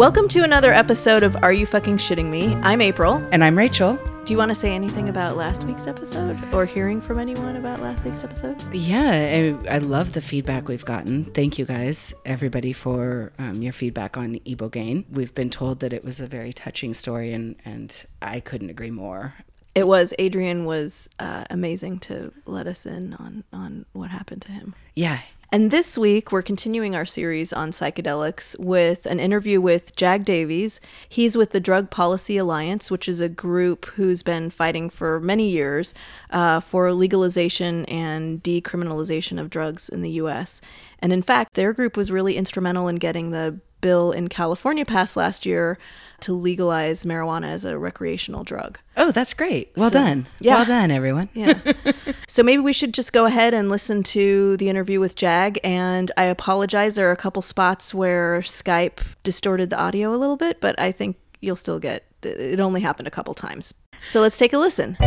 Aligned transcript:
Welcome 0.00 0.28
to 0.28 0.44
another 0.44 0.72
episode 0.72 1.22
of 1.22 1.36
Are 1.42 1.52
You 1.52 1.66
Fucking 1.66 1.98
Shitting 1.98 2.30
Me? 2.30 2.54
I'm 2.62 2.78
Apryl. 2.78 3.28
And 3.32 3.44
I'm 3.44 3.58
Rachael. 3.58 3.96
Do 4.24 4.32
you 4.32 4.38
want 4.38 4.48
to 4.48 4.54
say 4.54 4.74
anything 4.74 5.10
about 5.10 5.36
last 5.36 5.64
week's 5.64 5.86
episode 5.86 6.38
or 6.54 6.64
hearing 6.64 7.02
from 7.02 7.18
anyone 7.18 7.56
about 7.56 7.82
last 7.82 8.06
week's 8.06 8.24
episode? 8.24 8.56
Yeah, 8.72 9.58
I, 9.68 9.74
I 9.74 9.76
love 9.76 10.14
the 10.14 10.22
feedback 10.22 10.68
we've 10.68 10.86
gotten. 10.86 11.26
Thank 11.26 11.58
you 11.58 11.66
guys, 11.66 12.14
everybody, 12.24 12.72
for 12.72 13.30
um, 13.38 13.60
your 13.60 13.74
feedback 13.74 14.16
on 14.16 14.36
Ibogaine. 14.46 15.04
We've 15.10 15.34
been 15.34 15.50
told 15.50 15.80
that 15.80 15.92
it 15.92 16.02
was 16.02 16.18
a 16.18 16.26
very 16.26 16.54
touching 16.54 16.94
story, 16.94 17.34
and, 17.34 17.56
and 17.66 18.06
I 18.22 18.40
couldn't 18.40 18.70
agree 18.70 18.90
more. 18.90 19.34
It 19.74 19.86
was. 19.86 20.14
Adrian 20.18 20.64
was 20.64 21.10
uh, 21.18 21.44
amazing 21.50 21.98
to 21.98 22.32
let 22.46 22.66
us 22.66 22.86
in 22.86 23.12
on, 23.16 23.44
on 23.52 23.84
what 23.92 24.08
happened 24.08 24.40
to 24.42 24.52
him. 24.52 24.74
Yeah, 24.94 25.20
And 25.52 25.72
this 25.72 25.98
week, 25.98 26.30
we're 26.30 26.42
continuing 26.42 26.94
our 26.94 27.04
series 27.04 27.52
on 27.52 27.72
psychedelics 27.72 28.56
with 28.60 29.04
an 29.06 29.18
interview 29.18 29.60
with 29.60 29.96
Jag 29.96 30.24
Davies. 30.24 30.80
He's 31.08 31.36
with 31.36 31.50
the 31.50 31.58
Drug 31.58 31.90
Policy 31.90 32.36
Alliance, 32.36 32.88
which 32.88 33.08
is 33.08 33.20
a 33.20 33.28
group 33.28 33.86
who's 33.86 34.22
been 34.22 34.50
fighting 34.50 34.88
for 34.88 35.18
many 35.18 35.50
years 35.50 35.92
uh, 36.30 36.60
for 36.60 36.92
legalization 36.92 37.84
and 37.86 38.40
decriminalization 38.44 39.40
of 39.40 39.50
drugs 39.50 39.88
in 39.88 40.02
the 40.02 40.10
U.S. 40.10 40.60
And 41.00 41.12
in 41.12 41.20
fact, 41.20 41.54
their 41.54 41.72
group 41.72 41.96
was 41.96 42.12
really 42.12 42.36
instrumental 42.36 42.86
in 42.86 42.96
getting 42.96 43.32
the 43.32 43.58
bill 43.80 44.12
in 44.12 44.28
California 44.28 44.84
passed 44.84 45.16
last 45.16 45.44
year 45.46 45.78
to 46.20 46.34
legalize 46.34 47.06
marijuana 47.06 47.46
as 47.46 47.64
a 47.64 47.78
recreational 47.78 48.44
drug. 48.44 48.78
Oh, 48.96 49.10
that's 49.10 49.32
great. 49.32 49.72
Well 49.76 49.88
So- 49.90 49.94
done. 50.00 50.26
yeah. 50.38 50.56
Well 50.56 50.64
done, 50.66 50.90
everyone. 50.90 51.30
Yeah. 51.32 51.58
so 52.28 52.42
maybe 52.42 52.60
we 52.62 52.74
should 52.74 52.92
just 52.92 53.12
go 53.14 53.24
ahead 53.24 53.54
and 53.54 53.68
listen 53.70 54.02
to 54.04 54.56
the 54.58 54.68
interview 54.68 55.00
with 55.00 55.16
Jag. 55.16 55.58
And 55.64 56.10
I 56.18 56.24
apologize. 56.24 56.94
There 56.96 57.08
are 57.08 57.12
a 57.12 57.16
couple 57.16 57.40
spots 57.40 57.94
where 57.94 58.40
Skype 58.40 59.00
distorted 59.22 59.70
the 59.70 59.78
audio 59.80 60.14
a 60.14 60.18
little 60.18 60.36
bit, 60.36 60.60
but 60.60 60.78
I 60.78 60.92
think 60.92 61.16
you'll 61.40 61.56
still 61.56 61.78
get 61.78 62.04
it 62.22 62.60
only 62.60 62.82
happened 62.82 63.08
a 63.08 63.10
couple 63.10 63.32
times. 63.32 63.72
So 64.10 64.20
let's 64.20 64.36
take 64.36 64.52
a 64.52 64.58
listen. 64.58 64.98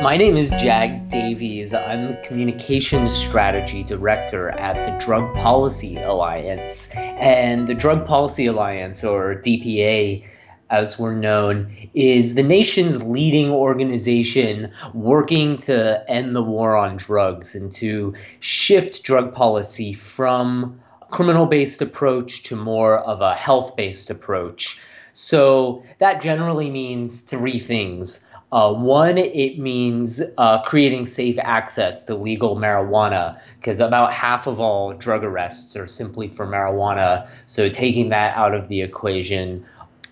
My 0.00 0.16
name 0.16 0.36
is 0.36 0.50
Jag 0.50 1.10
Davies. 1.10 1.74
I'm 1.74 2.08
the 2.08 2.16
Communications 2.24 3.12
Strategy 3.12 3.84
Director 3.84 4.50
at 4.50 4.84
the 4.86 5.04
Drug 5.04 5.34
Policy 5.34 5.96
Alliance. 5.96 6.90
And 6.94 7.68
the 7.68 7.74
Drug 7.74 8.06
Policy 8.06 8.46
Alliance, 8.46 9.04
or 9.04 9.36
DPA 9.36 10.24
as 10.70 10.98
we're 10.98 11.14
known, 11.14 11.70
is 11.94 12.34
the 12.34 12.42
nation's 12.42 13.02
leading 13.02 13.50
organization 13.50 14.72
working 14.94 15.58
to 15.58 16.02
end 16.10 16.34
the 16.34 16.42
war 16.42 16.76
on 16.76 16.96
drugs 16.96 17.54
and 17.54 17.70
to 17.72 18.14
shift 18.40 19.04
drug 19.04 19.34
policy 19.34 19.92
from 19.92 20.80
a 21.02 21.06
criminal 21.06 21.46
based 21.46 21.82
approach 21.82 22.42
to 22.44 22.56
more 22.56 22.98
of 22.98 23.20
a 23.20 23.34
health 23.34 23.76
based 23.76 24.10
approach. 24.10 24.80
So 25.14 25.82
that 25.98 26.22
generally 26.22 26.70
means 26.70 27.20
three 27.20 27.58
things. 27.58 28.28
Uh, 28.52 28.72
one, 28.72 29.16
it 29.16 29.58
means 29.58 30.20
uh, 30.36 30.62
creating 30.62 31.06
safe 31.06 31.38
access 31.40 32.04
to 32.04 32.14
legal 32.14 32.56
marijuana, 32.56 33.40
because 33.58 33.80
about 33.80 34.12
half 34.12 34.46
of 34.46 34.60
all 34.60 34.92
drug 34.92 35.24
arrests 35.24 35.74
are 35.74 35.86
simply 35.86 36.28
for 36.28 36.46
marijuana. 36.46 37.28
So 37.46 37.70
taking 37.70 38.10
that 38.10 38.36
out 38.36 38.54
of 38.54 38.68
the 38.68 38.82
equation 38.82 39.64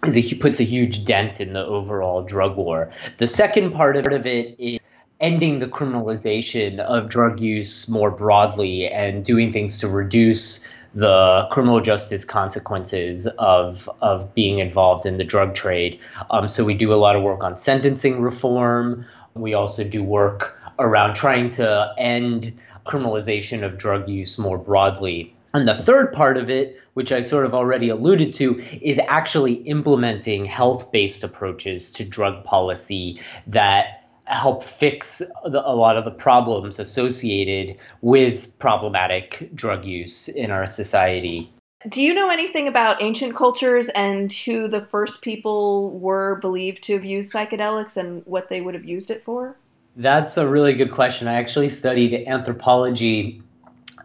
is 0.07 0.17
a, 0.17 0.37
puts 0.37 0.59
a 0.59 0.65
huge 0.65 1.05
dent 1.05 1.41
in 1.41 1.53
the 1.53 1.67
overall 1.67 2.23
drug 2.23 2.57
war. 2.57 2.91
The 3.19 3.29
second 3.29 3.73
part 3.73 3.97
of 3.97 4.07
it 4.07 4.57
is 4.59 4.81
ending 5.21 5.59
the 5.59 5.67
criminalization 5.67 6.79
of 6.79 7.11
drug 7.11 7.41
use 7.41 7.91
more 7.91 8.11
broadly 8.11 8.89
and 8.89 9.23
doing 9.23 9.53
things 9.53 9.79
to 9.81 9.89
reduce 9.89 10.67
the 10.95 11.47
criminal 11.51 11.81
justice 11.81 12.25
consequences 12.25 13.27
of 13.39 13.89
of 14.03 14.35
being 14.35 14.59
involved 14.59 15.07
in 15.07 15.19
the 15.19 15.25
drug 15.25 15.55
trade. 15.55 16.01
Um, 16.31 16.49
so 16.49 16.65
we 16.65 16.75
do 16.75 16.93
a 16.93 16.97
lot 16.97 17.17
of 17.17 17.23
work 17.23 17.43
on 17.43 17.57
sentencing 17.57 18.21
reform. 18.21 19.05
We 19.35 19.55
also 19.55 19.85
do 19.85 20.03
work 20.03 20.59
around 20.79 21.15
trying 21.15 21.49
to 21.51 21.93
end 21.99 22.59
criminalization 22.87 23.63
of 23.63 23.79
drug 23.79 24.09
use 24.09 24.39
more 24.39 24.59
broadly. 24.59 25.35
And 25.53 25.67
the 25.67 25.75
third 25.75 26.13
part 26.13 26.37
of 26.37 26.49
it, 26.49 26.81
which 26.95 27.13
I 27.13 27.21
sort 27.21 27.45
of 27.45 27.55
already 27.55 27.89
alluded 27.89 28.33
to, 28.35 28.61
is 28.81 29.01
actually 29.09 29.55
implementing 29.55 30.45
health 30.45 30.91
based 30.93 31.25
approaches 31.25 31.91
to 31.91 32.05
drug 32.05 32.45
policy 32.45 33.21
that 33.47 34.00
help 34.31 34.63
fix 34.63 35.19
the, 35.45 35.69
a 35.69 35.75
lot 35.75 35.97
of 35.97 36.05
the 36.05 36.11
problems 36.11 36.79
associated 36.79 37.77
with 38.01 38.57
problematic 38.59 39.51
drug 39.55 39.85
use 39.85 40.29
in 40.29 40.51
our 40.51 40.67
society. 40.67 41.53
Do 41.89 42.03
you 42.03 42.13
know 42.13 42.29
anything 42.29 42.69
about 42.69 43.01
ancient 43.03 43.35
cultures 43.35 43.89
and 43.91 44.31
who 44.31 44.69
the 44.69 44.83
first 44.83 45.23
people 45.23 45.99
were 45.99 46.37
believed 46.37 46.83
to 46.85 46.95
have 46.95 47.05
used 47.05 47.33
psychedelics 47.33 47.97
and 47.97 48.23
what 48.27 48.51
they 48.51 48.61
would 48.61 48.75
have 48.75 48.85
used 48.85 49.11
it 49.11 49.25
for? 49.25 49.57
That's 49.97 50.37
a 50.37 50.49
really 50.49 50.75
good 50.75 50.93
question. 50.93 51.27
I 51.27 51.35
actually 51.35 51.71
studied 51.71 52.29
anthropology 52.29 53.43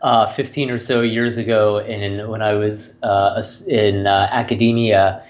uh, 0.02 0.28
15 0.28 0.72
or 0.72 0.78
so 0.78 1.02
years 1.02 1.38
ago 1.38 1.80
in 1.80 2.30
when 2.30 2.42
I 2.42 2.54
was 2.54 3.02
uh, 3.04 3.42
in 3.68 4.08
uh, 4.08 4.30
academia 4.32 5.24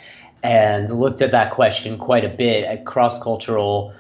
and 0.44 0.90
looked 0.92 1.22
at 1.22 1.32
that 1.32 1.52
question 1.52 1.98
quite 1.98 2.24
a 2.24 2.30
bit 2.30 2.64
at 2.64 2.86
cross 2.86 3.22
cultural 3.22 3.94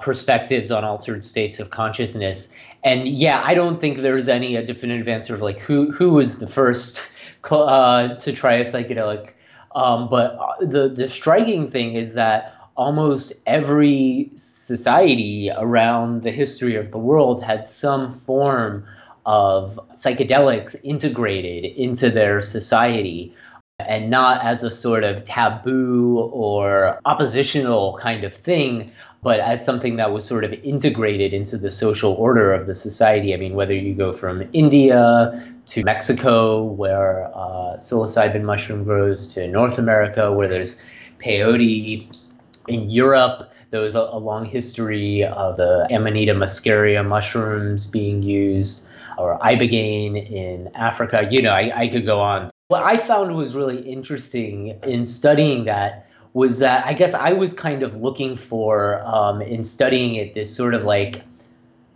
perspectives 0.00 0.70
on 0.70 0.84
altered 0.84 1.24
states 1.24 1.60
of 1.60 1.70
consciousness. 1.70 2.48
And 2.82 3.06
yeah, 3.06 3.42
I 3.44 3.54
don't 3.54 3.80
think 3.80 3.98
there's 3.98 4.28
any 4.28 4.56
a 4.56 4.64
definitive 4.64 5.08
answer 5.08 5.34
of 5.34 5.42
like 5.42 5.58
who 5.58 5.90
who 5.90 6.14
was 6.14 6.38
the 6.38 6.46
first 6.46 7.12
uh, 7.50 8.14
to 8.16 8.32
try 8.32 8.54
a 8.54 8.64
psychedelic. 8.64 9.32
Um, 9.74 10.08
but 10.08 10.38
the 10.60 10.88
the 10.88 11.08
striking 11.08 11.70
thing 11.70 11.94
is 11.94 12.14
that 12.14 12.56
almost 12.76 13.42
every 13.46 14.30
society 14.36 15.50
around 15.54 16.22
the 16.22 16.30
history 16.30 16.76
of 16.76 16.90
the 16.90 16.98
world 16.98 17.42
had 17.42 17.66
some 17.66 18.14
form 18.20 18.86
of 19.26 19.78
psychedelics 19.92 20.74
integrated 20.82 21.64
into 21.76 22.10
their 22.10 22.40
society 22.40 23.34
and 23.78 24.10
not 24.10 24.44
as 24.44 24.62
a 24.62 24.70
sort 24.70 25.04
of 25.04 25.24
taboo 25.24 26.18
or 26.32 27.00
oppositional 27.04 27.98
kind 27.98 28.24
of 28.24 28.34
thing, 28.34 28.90
but 29.22 29.40
as 29.40 29.64
something 29.64 29.96
that 29.96 30.12
was 30.12 30.24
sort 30.24 30.44
of 30.44 30.52
integrated 30.52 31.34
into 31.34 31.58
the 31.58 31.70
social 31.70 32.12
order 32.14 32.54
of 32.54 32.66
the 32.66 32.74
society. 32.74 33.34
I 33.34 33.36
mean, 33.36 33.54
whether 33.54 33.74
you 33.74 33.94
go 33.94 34.12
from 34.12 34.48
India 34.52 35.54
to 35.66 35.84
Mexico, 35.84 36.62
where 36.62 37.26
uh, 37.34 37.76
psilocybin 37.76 38.42
mushroom 38.42 38.84
grows, 38.84 39.34
to 39.34 39.46
North 39.46 39.78
America, 39.78 40.32
where 40.32 40.48
there's 40.48 40.82
peyote, 41.22 42.26
in 42.68 42.88
Europe, 42.88 43.50
there 43.70 43.80
was 43.80 43.94
a, 43.94 44.00
a 44.00 44.18
long 44.18 44.44
history 44.44 45.24
of 45.24 45.56
the 45.56 45.86
Amanita 45.90 46.34
muscaria 46.34 47.06
mushrooms 47.06 47.86
being 47.86 48.22
used, 48.22 48.88
or 49.18 49.38
ibogaine 49.40 50.30
in 50.30 50.70
Africa. 50.74 51.26
You 51.30 51.42
know, 51.42 51.50
I, 51.50 51.72
I 51.74 51.88
could 51.88 52.06
go 52.06 52.20
on. 52.20 52.50
What 52.68 52.84
I 52.84 52.96
found 52.96 53.34
was 53.34 53.54
really 53.54 53.80
interesting 53.80 54.78
in 54.82 55.04
studying 55.04 55.64
that 55.64 56.06
was 56.32 56.60
that 56.60 56.86
I 56.86 56.92
guess 56.92 57.14
I 57.14 57.32
was 57.32 57.54
kind 57.54 57.82
of 57.82 57.96
looking 57.96 58.36
for 58.36 59.02
um, 59.02 59.42
in 59.42 59.64
studying 59.64 60.14
it 60.14 60.34
this 60.34 60.54
sort 60.54 60.74
of 60.74 60.84
like 60.84 61.22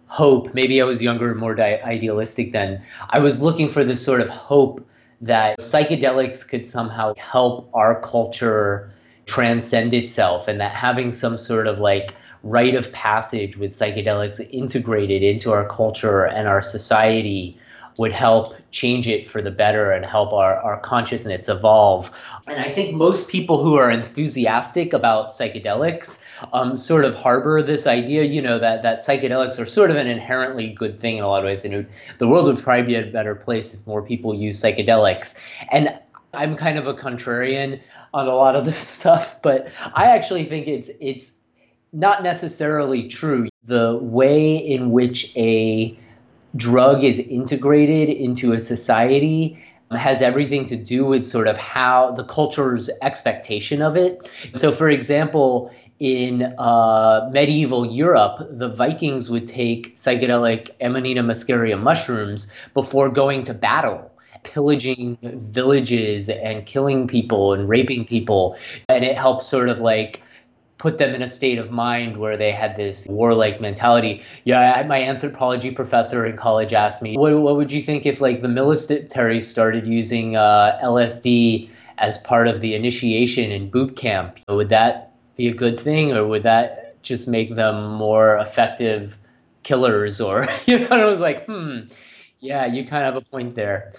hope. 0.07 0.55
Maybe 0.55 0.81
I 0.81 0.85
was 0.85 1.03
younger 1.03 1.31
and 1.31 1.41
more 1.41 1.55
di- 1.55 1.81
idealistic 1.83 2.53
then. 2.53 2.83
I 3.11 3.19
was 3.21 3.43
looking 3.43 3.69
for 3.69 3.85
this 3.85 4.05
sort 4.05 4.21
of 4.21 4.29
hope 4.29 4.87
that 5.21 5.59
psychedelics 5.59 6.49
could 6.49 6.67
somehow 6.67 7.15
help 7.17 7.71
our 7.75 8.01
culture 8.01 8.93
transcend 9.27 9.95
itself 9.95 10.49
and 10.49 10.61
that 10.61 10.75
having 10.75 11.13
some 11.13 11.39
sort 11.39 11.67
of 11.67 11.79
like 11.79 12.15
rite 12.43 12.75
of 12.75 12.93
passage 12.93 13.57
with 13.57 13.71
psychedelics 13.71 14.47
integrated 14.51 15.23
into 15.23 15.51
our 15.51 15.67
culture 15.67 16.25
and 16.25 16.47
our 16.47 16.61
society 16.61 17.59
would 17.97 18.15
help 18.15 18.55
change 18.71 19.07
it 19.07 19.31
for 19.31 19.41
the 19.41 19.51
better 19.51 19.93
and 19.93 20.05
help 20.05 20.33
our, 20.33 20.57
our 20.57 20.81
consciousness 20.81 21.49
evolve. 21.49 22.11
And 22.47 22.61
I 22.61 22.69
think 22.69 22.95
most 22.95 23.29
people 23.29 23.63
who 23.63 23.77
are 23.77 23.91
enthusiastic 23.91 24.93
about 24.93 25.31
psychedelics 25.31 26.23
um, 26.53 26.77
sort 26.77 27.05
of 27.05 27.15
harbor 27.15 27.63
this 27.63 27.87
idea, 27.87 28.25
you 28.25 28.43
know, 28.43 28.59
that, 28.59 28.83
that 28.83 29.01
psychedelics 29.01 29.59
are 29.59 29.67
sort 29.67 29.91
of 29.91 29.97
an 29.97 30.07
inherently 30.07 30.71
good 30.71 30.99
thing 30.99 31.19
in 31.19 31.25
a 31.25 31.29
lot 31.29 31.39
of 31.39 31.45
ways. 31.45 31.65
And 31.65 31.75
would, 31.75 31.89
the 32.19 32.29
world 32.29 32.47
would 32.47 32.59
probably 32.59 32.83
be 32.83 32.95
a 32.97 33.07
better 33.07 33.35
place 33.35 33.73
if 33.75 33.87
more 33.87 34.03
people 34.03 34.35
use 34.35 34.61
psychedelics. 34.61 35.39
And 35.71 35.99
I'm 36.33 36.57
kind 36.57 36.79
of 36.79 36.87
a 36.87 36.95
contrarian 36.95 37.81
on 38.13 38.27
a 38.27 38.35
lot 38.35 38.57
of 38.57 38.65
this 38.67 38.79
stuff, 38.79 39.41
but 39.43 39.69
I 39.95 40.07
actually 40.07 40.45
think 40.45 40.67
it's 40.67 40.91
it's 41.01 41.33
not 41.93 42.23
necessarily 42.23 43.09
true. 43.09 43.49
The 43.67 43.99
way 44.03 44.57
in 44.57 44.91
which 44.91 45.35
a 45.37 45.99
drug 46.57 47.05
is 47.05 47.19
integrated 47.19 48.09
into 48.09 48.53
a 48.53 48.59
society 48.59 49.59
has 49.91 50.23
everything 50.23 50.67
to 50.67 50.77
do 50.77 51.07
with 51.07 51.25
sort 51.25 51.47
of 51.47 51.57
how 51.57 52.11
the 52.13 52.25
culture's 52.25 52.91
expectation 53.03 53.83
of 53.83 53.97
it. 53.97 54.31
So, 54.55 54.73
for 54.73 54.89
example, 54.89 55.71
in 56.01 56.43
uh, 56.59 57.31
medieval 57.33 57.87
Europe, 57.87 58.49
the 58.51 58.69
Vikings 58.69 59.31
would 59.31 59.47
take 59.47 59.95
psychedelic 59.97 60.71
Amanita 60.81 61.23
muscaria 61.23 61.81
mushrooms 61.81 62.51
before 62.73 63.09
going 63.09 63.45
to 63.45 63.55
battle 63.55 64.11
pillaging 64.43 65.17
villages 65.23 66.29
and 66.29 66.67
killing 66.67 67.09
people 67.09 67.55
and 67.55 67.69
raping 67.69 68.05
people. 68.05 68.57
And 68.89 69.05
it 69.05 69.17
helps 69.17 69.47
sort 69.47 69.69
of 69.69 69.81
like 69.81 70.21
put 70.85 70.99
them 70.99 71.15
in 71.15 71.23
a 71.23 71.27
state 71.27 71.59
of 71.59 71.71
mind 71.71 72.19
where 72.19 72.37
they 72.37 72.53
had 72.53 72.77
this 72.77 73.07
warlike 73.09 73.59
mentality. 73.59 74.23
Yeah, 74.45 74.85
my 74.87 75.03
anthropology 75.03 75.71
professor 75.71 76.27
in 76.27 76.37
college 76.37 76.75
asked 76.75 77.01
me, 77.01 77.17
what, 77.17 77.41
what 77.41 77.57
would 77.57 77.73
you 77.73 77.81
think 77.81 78.05
if 78.05 78.21
like 78.21 78.43
the 78.43 78.49
military 78.49 79.41
started 79.41 79.87
using 79.87 80.37
uh, 80.37 80.79
LSD 80.85 81.71
as 81.97 82.19
part 82.19 82.49
of 82.49 82.61
the 82.61 82.75
initiation 82.75 83.51
in 83.51 83.71
boot 83.71 83.97
camp? 83.97 84.39
Would 84.47 84.69
that 84.69 85.15
be 85.37 85.49
a 85.49 85.55
good 85.55 85.81
thing 85.81 86.13
or 86.13 86.27
would 86.27 86.43
that 86.43 87.03
just 87.03 87.29
make 87.29 87.57
them 87.57 87.95
more 87.95 88.37
effective 88.37 89.17
killers 89.63 90.21
or 90.21 90.47
you 90.67 90.81
know 90.81 90.89
I 90.89 91.07
was 91.07 91.21
like 91.21 91.47
hmm 91.47 91.81
yeah 92.41 92.67
you 92.67 92.85
kind 92.85 93.05
of 93.07 93.15
have 93.15 93.23
a 93.23 93.25
point 93.31 93.55
there 93.55 93.93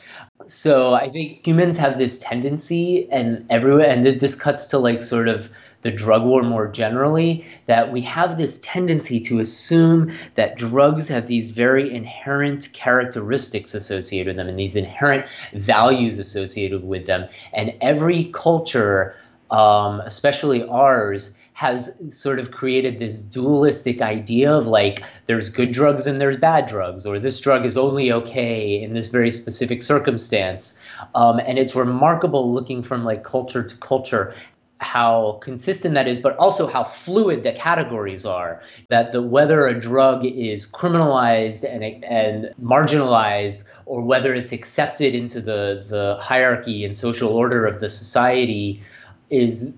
so 0.46 0.94
I 0.94 1.10
think 1.10 1.46
humans 1.46 1.78
have 1.78 1.98
this 1.98 2.20
tendency 2.20 3.08
and 3.12 3.44
everywhere 3.50 3.90
and 3.90 4.06
this 4.06 4.36
cuts 4.36 4.68
to 4.68 4.78
like 4.78 5.02
sort 5.02 5.28
of 5.28 5.50
the 5.86 5.92
drug 5.92 6.24
war 6.24 6.42
more 6.42 6.68
generally 6.68 7.46
that 7.68 7.92
we 7.92 8.02
have 8.02 8.38
this 8.38 8.58
tendency 8.64 9.20
to 9.20 9.40
assume 9.40 10.12
that 10.34 10.58
drugs 10.58 11.08
have 11.08 11.28
these 11.28 11.52
very 11.52 11.94
inherent 11.94 12.68
characteristics 12.74 13.76
associated 13.76 14.32
with 14.32 14.38
them 14.38 14.50
and 14.50 14.58
these 14.58 14.76
inherent 14.76 15.28
values 15.54 16.18
associated 16.18 16.84
with 16.84 17.06
them 17.06 17.30
and 17.54 17.72
every 17.82 18.32
culture 18.34 19.16
um, 19.52 20.02
especially 20.02 20.68
ours, 20.68 21.38
has 21.54 21.96
sort 22.10 22.38
of 22.38 22.52
created 22.52 23.00
this 23.00 23.22
dualistic 23.22 24.02
idea 24.02 24.54
of 24.54 24.68
like 24.68 25.02
there's 25.28 25.48
good 25.48 25.72
drugs 25.72 26.06
and 26.06 26.20
there's 26.20 26.36
bad 26.36 26.66
drugs, 26.68 27.06
or 27.06 27.18
this 27.18 27.40
drug 27.40 27.66
is 27.66 27.78
only 27.78 28.12
okay 28.12 28.82
in 28.82 28.94
this 28.94 29.10
very 29.10 29.32
specific 29.32 29.82
circumstance. 29.82 30.84
Um, 31.16 31.40
and 31.40 31.58
it's 31.58 31.74
remarkable 31.74 32.52
looking 32.52 32.84
from 32.84 33.06
like 33.06 33.24
culture 33.24 33.64
to 33.64 33.78
culture 33.78 34.34
how 34.80 35.40
consistent 35.42 35.94
that 35.94 36.08
is, 36.08 36.20
but 36.20 36.36
also 36.38 36.68
how 36.68 36.84
fluid 36.84 37.44
the 37.44 37.54
categories 37.54 38.26
are. 38.26 38.62
That 38.90 39.12
the 39.12 39.22
whether 39.22 39.68
a 39.68 39.80
drug 39.80 40.26
is 40.26 40.70
criminalized 40.70 41.64
and 41.64 42.04
and 42.04 42.54
marginalized, 42.62 43.64
or 43.86 44.02
whether 44.02 44.34
it's 44.34 44.52
accepted 44.52 45.16
into 45.16 45.40
the 45.40 45.86
the 45.88 46.18
hierarchy 46.22 46.84
and 46.84 46.96
social 46.96 47.32
order 47.32 47.66
of 47.66 47.80
the 47.80 47.90
society, 47.90 48.82
is 49.30 49.76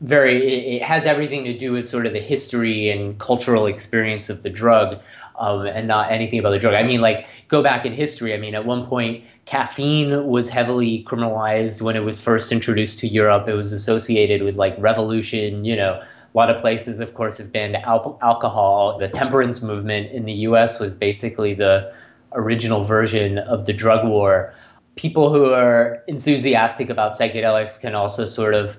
very 0.00 0.76
it, 0.76 0.82
has 0.82 1.06
everything 1.06 1.44
to 1.44 1.56
do 1.56 1.72
with 1.72 1.86
sort 1.86 2.06
of 2.06 2.12
the 2.12 2.20
history 2.20 2.88
and 2.90 3.18
cultural 3.18 3.66
experience 3.66 4.30
of 4.30 4.42
the 4.42 4.50
drug 4.50 5.00
um, 5.38 5.66
and 5.66 5.88
not 5.88 6.14
anything 6.14 6.38
about 6.38 6.50
the 6.50 6.58
drug. 6.58 6.74
I 6.74 6.82
mean 6.82 7.00
like 7.00 7.26
go 7.48 7.62
back 7.62 7.86
in 7.86 7.92
history 7.92 8.34
i 8.34 8.38
mean 8.38 8.54
at 8.54 8.64
one 8.64 8.86
point 8.86 9.24
caffeine 9.44 10.26
was 10.26 10.48
heavily 10.48 11.04
criminalized 11.04 11.80
when 11.80 11.96
it 11.96 12.04
was 12.04 12.20
first 12.22 12.52
introduced 12.52 12.98
to 12.98 13.08
europe. 13.08 13.48
It 13.48 13.54
was 13.54 13.72
associated 13.72 14.42
with 14.42 14.56
like 14.56 14.74
revolution 14.78 15.64
you 15.64 15.76
know. 15.76 16.02
A 16.34 16.36
lot 16.36 16.50
of 16.50 16.60
places 16.60 17.00
of 17.00 17.14
course 17.14 17.38
have 17.38 17.50
banned 17.52 17.76
al- 17.76 18.18
alcohol. 18.22 18.98
The 18.98 19.08
temperance 19.08 19.62
movement 19.62 20.12
in 20.12 20.26
the 20.26 20.34
us 20.34 20.78
was 20.78 20.92
basically 20.92 21.54
the 21.54 21.90
original 22.32 22.84
version 22.84 23.38
of 23.38 23.64
the 23.64 23.72
drug 23.72 24.06
war. 24.06 24.54
People 24.96 25.32
who 25.32 25.52
are 25.52 26.02
enthusiastic 26.06 26.90
about 26.90 27.12
psychedelics 27.12 27.80
can 27.80 27.94
also 27.94 28.26
sort 28.26 28.54
of 28.54 28.76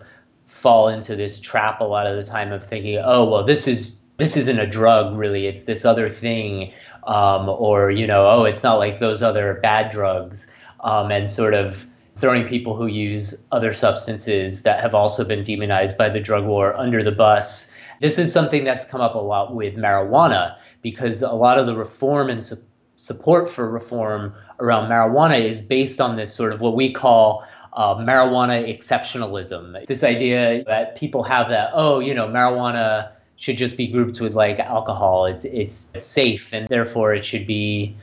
fall 0.49 0.89
into 0.89 1.15
this 1.15 1.39
trap 1.39 1.79
a 1.79 1.83
lot 1.83 2.07
of 2.07 2.17
the 2.17 2.29
time 2.29 2.51
of 2.51 2.65
thinking, 2.65 2.99
oh, 3.03 3.29
well, 3.29 3.45
this 3.45 3.67
is 3.67 3.98
this 4.19 4.37
isn't 4.37 4.59
a 4.59 4.67
drug 4.67 5.17
really; 5.17 5.47
it's 5.47 5.63
this 5.63 5.85
other 5.85 6.09
thing, 6.09 6.71
um, 7.07 7.49
or 7.49 7.89
you 7.89 8.05
know, 8.05 8.29
oh, 8.29 8.43
it's 8.43 8.63
not 8.63 8.75
like 8.75 8.99
those 8.99 9.23
other 9.23 9.59
bad 9.63 9.91
drugs, 9.91 10.51
um, 10.81 11.11
and 11.11 11.29
sort 11.29 11.53
of 11.53 11.87
throwing 12.19 12.47
people 12.47 12.75
who 12.75 12.85
use 12.85 13.45
other 13.51 13.73
substances 13.73 14.63
that 14.63 14.81
have 14.81 14.93
also 14.93 15.23
been 15.23 15.43
demonized 15.43 15.97
by 15.97 16.09
the 16.09 16.19
drug 16.19 16.45
war 16.45 16.75
under 16.77 17.01
the 17.01 17.11
bus. 17.11 17.75
This 18.01 18.19
is 18.19 18.31
something 18.31 18.65
that's 18.65 18.85
come 18.85 19.01
up 19.01 19.15
a 19.15 19.19
lot 19.19 19.55
with 19.55 19.75
marijuana 19.75 20.55
because 20.81 21.21
a 21.21 21.31
lot 21.31 21.57
of 21.57 21.65
the 21.65 21.75
reform 21.75 22.29
and 22.29 22.43
su- 22.43 22.57
support 22.97 23.49
for 23.49 23.69
reform 23.69 24.33
around 24.59 24.89
marijuana 24.89 25.41
is 25.41 25.61
based 25.61 26.01
on 26.01 26.17
this 26.17 26.33
sort 26.33 26.51
of 26.51 26.59
what 26.59 26.75
we 26.75 26.91
call 26.91 27.45
uh, 27.73 27.95
marijuana 27.95 28.67
exceptionalism. 28.67 29.85
This 29.87 30.03
idea 30.03 30.63
that 30.65 30.97
people 30.97 31.23
have 31.23 31.49
that, 31.49 31.69
oh, 31.73 31.99
you 31.99 32.13
know, 32.13 32.27
marijuana 32.27 33.11
should 33.39 33.57
just 33.57 33.77
be 33.77 33.87
grouped 33.87 34.19
with 34.19 34.33
like 34.33 34.59
alcohol. 34.59 35.25
It's 35.25 35.45
it's 35.45 36.05
safe 36.05 36.53
and 36.53 36.67
therefore 36.67 37.13
it 37.15 37.25
should 37.25 37.47
be 37.47 37.95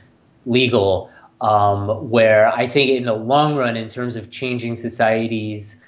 legal. 0.45 1.09
Um, 1.39 2.09
where 2.09 2.51
I 2.51 2.65
think 2.65 2.89
in 2.89 3.05
the 3.05 3.13
long 3.13 3.55
run, 3.55 3.77
in 3.77 3.87
terms 3.87 4.15
of 4.15 4.31
changing 4.31 4.75
society's 4.75 5.79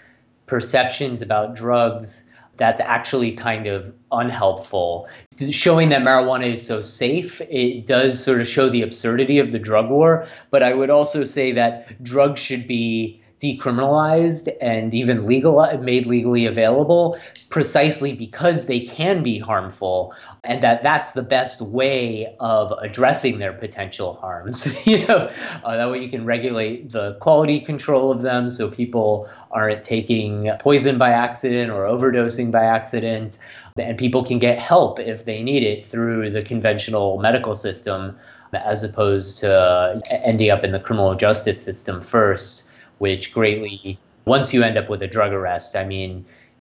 perceptions 0.45 1.23
about 1.23 1.55
drugs, 1.55 2.29
that's 2.57 2.79
actually 2.79 3.31
kind 3.31 3.65
of 3.65 3.91
unhelpful. 4.11 5.07
Showing 5.49 5.89
that 5.89 6.01
marijuana 6.01 6.53
is 6.53 6.63
so 6.63 6.83
safe, 6.83 7.41
it 7.41 7.87
does 7.87 8.23
sort 8.23 8.41
of 8.41 8.47
show 8.47 8.69
the 8.69 8.83
absurdity 8.83 9.39
of 9.39 9.51
the 9.51 9.57
drug 9.57 9.89
war. 9.89 10.27
But 10.51 10.61
I 10.61 10.75
would 10.75 10.91
also 10.91 11.23
say 11.23 11.53
that 11.53 12.03
drugs 12.03 12.39
should 12.39 12.67
be 12.67 13.18
decriminalized 13.41 14.49
and 14.61 14.93
even 14.93 15.25
legal 15.25 15.65
made 15.79 16.05
legally 16.05 16.45
available 16.45 17.17
precisely 17.49 18.13
because 18.13 18.65
they 18.65 18.81
can 18.81 19.23
be 19.23 19.39
harmful 19.39 20.13
and 20.43 20.61
that 20.61 20.83
that's 20.83 21.13
the 21.13 21.21
best 21.21 21.61
way 21.61 22.35
of 22.39 22.71
addressing 22.79 23.39
their 23.39 23.53
potential 23.53 24.15
harms. 24.15 24.67
You 24.89 25.05
know 25.07 25.31
uh, 25.63 25.77
that 25.77 25.91
way 25.91 26.01
you 26.01 26.09
can 26.09 26.25
regulate 26.25 26.89
the 26.89 27.15
quality 27.21 27.59
control 27.59 28.11
of 28.11 28.21
them 28.21 28.49
so 28.49 28.69
people 28.69 29.29
aren't 29.51 29.83
taking 29.83 30.49
poison 30.59 30.97
by 30.97 31.11
accident 31.11 31.71
or 31.71 31.83
overdosing 31.83 32.51
by 32.51 32.63
accident 32.63 33.39
and 33.77 33.97
people 33.97 34.23
can 34.23 34.39
get 34.39 34.57
help 34.57 34.99
if 34.99 35.25
they 35.25 35.43
need 35.43 35.63
it 35.63 35.85
through 35.85 36.31
the 36.31 36.41
conventional 36.41 37.19
medical 37.19 37.55
system 37.55 38.17
as 38.53 38.83
opposed 38.83 39.39
to 39.39 40.01
ending 40.23 40.49
up 40.49 40.63
in 40.63 40.71
the 40.71 40.79
criminal 40.79 41.13
justice 41.13 41.63
system 41.63 42.01
first 42.01 42.68
which 42.99 43.33
greatly 43.33 43.97
once 44.25 44.53
you 44.53 44.63
end 44.63 44.77
up 44.77 44.89
with 44.89 45.01
a 45.01 45.07
drug 45.07 45.33
arrest 45.33 45.75
i 45.75 45.85
mean 45.85 46.23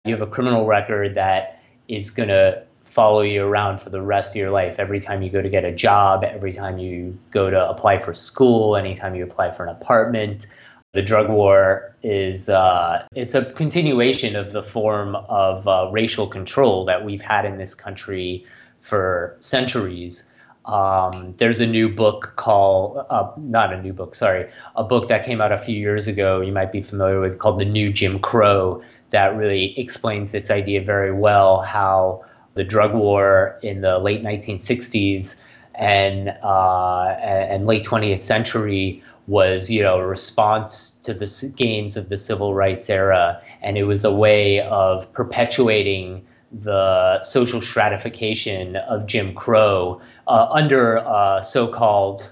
you 0.05 0.13
have 0.13 0.21
a 0.21 0.31
criminal 0.31 0.65
record 0.65 1.15
that 1.15 1.61
is 1.87 2.11
going 2.11 2.29
to 2.29 2.63
follow 2.89 3.21
you 3.21 3.43
around 3.43 3.79
for 3.79 3.89
the 3.89 4.01
rest 4.01 4.35
of 4.35 4.39
your 4.39 4.49
life. 4.49 4.79
Every 4.79 4.99
time 4.99 5.21
you 5.21 5.29
go 5.29 5.41
to 5.41 5.49
get 5.49 5.63
a 5.63 5.71
job, 5.71 6.23
every 6.23 6.51
time 6.51 6.79
you 6.79 7.17
go 7.31 7.49
to 7.49 7.69
apply 7.69 7.99
for 7.99 8.13
school, 8.13 8.75
anytime 8.75 9.15
you 9.15 9.23
apply 9.23 9.51
for 9.51 9.63
an 9.63 9.69
apartment. 9.69 10.47
The 10.93 11.03
drug 11.03 11.29
war 11.29 11.95
is 12.01 12.49
uh, 12.49 13.05
it's 13.15 13.35
a 13.35 13.45
continuation 13.53 14.35
of 14.35 14.53
the 14.53 14.63
form 14.63 15.15
of 15.15 15.67
uh, 15.67 15.89
racial 15.91 16.25
control 16.25 16.83
that 16.85 17.05
we've 17.05 17.21
had 17.21 17.45
in 17.45 17.59
this 17.59 17.75
country 17.75 18.43
for 18.81 19.37
centuries. 19.39 20.33
Um, 20.65 21.33
there's 21.37 21.59
a 21.59 21.65
new 21.65 21.89
book 21.89 22.33
called 22.35 23.05
uh, 23.09 23.31
not 23.37 23.73
a 23.73 23.81
new 23.81 23.93
book, 23.93 24.13
sorry, 24.13 24.49
a 24.75 24.83
book 24.83 25.07
that 25.07 25.25
came 25.25 25.41
out 25.41 25.51
a 25.51 25.57
few 25.57 25.75
years 25.75 26.07
ago. 26.07 26.41
You 26.41 26.51
might 26.51 26.71
be 26.71 26.81
familiar 26.81 27.19
with 27.19 27.39
called 27.39 27.59
The 27.59 27.65
New 27.65 27.91
Jim 27.91 28.19
Crow 28.19 28.83
that 29.11 29.35
really 29.35 29.77
explains 29.79 30.31
this 30.31 30.51
idea 30.51 30.81
very 30.81 31.11
well. 31.11 31.61
How 31.61 32.23
the 32.53 32.63
drug 32.63 32.93
war 32.93 33.59
in 33.63 33.81
the 33.81 33.99
late 33.99 34.23
1960s 34.23 35.43
and 35.75 36.29
uh, 36.43 37.15
and 37.21 37.65
late 37.65 37.85
20th 37.85 38.21
century 38.21 39.03
was 39.27 39.69
you 39.69 39.81
know 39.81 39.99
a 39.99 40.05
response 40.05 40.91
to 41.01 41.13
the 41.13 41.53
gains 41.55 41.95
of 41.95 42.09
the 42.09 42.17
civil 42.17 42.53
rights 42.53 42.89
era 42.89 43.41
and 43.61 43.77
it 43.77 43.83
was 43.83 44.03
a 44.03 44.13
way 44.13 44.61
of 44.61 45.11
perpetuating 45.13 46.25
the 46.51 47.21
social 47.21 47.61
stratification 47.61 48.75
of 48.75 49.05
Jim 49.05 49.33
Crow 49.33 50.01
uh, 50.27 50.47
under 50.49 50.99
uh, 50.99 51.41
so-called 51.41 52.31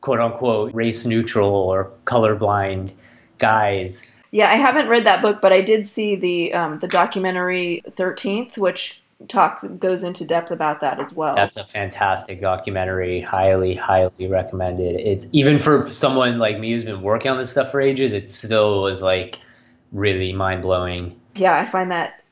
quote 0.00 0.20
unquote 0.20 0.74
race 0.74 1.06
neutral 1.06 1.54
or 1.54 1.90
colorblind 2.04 2.92
guise. 3.38 4.10
Yeah, 4.30 4.50
I 4.50 4.56
haven't 4.56 4.88
read 4.88 5.06
that 5.06 5.22
book, 5.22 5.40
but 5.40 5.52
I 5.52 5.60
did 5.60 5.86
see 5.86 6.16
the 6.16 6.52
um, 6.52 6.78
the 6.80 6.88
documentary 6.88 7.82
Thirteenth, 7.90 8.58
which 8.58 9.00
talks 9.28 9.64
goes 9.78 10.02
into 10.02 10.24
depth 10.24 10.50
about 10.50 10.80
that 10.80 11.00
as 11.00 11.12
well. 11.12 11.34
That's 11.34 11.56
a 11.56 11.64
fantastic 11.64 12.40
documentary. 12.40 13.20
Highly, 13.20 13.74
highly 13.74 14.26
recommended. 14.26 14.96
It's 15.00 15.28
even 15.32 15.58
for 15.58 15.90
someone 15.90 16.38
like 16.38 16.58
me 16.58 16.72
who's 16.72 16.84
been 16.84 17.02
working 17.02 17.30
on 17.30 17.38
this 17.38 17.52
stuff 17.52 17.70
for 17.70 17.80
ages. 17.80 18.12
It 18.12 18.28
still 18.28 18.82
was 18.82 19.02
like 19.02 19.38
really 19.92 20.32
mind 20.32 20.62
blowing. 20.62 21.18
Yeah, 21.36 21.56
I 21.56 21.64
find 21.64 21.90
that 21.92 22.23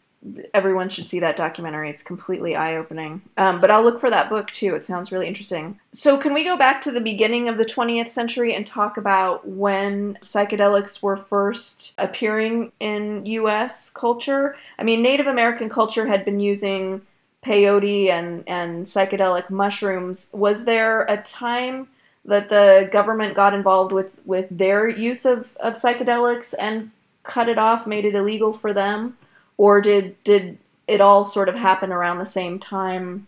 everyone 0.54 0.88
should 0.88 1.06
see 1.06 1.20
that 1.20 1.36
documentary. 1.36 1.90
It's 1.90 2.02
completely 2.02 2.54
eye 2.54 2.76
opening. 2.76 3.22
Um, 3.36 3.58
but 3.58 3.70
I'll 3.70 3.82
look 3.82 4.00
for 4.00 4.10
that 4.10 4.28
book 4.28 4.50
too. 4.50 4.74
It 4.74 4.84
sounds 4.84 5.10
really 5.10 5.26
interesting. 5.26 5.78
So, 5.92 6.16
can 6.16 6.32
we 6.32 6.44
go 6.44 6.56
back 6.56 6.80
to 6.82 6.92
the 6.92 7.00
beginning 7.00 7.48
of 7.48 7.58
the 7.58 7.64
20th 7.64 8.08
century 8.08 8.54
and 8.54 8.66
talk 8.66 8.96
about 8.96 9.46
when 9.46 10.18
psychedelics 10.22 11.02
were 11.02 11.16
first 11.16 11.94
appearing 11.98 12.72
in 12.80 13.26
US 13.26 13.90
culture? 13.90 14.56
I 14.78 14.84
mean, 14.84 15.02
Native 15.02 15.26
American 15.26 15.68
culture 15.68 16.06
had 16.06 16.24
been 16.24 16.40
using 16.40 17.02
peyote 17.44 18.08
and, 18.10 18.44
and 18.46 18.86
psychedelic 18.86 19.50
mushrooms. 19.50 20.28
Was 20.32 20.64
there 20.64 21.02
a 21.02 21.20
time 21.22 21.88
that 22.24 22.48
the 22.48 22.88
government 22.92 23.34
got 23.34 23.52
involved 23.52 23.90
with, 23.90 24.12
with 24.24 24.46
their 24.50 24.88
use 24.88 25.24
of, 25.24 25.56
of 25.56 25.74
psychedelics 25.74 26.54
and 26.58 26.92
cut 27.24 27.48
it 27.48 27.58
off, 27.58 27.84
made 27.84 28.04
it 28.04 28.14
illegal 28.14 28.52
for 28.52 28.72
them? 28.72 29.16
Or 29.56 29.80
did 29.80 30.22
did 30.24 30.58
it 30.86 31.00
all 31.00 31.24
sort 31.24 31.48
of 31.48 31.54
happen 31.54 31.92
around 31.92 32.18
the 32.18 32.26
same 32.26 32.58
time? 32.58 33.26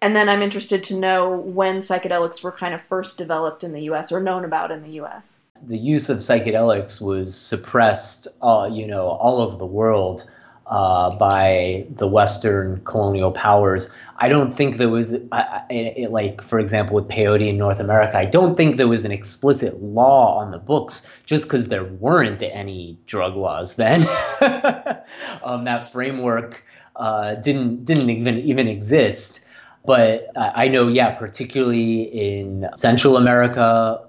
And 0.00 0.14
then 0.14 0.28
I'm 0.28 0.42
interested 0.42 0.84
to 0.84 0.96
know 0.96 1.30
when 1.30 1.78
psychedelics 1.78 2.42
were 2.42 2.52
kind 2.52 2.74
of 2.74 2.82
first 2.82 3.16
developed 3.16 3.64
in 3.64 3.72
the 3.72 3.82
U.S. 3.84 4.12
or 4.12 4.20
known 4.20 4.44
about 4.44 4.70
in 4.70 4.82
the 4.82 4.90
U.S. 4.90 5.36
The 5.66 5.78
use 5.78 6.10
of 6.10 6.18
psychedelics 6.18 7.00
was 7.00 7.34
suppressed, 7.34 8.28
uh, 8.42 8.68
you 8.70 8.86
know, 8.86 9.06
all 9.08 9.40
over 9.40 9.56
the 9.56 9.64
world 9.64 10.30
uh, 10.66 11.16
by 11.16 11.86
the 11.90 12.06
Western 12.06 12.80
colonial 12.84 13.32
powers. 13.32 13.94
I 14.18 14.28
don't 14.28 14.54
think 14.54 14.76
there 14.76 14.88
was, 14.88 15.14
like, 15.30 16.40
for 16.40 16.58
example, 16.58 16.94
with 16.94 17.08
peyote 17.08 17.48
in 17.48 17.58
North 17.58 17.80
America, 17.80 18.16
I 18.16 18.24
don't 18.24 18.56
think 18.56 18.76
there 18.76 18.88
was 18.88 19.04
an 19.04 19.10
explicit 19.10 19.82
law 19.82 20.38
on 20.38 20.52
the 20.52 20.58
books 20.58 21.12
just 21.26 21.44
because 21.44 21.68
there 21.68 21.84
weren't 21.84 22.42
any 22.42 22.96
drug 23.06 23.34
laws 23.34 23.76
then. 23.76 24.02
um, 25.42 25.64
that 25.64 25.90
framework 25.90 26.64
uh, 26.96 27.34
didn't 27.34 27.84
didn't 27.84 28.08
even 28.08 28.38
even 28.38 28.68
exist. 28.68 29.44
But 29.84 30.30
I 30.36 30.68
know, 30.68 30.88
yeah, 30.88 31.10
particularly 31.10 32.02
in 32.04 32.66
Central 32.74 33.18
America 33.18 34.00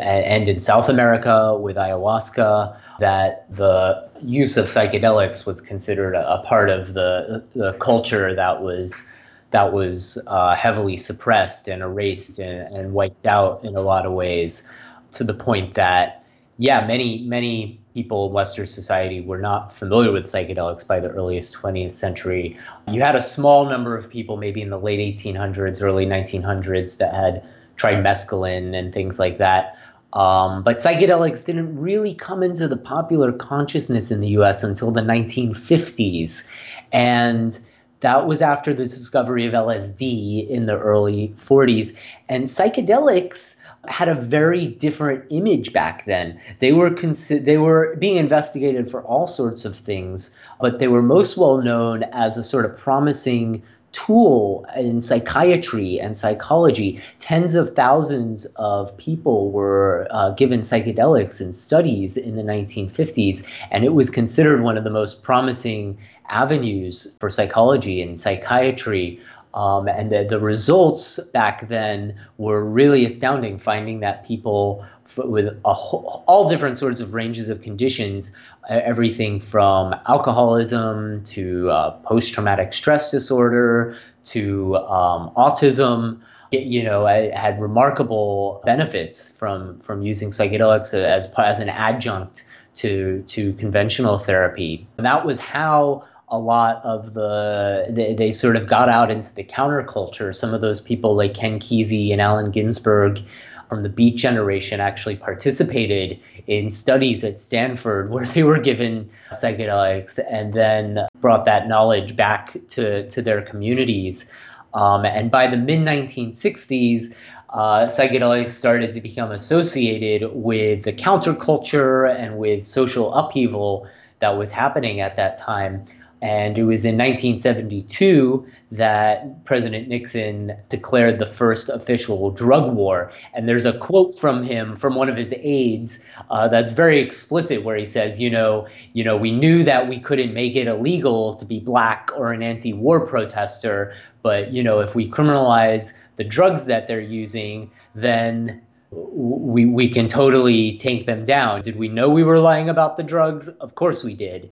and 0.00 0.48
in 0.48 0.60
South 0.60 0.88
America 0.88 1.56
with 1.56 1.76
ayahuasca, 1.76 2.74
that 3.00 3.44
the 3.54 4.08
use 4.22 4.56
of 4.56 4.66
psychedelics 4.66 5.44
was 5.44 5.60
considered 5.60 6.14
a, 6.14 6.34
a 6.34 6.42
part 6.44 6.70
of 6.70 6.94
the 6.94 7.42
the 7.54 7.72
culture 7.74 8.34
that 8.34 8.62
was 8.62 9.10
that 9.50 9.72
was 9.72 10.22
uh, 10.28 10.54
heavily 10.54 10.96
suppressed 10.96 11.66
and 11.68 11.82
erased 11.82 12.38
and, 12.38 12.74
and 12.74 12.92
wiped 12.92 13.26
out 13.26 13.64
in 13.64 13.74
a 13.74 13.80
lot 13.80 14.06
of 14.06 14.12
ways, 14.12 14.70
to 15.10 15.24
the 15.24 15.34
point 15.34 15.74
that 15.74 16.24
yeah, 16.58 16.86
many 16.86 17.22
many 17.22 17.80
people 17.94 18.26
in 18.26 18.32
Western 18.32 18.66
society 18.66 19.20
were 19.20 19.38
not 19.38 19.72
familiar 19.72 20.12
with 20.12 20.24
psychedelics 20.24 20.86
by 20.86 21.00
the 21.00 21.08
earliest 21.08 21.54
20th 21.54 21.92
century. 21.92 22.56
You 22.86 23.00
had 23.00 23.16
a 23.16 23.20
small 23.20 23.68
number 23.68 23.96
of 23.96 24.08
people, 24.08 24.36
maybe 24.36 24.62
in 24.62 24.70
the 24.70 24.78
late 24.78 25.18
1800s, 25.18 25.82
early 25.82 26.06
1900s, 26.06 26.98
that 26.98 27.14
had 27.14 27.42
tried 27.76 28.04
mescaline 28.04 28.76
and 28.78 28.92
things 28.92 29.18
like 29.18 29.38
that. 29.38 29.76
Um, 30.12 30.62
but 30.62 30.78
psychedelics 30.78 31.46
didn't 31.46 31.76
really 31.76 32.14
come 32.14 32.42
into 32.42 32.66
the 32.66 32.76
popular 32.76 33.32
consciousness 33.32 34.10
in 34.10 34.20
the 34.20 34.28
US 34.28 34.62
until 34.62 34.90
the 34.90 35.02
1950s. 35.02 36.50
And 36.92 37.58
that 38.00 38.26
was 38.26 38.40
after 38.42 38.72
the 38.72 38.84
discovery 38.84 39.46
of 39.46 39.52
LSD 39.52 40.48
in 40.48 40.66
the 40.66 40.78
early 40.78 41.32
40s. 41.36 41.96
And 42.28 42.44
psychedelics 42.44 43.60
had 43.86 44.08
a 44.08 44.14
very 44.14 44.66
different 44.66 45.24
image 45.30 45.72
back 45.72 46.06
then. 46.06 46.38
They 46.58 46.72
were 46.72 46.90
consi- 46.90 47.44
they 47.44 47.58
were 47.58 47.96
being 47.96 48.16
investigated 48.16 48.90
for 48.90 49.02
all 49.02 49.26
sorts 49.26 49.64
of 49.64 49.76
things, 49.76 50.36
but 50.60 50.78
they 50.78 50.88
were 50.88 51.02
most 51.02 51.36
well 51.36 51.58
known 51.58 52.04
as 52.12 52.36
a 52.36 52.44
sort 52.44 52.64
of 52.64 52.76
promising 52.76 53.62
tool 53.92 54.66
in 54.76 55.00
psychiatry 55.00 56.00
and 56.00 56.16
psychology. 56.16 57.00
Tens 57.18 57.54
of 57.54 57.70
thousands 57.70 58.46
of 58.56 58.96
people 58.96 59.50
were 59.50 60.06
uh, 60.10 60.30
given 60.30 60.60
psychedelics 60.60 61.40
in 61.40 61.52
studies 61.52 62.16
in 62.16 62.36
the 62.36 62.42
1950s, 62.42 63.46
and 63.70 63.84
it 63.84 63.94
was 63.94 64.10
considered 64.10 64.62
one 64.62 64.76
of 64.76 64.84
the 64.84 64.90
most 64.90 65.22
promising 65.22 65.98
avenues 66.28 67.16
for 67.20 67.30
psychology 67.30 68.00
and 68.02 68.18
psychiatry. 68.18 69.20
Um, 69.52 69.88
and 69.88 70.12
the, 70.12 70.24
the 70.28 70.38
results 70.38 71.18
back 71.30 71.66
then 71.68 72.16
were 72.38 72.64
really 72.64 73.04
astounding, 73.04 73.58
finding 73.58 73.98
that 73.98 74.24
people 74.24 74.86
with 75.16 75.58
whole, 75.64 76.24
all 76.26 76.48
different 76.48 76.78
sorts 76.78 77.00
of 77.00 77.14
ranges 77.14 77.48
of 77.48 77.62
conditions, 77.62 78.32
everything 78.68 79.40
from 79.40 79.94
alcoholism 80.06 81.22
to 81.24 81.70
uh, 81.70 81.90
post 82.02 82.34
traumatic 82.34 82.72
stress 82.72 83.10
disorder 83.10 83.96
to 84.24 84.76
um, 84.76 85.30
autism. 85.36 86.20
you 86.50 86.82
know, 86.82 87.06
I 87.06 87.30
had 87.34 87.60
remarkable 87.60 88.60
benefits 88.64 89.36
from 89.36 89.80
from 89.80 90.02
using 90.02 90.30
psychedelics 90.30 90.94
as 90.94 91.32
as 91.38 91.58
an 91.58 91.68
adjunct 91.68 92.44
to 92.74 93.22
to 93.26 93.52
conventional 93.54 94.18
therapy. 94.18 94.86
And 94.96 95.06
that 95.06 95.24
was 95.26 95.40
how 95.40 96.04
a 96.28 96.38
lot 96.38 96.80
of 96.84 97.14
the 97.14 97.86
they, 97.90 98.14
they 98.14 98.32
sort 98.32 98.56
of 98.56 98.66
got 98.66 98.88
out 98.88 99.10
into 99.10 99.34
the 99.34 99.44
counterculture. 99.44 100.34
Some 100.34 100.54
of 100.54 100.60
those 100.60 100.80
people 100.80 101.16
like 101.16 101.34
Ken 101.34 101.58
Kesey 101.58 102.12
and 102.12 102.20
Allen 102.20 102.50
Ginsberg 102.52 103.22
from 103.70 103.84
the 103.84 103.88
Beat 103.88 104.16
Generation 104.16 104.80
actually 104.80 105.14
participated 105.14 106.18
in 106.48 106.68
studies 106.70 107.22
at 107.22 107.38
Stanford 107.38 108.10
where 108.10 108.26
they 108.26 108.42
were 108.42 108.58
given 108.58 109.08
psychedelics 109.32 110.18
and 110.30 110.52
then 110.52 111.06
brought 111.20 111.44
that 111.44 111.68
knowledge 111.68 112.16
back 112.16 112.56
to, 112.70 113.08
to 113.08 113.22
their 113.22 113.40
communities. 113.40 114.30
Um, 114.74 115.04
and 115.04 115.30
by 115.30 115.46
the 115.46 115.56
mid 115.56 115.80
1960s, 115.80 117.14
uh, 117.50 117.86
psychedelics 117.86 118.50
started 118.50 118.92
to 118.92 119.00
become 119.00 119.30
associated 119.30 120.30
with 120.34 120.82
the 120.82 120.92
counterculture 120.92 122.12
and 122.12 122.38
with 122.38 122.64
social 122.64 123.14
upheaval 123.14 123.86
that 124.18 124.36
was 124.36 124.50
happening 124.50 125.00
at 125.00 125.14
that 125.14 125.36
time. 125.36 125.84
And 126.22 126.58
it 126.58 126.64
was 126.64 126.84
in 126.84 126.98
1972 126.98 128.46
that 128.72 129.44
President 129.46 129.88
Nixon 129.88 130.54
declared 130.68 131.18
the 131.18 131.26
first 131.26 131.70
official 131.70 132.30
drug 132.30 132.74
war. 132.74 133.10
And 133.32 133.48
there's 133.48 133.64
a 133.64 133.78
quote 133.78 134.18
from 134.18 134.42
him 134.42 134.76
from 134.76 134.96
one 134.96 135.08
of 135.08 135.16
his 135.16 135.32
aides 135.38 136.04
uh, 136.30 136.48
that's 136.48 136.72
very 136.72 136.98
explicit, 136.98 137.64
where 137.64 137.76
he 137.76 137.86
says, 137.86 138.20
"You 138.20 138.30
know, 138.30 138.66
you 138.92 139.02
know, 139.02 139.16
we 139.16 139.30
knew 139.30 139.64
that 139.64 139.88
we 139.88 139.98
couldn't 139.98 140.34
make 140.34 140.56
it 140.56 140.66
illegal 140.66 141.34
to 141.34 141.44
be 141.46 141.58
black 141.58 142.10
or 142.16 142.32
an 142.32 142.42
anti-war 142.42 143.06
protester, 143.06 143.94
but 144.22 144.52
you 144.52 144.62
know, 144.62 144.80
if 144.80 144.94
we 144.94 145.10
criminalize 145.10 145.94
the 146.16 146.24
drugs 146.24 146.66
that 146.66 146.86
they're 146.86 147.00
using, 147.00 147.70
then." 147.94 148.62
We, 148.92 149.66
we 149.66 149.88
can 149.88 150.08
totally 150.08 150.76
take 150.76 151.06
them 151.06 151.24
down. 151.24 151.60
Did 151.60 151.76
we 151.76 151.86
know 151.86 152.10
we 152.10 152.24
were 152.24 152.40
lying 152.40 152.68
about 152.68 152.96
the 152.96 153.04
drugs? 153.04 153.46
Of 153.46 153.76
course 153.76 154.02
we 154.02 154.16
did. 154.16 154.50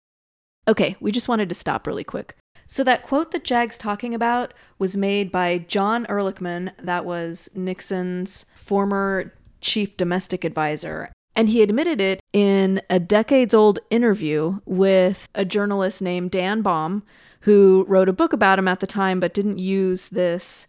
Okay, 0.68 0.96
we 1.00 1.10
just 1.10 1.28
wanted 1.28 1.48
to 1.48 1.54
stop 1.54 1.86
really 1.86 2.04
quick. 2.04 2.36
So, 2.66 2.84
that 2.84 3.02
quote 3.02 3.30
that 3.30 3.44
Jag's 3.44 3.78
talking 3.78 4.12
about 4.12 4.52
was 4.78 4.94
made 4.94 5.32
by 5.32 5.56
John 5.56 6.04
Ehrlichman, 6.04 6.70
that 6.76 7.06
was 7.06 7.48
Nixon's 7.54 8.44
former 8.54 9.32
chief 9.62 9.96
domestic 9.96 10.44
advisor. 10.44 11.10
And 11.34 11.48
he 11.48 11.62
admitted 11.62 12.02
it 12.02 12.20
in 12.34 12.82
a 12.90 13.00
decades 13.00 13.54
old 13.54 13.78
interview 13.88 14.60
with 14.66 15.28
a 15.34 15.46
journalist 15.46 16.02
named 16.02 16.30
Dan 16.30 16.60
Baum, 16.60 17.04
who 17.42 17.86
wrote 17.88 18.10
a 18.10 18.12
book 18.12 18.34
about 18.34 18.58
him 18.58 18.68
at 18.68 18.80
the 18.80 18.86
time 18.86 19.18
but 19.18 19.32
didn't 19.32 19.58
use 19.58 20.10
this 20.10 20.66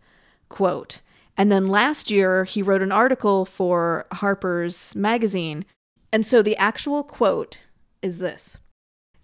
quote. 0.47 1.01
And 1.35 1.51
then 1.51 1.67
last 1.67 2.09
year, 2.09 2.45
he 2.45 2.61
wrote 2.61 2.81
an 2.81 2.91
article 2.93 3.43
for 3.43 4.05
Harper's 4.13 4.95
Magazine. 4.95 5.65
And 6.13 6.25
so 6.25 6.41
the 6.41 6.55
actual 6.55 7.03
quote 7.03 7.59
is 8.01 8.19
this 8.19 8.57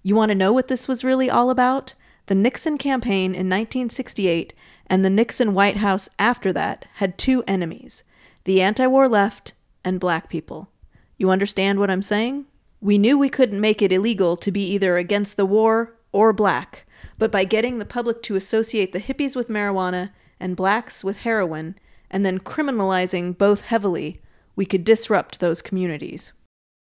you 0.06 0.16
want 0.16 0.30
to 0.30 0.36
know 0.36 0.54
what 0.54 0.68
this 0.68 0.88
was 0.88 1.04
really 1.04 1.32
all 1.32 1.50
about? 1.50 1.96
The 2.28 2.36
Nixon 2.36 2.78
campaign 2.78 3.32
in 3.32 3.50
1968 3.50 4.54
and 4.86 5.04
the 5.04 5.10
Nixon 5.10 5.56
White 5.56 5.78
House 5.78 6.10
after 6.20 6.54
that 6.54 6.86
had 6.98 7.18
two 7.18 7.44
enemies 7.48 8.04
the 8.44 8.62
anti 8.62 8.86
war 8.86 9.10
left 9.10 9.54
and 9.84 10.00
black 10.00 10.30
people. 10.30 10.70
You 11.18 11.32
understand 11.32 11.80
what 11.80 11.90
I'm 11.90 12.04
saying? 12.04 12.46
We 12.80 13.00
knew 13.00 13.18
we 13.18 13.30
couldn't 13.30 13.60
make 13.60 13.82
it 13.82 13.92
illegal 13.92 14.38
to 14.38 14.52
be 14.52 14.62
either 14.74 14.98
against 14.98 15.38
the 15.38 15.46
war 15.46 15.96
or 16.12 16.34
black, 16.34 16.86
but 17.18 17.32
by 17.32 17.44
getting 17.44 17.80
the 17.80 17.84
public 17.84 18.22
to 18.24 18.36
associate 18.36 18.94
the 18.94 19.02
hippies 19.02 19.36
with 19.36 19.50
marijuana 19.50 20.12
and 20.40 20.56
blacks 20.56 21.04
with 21.04 21.18
heroin, 21.18 21.74
and 22.12 22.24
then 22.24 22.38
criminalizing 22.38 23.36
both 23.36 23.62
heavily, 23.62 24.22
we 24.56 24.68
could 24.68 24.84
disrupt 24.84 25.40
those 25.40 25.64
communities. 25.64 26.32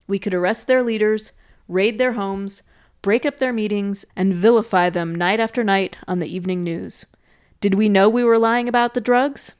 We 0.09 0.19
could 0.19 0.35
arrest 0.35 0.67
their 0.67 0.83
leaders, 0.83 1.31
raid 1.69 1.99
their 2.01 2.15
homes, 2.15 2.65
break 3.03 3.27
up 3.27 3.39
their 3.39 3.53
meetings, 3.53 4.05
and 4.17 4.33
vilify 4.33 4.89
them 4.89 5.15
night 5.15 5.41
after 5.41 5.63
night 5.63 5.99
on 6.09 6.21
the 6.21 6.35
evening 6.35 6.65
news. 6.65 7.05
Did 7.61 7.75
we 7.75 7.89
know 7.89 8.09
we 8.09 8.25
were 8.25 8.39
lying 8.39 8.69
about 8.69 8.95
the 8.95 9.01
drugs? 9.01 9.55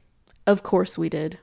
Of 0.47 0.63
course 0.63 0.97
we 0.97 1.09
did. 1.09 1.37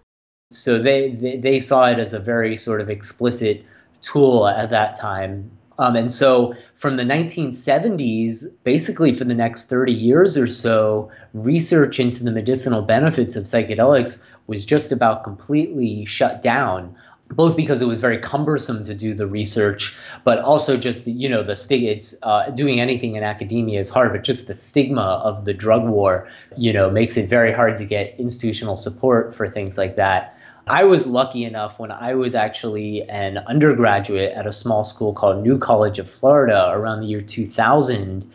So 0.50 0.78
they, 0.78 1.12
they, 1.12 1.36
they 1.36 1.60
saw 1.60 1.86
it 1.86 1.98
as 1.98 2.12
a 2.12 2.18
very 2.18 2.56
sort 2.56 2.80
of 2.80 2.90
explicit 2.90 3.64
tool 4.00 4.48
at 4.48 4.70
that 4.70 4.98
time 4.98 5.50
Um, 5.78 5.96
and 5.96 6.12
so 6.12 6.54
from 6.74 6.96
the 6.96 7.04
1970s, 7.04 8.44
basically 8.64 9.14
for 9.14 9.24
the 9.24 9.34
next 9.34 9.70
30 9.70 9.92
years 9.92 10.36
or 10.36 10.46
so, 10.46 11.10
research 11.32 11.98
into 11.98 12.22
the 12.22 12.30
medicinal 12.30 12.82
benefits 12.82 13.34
of 13.34 13.44
psychedelics 13.44 14.22
was 14.46 14.66
just 14.66 14.92
about 14.92 15.24
completely 15.24 16.04
shut 16.04 16.42
down 16.42 16.94
both 17.30 17.56
because 17.56 17.80
it 17.80 17.86
was 17.86 18.00
very 18.00 18.18
cumbersome 18.18 18.84
to 18.84 18.94
do 18.94 19.14
the 19.14 19.26
research, 19.26 19.96
but 20.24 20.38
also 20.40 20.76
just 20.76 21.04
the, 21.04 21.12
you 21.12 21.28
know 21.28 21.42
the 21.42 21.56
stig- 21.56 21.84
it's 21.84 22.14
uh, 22.22 22.50
doing 22.50 22.80
anything 22.80 23.16
in 23.16 23.22
academia 23.22 23.80
is 23.80 23.90
hard, 23.90 24.12
but 24.12 24.24
just 24.24 24.46
the 24.46 24.54
stigma 24.54 25.20
of 25.24 25.44
the 25.44 25.54
drug 25.54 25.84
war, 25.86 26.28
you 26.56 26.72
know, 26.72 26.90
makes 26.90 27.16
it 27.16 27.28
very 27.28 27.52
hard 27.52 27.76
to 27.78 27.84
get 27.84 28.14
institutional 28.18 28.76
support 28.76 29.34
for 29.34 29.48
things 29.48 29.78
like 29.78 29.96
that. 29.96 30.36
I 30.66 30.84
was 30.84 31.06
lucky 31.06 31.44
enough 31.44 31.78
when 31.78 31.90
I 31.90 32.14
was 32.14 32.34
actually 32.34 33.02
an 33.08 33.38
undergraduate 33.38 34.32
at 34.32 34.46
a 34.46 34.52
small 34.52 34.84
school 34.84 35.12
called 35.12 35.42
New 35.42 35.58
College 35.58 35.98
of 35.98 36.08
Florida 36.08 36.70
around 36.70 37.00
the 37.00 37.06
year 37.06 37.20
2000. 37.20 38.30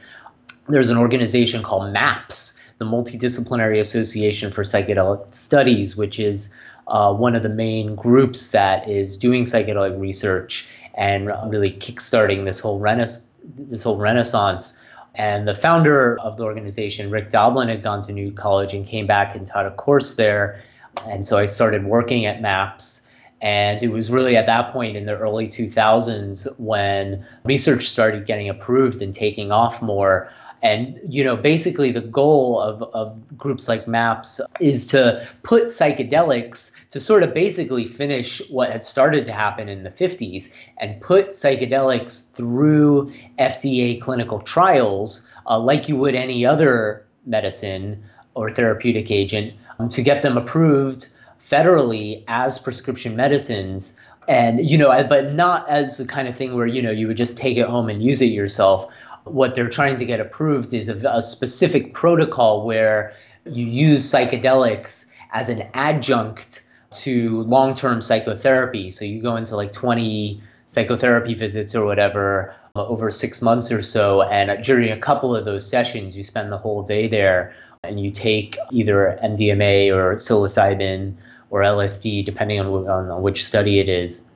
There's 0.67 0.89
an 0.89 0.97
organization 0.97 1.63
called 1.63 1.93
MAPS, 1.93 2.61
the 2.77 2.85
Multidisciplinary 2.85 3.79
Association 3.79 4.51
for 4.51 4.63
Psychedelic 4.63 5.33
Studies, 5.33 5.95
which 5.95 6.19
is 6.19 6.53
uh, 6.87 7.13
one 7.13 7.35
of 7.35 7.43
the 7.43 7.49
main 7.49 7.95
groups 7.95 8.51
that 8.51 8.89
is 8.89 9.17
doing 9.17 9.43
psychedelic 9.43 9.99
research 9.99 10.67
and 10.95 11.27
really 11.49 11.71
kickstarting 11.71 12.45
this 12.45 12.59
whole 12.59 12.79
renaissance. 12.79 13.29
This 13.43 13.83
whole 13.83 13.97
renaissance. 13.97 14.81
And 15.13 15.47
the 15.47 15.53
founder 15.53 16.19
of 16.19 16.37
the 16.37 16.43
organization, 16.43 17.09
Rick 17.09 17.29
Doblin, 17.29 17.69
had 17.69 17.83
gone 17.83 18.01
to 18.01 18.11
New 18.11 18.31
College 18.31 18.73
and 18.73 18.85
came 18.85 19.07
back 19.07 19.35
and 19.35 19.45
taught 19.45 19.65
a 19.65 19.71
course 19.71 20.15
there. 20.15 20.61
And 21.07 21.27
so 21.27 21.37
I 21.37 21.45
started 21.45 21.85
working 21.85 22.25
at 22.25 22.41
MAPS. 22.41 23.13
And 23.41 23.83
it 23.83 23.89
was 23.89 24.09
really 24.09 24.35
at 24.35 24.45
that 24.47 24.73
point 24.73 24.97
in 24.97 25.05
the 25.05 25.15
early 25.15 25.47
2000s 25.47 26.59
when 26.59 27.23
research 27.43 27.87
started 27.87 28.25
getting 28.25 28.49
approved 28.49 29.01
and 29.01 29.13
taking 29.13 29.51
off 29.51 29.81
more 29.81 30.31
and 30.65 30.99
you 31.07 31.23
know, 31.23 31.35
basically, 31.35 31.91
the 31.91 32.01
goal 32.01 32.59
of, 32.59 32.81
of 32.95 33.37
groups 33.37 33.67
like 33.67 33.87
MAPS 33.87 34.41
is 34.59 34.87
to 34.87 35.23
put 35.43 35.65
psychedelics 35.65 36.71
to 36.89 36.99
sort 36.99 37.21
of 37.21 37.35
basically 37.35 37.85
finish 37.85 38.41
what 38.49 38.71
had 38.71 38.83
started 38.83 39.23
to 39.25 39.31
happen 39.31 39.69
in 39.69 39.83
the 39.83 39.91
50s 39.91 40.51
and 40.79 40.99
put 41.01 41.29
psychedelics 41.29 42.31
through 42.31 43.13
FDA 43.37 44.01
clinical 44.01 44.39
trials 44.39 45.29
uh, 45.45 45.59
like 45.59 45.87
you 45.87 45.97
would 45.97 46.15
any 46.15 46.47
other 46.47 47.05
medicine 47.27 48.03
or 48.33 48.49
therapeutic 48.49 49.11
agent 49.11 49.53
um, 49.77 49.87
to 49.89 50.01
get 50.01 50.23
them 50.23 50.35
approved 50.35 51.09
federally 51.39 52.23
as 52.27 52.57
prescription 52.57 53.15
medicines. 53.15 53.99
And 54.27 54.67
you 54.67 54.79
know 54.79 54.87
but 55.07 55.33
not 55.33 55.69
as 55.69 55.97
the 55.97 56.05
kind 56.05 56.27
of 56.27 56.35
thing 56.35 56.55
where 56.55 56.65
you 56.65 56.81
know 56.81 56.89
you 56.89 57.05
would 57.07 57.17
just 57.17 57.37
take 57.37 57.57
it 57.57 57.67
home 57.67 57.87
and 57.87 58.01
use 58.01 58.19
it 58.23 58.33
yourself 58.33 58.91
what 59.25 59.55
they're 59.55 59.69
trying 59.69 59.97
to 59.97 60.05
get 60.05 60.19
approved 60.19 60.73
is 60.73 60.87
a, 60.87 61.09
a 61.09 61.21
specific 61.21 61.93
protocol 61.93 62.65
where 62.65 63.13
you 63.45 63.65
use 63.65 64.09
psychedelics 64.09 65.11
as 65.33 65.49
an 65.49 65.67
adjunct 65.73 66.65
to 66.91 67.41
long-term 67.41 68.01
psychotherapy. 68.01 68.91
So 68.91 69.05
you 69.05 69.21
go 69.21 69.35
into 69.35 69.55
like 69.55 69.73
20 69.73 70.41
psychotherapy 70.67 71.33
visits 71.33 71.75
or 71.75 71.85
whatever 71.85 72.55
uh, 72.75 72.85
over 72.87 73.11
six 73.11 73.41
months 73.41 73.71
or 73.71 73.81
so, 73.81 74.21
and 74.23 74.63
during 74.63 74.91
a 74.91 74.99
couple 74.99 75.35
of 75.35 75.45
those 75.45 75.67
sessions, 75.67 76.17
you 76.17 76.23
spend 76.23 76.51
the 76.51 76.57
whole 76.57 76.83
day 76.83 77.07
there, 77.07 77.53
and 77.83 77.99
you 77.99 78.11
take 78.11 78.57
either 78.71 79.17
MDMA 79.23 79.95
or 79.95 80.15
psilocybin 80.15 81.15
or 81.49 81.61
LSD, 81.61 82.25
depending 82.25 82.59
on, 82.59 82.67
on 82.89 83.21
which 83.21 83.45
study 83.45 83.79
it 83.79 83.87
is 83.87 84.34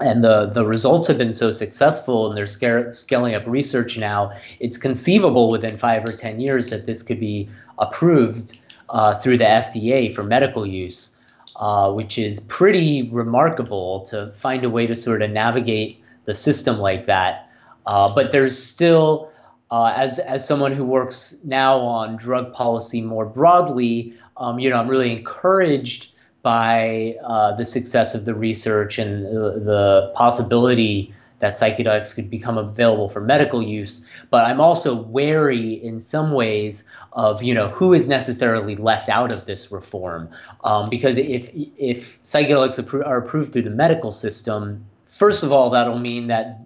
and 0.00 0.24
the, 0.24 0.46
the 0.46 0.64
results 0.64 1.06
have 1.08 1.18
been 1.18 1.32
so 1.32 1.50
successful 1.50 2.28
and 2.28 2.36
they're 2.36 2.46
scare, 2.46 2.92
scaling 2.92 3.34
up 3.34 3.42
research 3.46 3.98
now 3.98 4.32
it's 4.60 4.76
conceivable 4.76 5.50
within 5.50 5.76
five 5.76 6.04
or 6.04 6.12
ten 6.12 6.40
years 6.40 6.70
that 6.70 6.86
this 6.86 7.02
could 7.02 7.20
be 7.20 7.48
approved 7.78 8.58
uh, 8.90 9.18
through 9.18 9.38
the 9.38 9.44
fda 9.44 10.14
for 10.14 10.22
medical 10.22 10.66
use 10.66 11.18
uh, 11.56 11.92
which 11.92 12.18
is 12.18 12.40
pretty 12.40 13.08
remarkable 13.10 14.00
to 14.00 14.32
find 14.32 14.64
a 14.64 14.70
way 14.70 14.86
to 14.86 14.94
sort 14.94 15.22
of 15.22 15.30
navigate 15.30 16.02
the 16.24 16.34
system 16.34 16.78
like 16.78 17.06
that. 17.06 17.48
Uh, 17.86 18.12
but 18.14 18.32
there's 18.32 18.56
still 18.56 19.30
uh, 19.70 19.92
as, 19.96 20.18
as 20.18 20.46
someone 20.46 20.72
who 20.72 20.84
works 20.84 21.36
now 21.44 21.78
on 21.78 22.16
drug 22.16 22.52
policy 22.52 23.00
more 23.00 23.24
broadly 23.26 24.14
um, 24.36 24.58
you 24.58 24.68
know 24.68 24.76
i'm 24.76 24.88
really 24.88 25.10
encouraged 25.10 26.11
by 26.42 27.16
uh, 27.24 27.54
the 27.56 27.64
success 27.64 28.14
of 28.14 28.24
the 28.24 28.34
research 28.34 28.98
and 28.98 29.24
the, 29.24 29.60
the 29.60 30.12
possibility 30.14 31.14
that 31.42 31.54
psychedelics 31.54 32.14
could 32.14 32.30
become 32.30 32.56
available 32.56 33.08
for 33.08 33.20
medical 33.20 33.60
use. 33.60 34.08
But 34.30 34.44
I'm 34.44 34.60
also 34.60 35.02
wary 35.02 35.72
in 35.84 35.98
some 35.98 36.32
ways 36.32 36.88
of 37.14 37.42
you 37.42 37.52
know 37.52 37.68
who 37.68 37.92
is 37.92 38.08
necessarily 38.08 38.76
left 38.76 39.08
out 39.08 39.32
of 39.32 39.44
this 39.44 39.70
reform, 39.72 40.28
um, 40.64 40.86
because 40.88 41.18
if 41.18 41.50
if 41.52 42.22
psychedelics 42.22 42.78
are 43.04 43.18
approved 43.18 43.52
through 43.52 43.62
the 43.62 43.70
medical 43.70 44.12
system, 44.12 44.84
first 45.06 45.42
of 45.42 45.52
all, 45.52 45.68
that'll 45.70 45.98
mean 45.98 46.28
that 46.28 46.60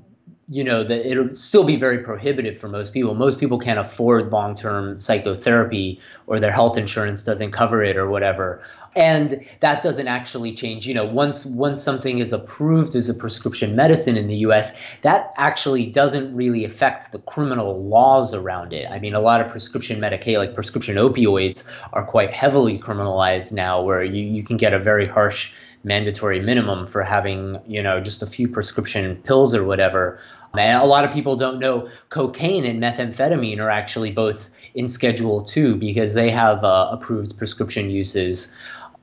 you 0.49 0.63
know 0.63 0.85
that 0.85 1.11
it'll 1.11 1.33
still 1.33 1.65
be 1.65 1.77
very 1.77 1.99
prohibitive 1.99 2.61
for 2.61 2.69
most 2.69 2.93
people. 2.93 3.15
Most 3.15 3.41
people 3.41 3.59
can't 3.59 3.79
afford 3.79 4.31
long-term 4.31 4.99
psychotherapy 4.99 5.99
or 6.27 6.39
their 6.39 6.53
health 6.53 6.77
insurance 6.77 7.25
doesn't 7.25 7.53
cover 7.53 7.83
it 7.83 7.97
or 7.97 8.11
whatever 8.11 8.63
and 8.97 9.47
that 9.61 9.83
doesn't 9.83 10.09
actually 10.09 10.53
change. 10.53 10.87
You 10.87 10.95
know 10.95 11.05
once 11.05 11.45
once 11.45 11.83
something 11.83 12.19
is 12.19 12.33
approved 12.33 12.97
as 12.97 13.09
a 13.09 13.15
prescription 13.15 13.77
medicine 13.77 14.17
in 14.17 14.27
the 14.27 14.39
US 14.39 14.77
that 15.03 15.33
actually 15.37 15.87
doesn't 15.87 16.35
really 16.35 16.65
affect 16.65 17.13
the 17.13 17.19
criminal 17.21 17.85
laws 17.85 18.35
around 18.35 18.73
it. 18.73 18.91
I 18.91 18.99
mean 18.99 19.15
a 19.15 19.21
lot 19.21 19.41
of 19.41 19.49
prescription 19.49 20.01
medication 20.01 20.41
like 20.41 20.55
prescription 20.55 20.97
opioids 20.97 21.69
are 21.93 22.05
quite 22.05 22.33
heavily 22.33 22.79
criminalized 22.79 23.53
now 23.53 23.83
where 23.83 24.03
you, 24.03 24.25
you 24.25 24.43
can 24.43 24.57
get 24.57 24.73
a 24.73 24.79
very 24.79 25.07
harsh 25.07 25.53
mandatory 25.85 26.41
minimum 26.41 26.87
for 26.87 27.03
having 27.03 27.61
you 27.67 27.83
know 27.83 28.01
just 28.01 28.23
a 28.23 28.27
few 28.27 28.49
prescription 28.49 29.17
pills 29.23 29.55
or 29.55 29.65
whatever. 29.65 30.19
And 30.55 30.83
a 30.83 30.87
lot 30.87 31.05
of 31.05 31.13
people 31.13 31.37
don't 31.37 31.59
know 31.59 31.91
cocaine 32.09 32.65
and 32.65 32.83
methamphetamine 32.83 33.59
are 33.59 33.69
actually 33.69 34.11
both 34.11 34.49
in 34.75 34.89
schedule 34.89 35.43
2 35.43 35.77
because 35.77 36.15
they 36.15 36.31
have 36.31 36.65
uh, 36.65 36.89
approved 36.91 37.37
prescription 37.37 37.91
uses 37.91 38.57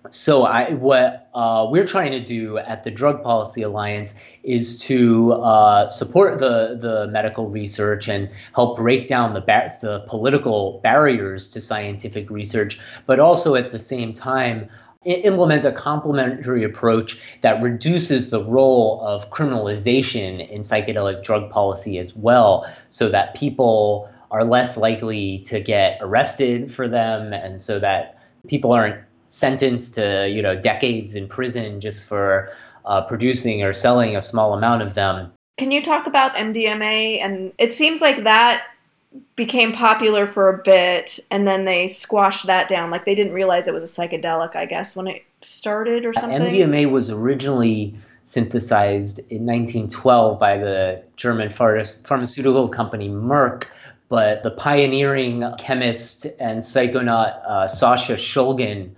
so 0.09 0.43
I, 0.43 0.71
what 0.71 1.29
uh, 1.33 1.67
we're 1.69 1.85
trying 1.85 2.11
to 2.11 2.19
do 2.19 2.57
at 2.57 2.83
the 2.83 2.91
Drug 2.91 3.23
Policy 3.23 3.61
Alliance 3.61 4.15
is 4.43 4.77
to 4.79 5.33
uh, 5.33 5.89
support 5.89 6.39
the 6.39 6.77
the 6.79 7.07
medical 7.07 7.49
research 7.49 8.07
and 8.09 8.29
help 8.53 8.77
break 8.77 9.07
down 9.07 9.33
the 9.33 9.41
bar- 9.41 9.69
the 9.81 10.03
political 10.07 10.79
barriers 10.83 11.49
to 11.51 11.61
scientific 11.61 12.29
research, 12.29 12.79
but 13.05 13.19
also 13.19 13.55
at 13.55 13.71
the 13.71 13.79
same 13.79 14.13
time 14.13 14.69
implement 15.05 15.65
a 15.65 15.71
complementary 15.71 16.63
approach 16.63 17.19
that 17.41 17.61
reduces 17.61 18.29
the 18.29 18.41
role 18.45 19.01
of 19.01 19.29
criminalization 19.31 20.47
in 20.49 20.61
psychedelic 20.61 21.23
drug 21.23 21.49
policy 21.49 21.97
as 21.97 22.15
well, 22.15 22.65
so 22.89 23.09
that 23.09 23.35
people 23.35 24.09
are 24.31 24.45
less 24.45 24.77
likely 24.77 25.39
to 25.39 25.59
get 25.59 25.97
arrested 26.01 26.71
for 26.71 26.87
them, 26.87 27.33
and 27.33 27.61
so 27.61 27.79
that 27.79 28.17
people 28.47 28.71
aren't 28.71 28.99
sentenced 29.33 29.95
to 29.95 30.29
you 30.29 30.43
know 30.43 30.55
decades 30.55 31.15
in 31.15 31.27
prison 31.27 31.81
just 31.81 32.05
for 32.07 32.51
uh, 32.85 33.01
producing 33.01 33.63
or 33.63 33.73
selling 33.73 34.15
a 34.15 34.21
small 34.21 34.53
amount 34.53 34.83
of 34.83 34.93
them. 34.93 35.31
Can 35.57 35.71
you 35.71 35.83
talk 35.83 36.05
about 36.05 36.35
MDMA? 36.35 37.19
And 37.19 37.51
it 37.57 37.73
seems 37.73 37.99
like 37.99 38.23
that 38.25 38.65
became 39.35 39.73
popular 39.73 40.27
for 40.27 40.49
a 40.49 40.61
bit, 40.63 41.19
and 41.31 41.47
then 41.47 41.65
they 41.65 41.87
squashed 41.87 42.45
that 42.45 42.69
down. 42.69 42.91
Like 42.91 43.05
they 43.05 43.15
didn't 43.15 43.33
realize 43.33 43.67
it 43.67 43.73
was 43.73 43.83
a 43.83 43.87
psychedelic, 43.87 44.55
I 44.55 44.65
guess, 44.65 44.95
when 44.95 45.07
it 45.07 45.23
started 45.41 46.05
or 46.05 46.13
something. 46.13 46.41
MDMA 46.41 46.91
was 46.91 47.09
originally 47.09 47.95
synthesized 48.23 49.19
in 49.31 49.45
1912 49.45 50.39
by 50.39 50.57
the 50.57 51.03
German 51.17 51.49
pharmaceutical 51.49 52.69
company 52.69 53.09
Merck 53.09 53.65
but 54.09 54.43
the 54.43 54.51
pioneering 54.51 55.43
chemist 55.57 56.27
and 56.39 56.61
psychonaut 56.61 57.41
uh, 57.45 57.67
Sasha 57.67 58.13
Shulgin 58.13 58.91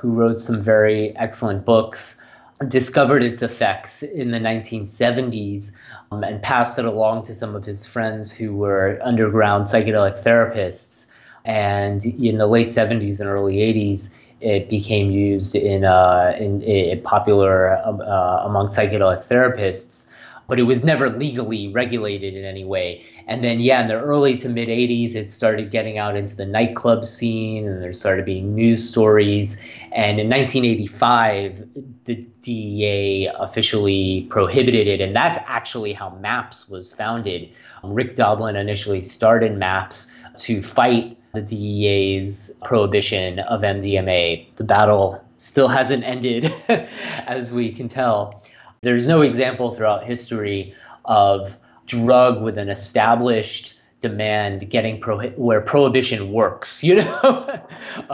who 0.00 0.12
wrote 0.12 0.38
some 0.38 0.62
very 0.62 1.14
excellent 1.16 1.66
books, 1.66 2.24
discovered 2.68 3.22
its 3.22 3.42
effects 3.42 4.02
in 4.02 4.30
the 4.30 4.38
1970s 4.38 5.72
um, 6.10 6.24
and 6.24 6.42
passed 6.42 6.78
it 6.78 6.86
along 6.86 7.22
to 7.24 7.34
some 7.34 7.54
of 7.54 7.66
his 7.66 7.84
friends 7.86 8.32
who 8.32 8.56
were 8.56 8.98
underground 9.02 9.66
psychedelic 9.66 10.22
therapists. 10.22 11.06
And 11.44 12.04
in 12.04 12.38
the 12.38 12.46
late 12.46 12.68
70s 12.68 13.20
and 13.20 13.28
early 13.28 13.56
80s, 13.56 14.14
it 14.40 14.70
became 14.70 15.10
used 15.10 15.54
in, 15.54 15.84
uh, 15.84 16.34
in, 16.38 16.62
in 16.62 17.02
popular 17.02 17.76
um, 17.84 18.00
uh, 18.00 18.42
among 18.44 18.68
psychedelic 18.68 19.26
therapists. 19.26 20.06
but 20.48 20.58
it 20.58 20.64
was 20.64 20.82
never 20.82 21.10
legally 21.10 21.68
regulated 21.68 22.34
in 22.34 22.44
any 22.44 22.64
way. 22.64 23.04
And 23.30 23.44
then, 23.44 23.60
yeah, 23.60 23.80
in 23.80 23.86
the 23.86 23.94
early 23.94 24.36
to 24.38 24.48
mid 24.48 24.68
80s, 24.68 25.14
it 25.14 25.30
started 25.30 25.70
getting 25.70 25.98
out 25.98 26.16
into 26.16 26.34
the 26.34 26.44
nightclub 26.44 27.06
scene 27.06 27.64
and 27.64 27.80
there 27.80 27.92
started 27.92 28.24
being 28.24 28.56
news 28.56 28.86
stories. 28.86 29.56
And 29.92 30.18
in 30.18 30.28
1985, 30.28 31.64
the 32.06 32.26
DEA 32.42 33.30
officially 33.38 34.26
prohibited 34.30 34.88
it. 34.88 35.00
And 35.00 35.14
that's 35.14 35.38
actually 35.46 35.92
how 35.92 36.10
MAPS 36.20 36.68
was 36.68 36.92
founded. 36.92 37.48
Rick 37.84 38.16
Doblin 38.16 38.56
initially 38.56 39.00
started 39.00 39.56
MAPS 39.56 40.12
to 40.38 40.60
fight 40.60 41.16
the 41.32 41.40
DEA's 41.40 42.60
prohibition 42.64 43.38
of 43.38 43.60
MDMA. 43.60 44.44
The 44.56 44.64
battle 44.64 45.24
still 45.36 45.68
hasn't 45.68 46.02
ended, 46.02 46.52
as 47.28 47.52
we 47.52 47.70
can 47.70 47.86
tell. 47.86 48.42
There's 48.80 49.06
no 49.06 49.22
example 49.22 49.70
throughout 49.70 50.02
history 50.02 50.74
of 51.04 51.56
drug 51.90 52.40
with 52.42 52.56
an 52.56 52.68
established 52.68 53.74
demand 54.00 54.70
getting 54.70 54.98
prohi- 55.00 55.36
where 55.36 55.60
prohibition 55.60 56.32
works 56.32 56.82
you 56.88 56.94
know? 56.96 57.60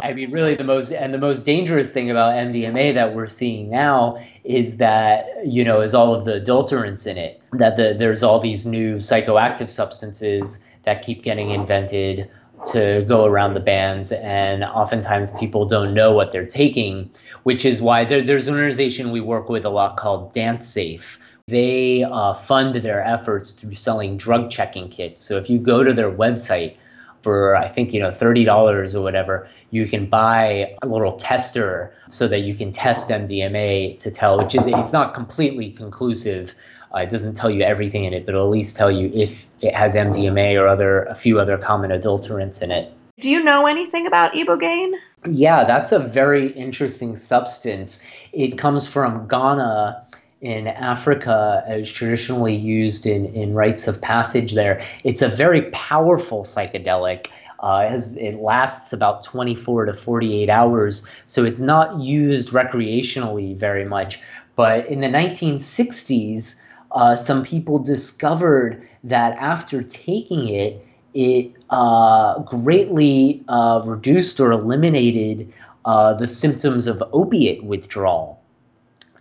I 0.02 0.12
mean 0.12 0.30
really 0.32 0.54
the 0.54 0.64
most 0.64 0.90
and 0.90 1.14
the 1.14 1.18
most 1.18 1.46
dangerous 1.46 1.92
thing 1.92 2.10
about 2.10 2.34
mdma 2.34 2.94
that 2.94 3.14
we're 3.14 3.28
seeing 3.28 3.70
now 3.70 4.18
is 4.44 4.78
that 4.78 5.26
you 5.44 5.64
know 5.64 5.80
is 5.80 5.94
all 5.94 6.12
of 6.12 6.24
the 6.24 6.40
adulterants 6.40 7.06
in 7.06 7.16
it 7.16 7.40
that 7.52 7.76
the, 7.76 7.94
there's 7.96 8.22
all 8.22 8.40
these 8.40 8.66
new 8.66 8.96
psychoactive 8.96 9.70
substances 9.70 10.66
that 10.82 11.02
keep 11.02 11.22
getting 11.22 11.50
invented 11.50 12.28
to 12.64 13.04
go 13.06 13.24
around 13.24 13.54
the 13.54 13.60
bans 13.60 14.10
and 14.10 14.64
oftentimes 14.64 15.30
people 15.38 15.66
don't 15.66 15.94
know 15.94 16.12
what 16.14 16.32
they're 16.32 16.46
taking 16.46 17.08
which 17.44 17.64
is 17.64 17.80
why 17.80 18.04
there, 18.04 18.22
there's 18.22 18.48
an 18.48 18.54
organization 18.54 19.12
we 19.12 19.20
work 19.20 19.48
with 19.48 19.64
a 19.64 19.70
lot 19.70 19.96
called 19.96 20.34
DanceSafe 20.34 21.18
they 21.48 22.02
uh, 22.02 22.34
fund 22.34 22.74
their 22.74 23.04
efforts 23.04 23.52
through 23.52 23.72
selling 23.74 24.16
drug 24.16 24.50
checking 24.50 24.88
kits 24.88 25.22
so 25.22 25.36
if 25.36 25.48
you 25.48 25.60
go 25.60 25.84
to 25.84 25.92
their 25.92 26.10
website 26.10 26.76
for 27.22 27.54
i 27.54 27.68
think 27.68 27.92
you 27.92 28.00
know 28.00 28.10
$30 28.10 28.94
or 28.94 29.00
whatever 29.00 29.48
you 29.70 29.86
can 29.86 30.06
buy 30.06 30.74
a 30.82 30.88
little 30.88 31.12
tester 31.12 31.94
so 32.08 32.26
that 32.26 32.40
you 32.40 32.52
can 32.52 32.72
test 32.72 33.10
mdma 33.10 33.96
to 33.96 34.10
tell 34.10 34.38
which 34.42 34.56
is 34.56 34.66
it's 34.66 34.92
not 34.92 35.14
completely 35.14 35.70
conclusive 35.70 36.52
uh, 36.92 36.98
it 36.98 37.10
doesn't 37.10 37.34
tell 37.34 37.50
you 37.50 37.62
everything 37.62 38.04
in 38.04 38.14
it, 38.14 38.24
but 38.24 38.34
it'll 38.34 38.46
at 38.46 38.50
least 38.50 38.76
tell 38.76 38.90
you 38.90 39.10
if 39.12 39.46
it 39.60 39.74
has 39.74 39.94
MDMA 39.94 40.58
or 40.58 40.66
other 40.66 41.02
a 41.04 41.14
few 41.14 41.38
other 41.38 41.58
common 41.58 41.90
adulterants 41.90 42.62
in 42.62 42.70
it. 42.70 42.92
Do 43.18 43.28
you 43.28 43.42
know 43.42 43.66
anything 43.66 44.06
about 44.06 44.32
ibogaine? 44.34 44.92
Yeah, 45.26 45.64
that's 45.64 45.90
a 45.90 45.98
very 45.98 46.52
interesting 46.52 47.16
substance. 47.16 48.06
It 48.32 48.58
comes 48.58 48.86
from 48.86 49.26
Ghana 49.26 50.05
in 50.40 50.66
Africa 50.66 51.64
as 51.66 51.90
traditionally 51.90 52.54
used 52.54 53.06
in, 53.06 53.26
in 53.34 53.54
rites 53.54 53.88
of 53.88 54.00
passage 54.00 54.54
there. 54.54 54.84
It's 55.02 55.22
a 55.22 55.28
very 55.28 55.62
powerful 55.70 56.44
psychedelic. 56.44 57.28
Uh, 57.60 57.84
it, 57.86 57.90
has, 57.90 58.16
it 58.16 58.36
lasts 58.36 58.92
about 58.92 59.22
24 59.22 59.86
to 59.86 59.92
48 59.94 60.50
hours, 60.50 61.08
so 61.26 61.44
it's 61.44 61.60
not 61.60 62.00
used 62.00 62.50
recreationally 62.50 63.56
very 63.56 63.86
much. 63.86 64.20
But 64.56 64.86
in 64.86 65.00
the 65.00 65.06
1960s, 65.06 66.60
uh, 66.92 67.16
some 67.16 67.44
people 67.44 67.78
discovered 67.78 68.86
that 69.04 69.36
after 69.38 69.82
taking 69.82 70.48
it, 70.48 70.86
it 71.14 71.52
uh, 71.70 72.40
greatly 72.40 73.42
uh, 73.48 73.82
reduced 73.84 74.38
or 74.38 74.52
eliminated 74.52 75.50
uh, 75.86 76.12
the 76.12 76.28
symptoms 76.28 76.86
of 76.86 77.02
opiate 77.12 77.64
withdrawal. 77.64 78.35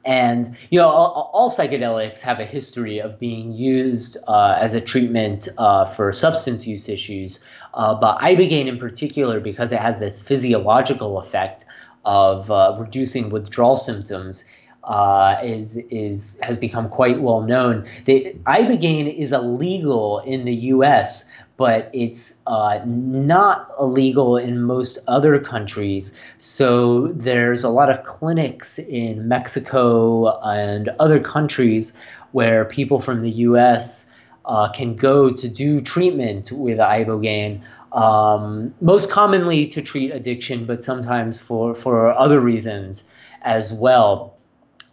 And 0.05 0.55
you 0.69 0.79
know, 0.79 0.87
all, 0.87 1.31
all, 1.33 1.49
psychedelics 1.49 2.21
have 2.21 2.39
a 2.39 2.45
history 2.45 2.99
of 2.99 3.19
being 3.19 3.53
used 3.53 4.17
uh, 4.27 4.55
as 4.59 4.75
a 4.75 4.81
treatment 4.81 5.49
uh, 5.57 5.85
for 5.85 6.13
substance 6.13 6.67
use 6.67 6.87
issues, 6.87 7.43
but 7.73 8.19
ibogaine 8.19 8.67
in 8.67 8.77
particular, 8.77 9.39
because 9.39 9.71
it 9.71 9.79
has 9.79 9.99
this 9.99 10.21
physiological 10.21 11.17
effect 11.17 11.65
of 12.05 12.49
reducing 12.79 13.31
withdrawal 13.31 13.77
symptoms, 13.77 14.47
uh, 14.85 15.37
is 15.43 15.77
is 15.89 16.39
has 16.43 16.57
become 16.57 16.89
quite 16.89 17.21
well 17.21 17.41
known. 17.41 17.85
The 18.05 18.35
ibogaine 18.45 19.13
is 19.13 19.31
illegal 19.31 20.19
in 20.19 20.45
the 20.45 20.55
U.S., 20.73 21.29
but 21.57 21.89
it's 21.93 22.35
uh, 22.47 22.79
not 22.85 23.73
illegal 23.79 24.37
in 24.37 24.61
most 24.61 24.99
other 25.07 25.39
countries. 25.39 26.19
So 26.37 27.07
there's 27.07 27.63
a 27.63 27.69
lot 27.69 27.89
of 27.89 28.03
clinics 28.03 28.77
in 28.79 29.27
Mexico 29.27 30.39
and 30.41 30.89
other 30.99 31.19
countries 31.19 31.99
where 32.33 32.65
people 32.65 32.99
from 32.99 33.21
the 33.21 33.31
U.S. 33.31 34.13
Uh, 34.45 34.71
can 34.71 34.95
go 34.95 35.31
to 35.31 35.49
do 35.49 35.81
treatment 35.81 36.51
with 36.51 36.77
ibogaine. 36.77 37.61
Um, 37.93 38.73
most 38.81 39.09
commonly 39.09 39.65
to 39.67 39.81
treat 39.81 40.11
addiction, 40.11 40.65
but 40.65 40.83
sometimes 40.83 41.39
for, 41.41 41.73
for 41.73 42.11
other 42.11 42.41
reasons 42.41 43.09
as 43.43 43.73
well. 43.73 44.34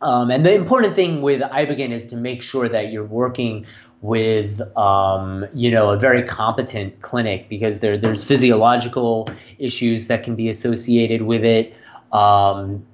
Um, 0.03 0.31
and 0.33 0.45
the 0.45 0.53
important 0.53 0.95
thing 0.95 1.23
with 1.23 1.41
ibogaine 1.41 1.93
is 1.93 2.09
to 2.09 2.17
make 2.17 2.43
sure 2.43 2.69
that 2.69 2.91
you're 2.91 3.05
working 3.05 3.65
with 4.01 4.61
um, 4.77 5.47
you 5.55 5.71
know 5.71 5.91
a 5.91 5.97
very 5.97 6.25
competent 6.25 7.01
clinic 7.03 7.49
because 7.49 7.81
there 7.81 7.97
there's 7.97 8.25
physiological 8.25 9.29
issues 9.59 10.09
that 10.09 10.25
can 10.25 10.35
be 10.35 10.49
associated 10.49 11.23
with 11.23 11.45
it, 11.45 11.73
um, 12.13 12.85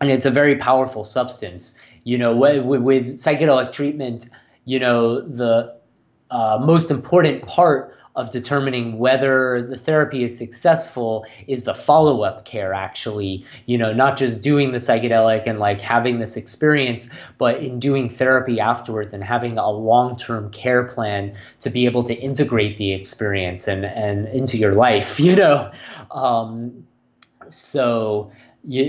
and 0.00 0.10
it's 0.10 0.26
a 0.26 0.30
very 0.30 0.56
powerful 0.56 1.04
substance. 1.04 1.80
You 2.02 2.18
know, 2.18 2.34
with, 2.34 2.82
with 2.82 3.08
psychedelic 3.10 3.70
treatment, 3.72 4.28
you 4.64 4.80
know 4.80 5.20
the 5.20 5.76
uh, 6.30 6.58
most 6.60 6.90
important 6.90 7.46
part 7.46 7.96
of 8.16 8.30
determining 8.30 8.98
whether 8.98 9.62
the 9.62 9.76
therapy 9.76 10.24
is 10.24 10.36
successful 10.36 11.24
is 11.46 11.64
the 11.64 11.74
follow-up 11.74 12.44
care 12.44 12.74
actually. 12.74 13.44
You 13.66 13.78
know 13.78 13.92
not 13.92 14.16
just 14.16 14.42
doing 14.42 14.72
the 14.72 14.78
psychedelic 14.78 15.46
and 15.46 15.58
like 15.58 15.80
having 15.80 16.18
this 16.18 16.36
experience 16.36 17.08
but 17.38 17.58
in 17.58 17.78
doing 17.78 18.10
therapy 18.10 18.58
afterwards 18.60 19.14
and 19.14 19.22
having 19.22 19.58
a 19.58 19.70
long-term 19.70 20.50
care 20.50 20.84
plan 20.84 21.34
to 21.60 21.70
be 21.70 21.86
able 21.86 22.02
to 22.04 22.14
integrate 22.14 22.78
the 22.78 22.92
experience 22.92 23.68
and 23.68 23.84
and 23.84 24.28
into 24.28 24.56
your 24.56 24.72
life 24.72 25.20
you 25.28 25.36
know? 25.36 25.70
Um, 26.10 26.86
so 27.48 28.30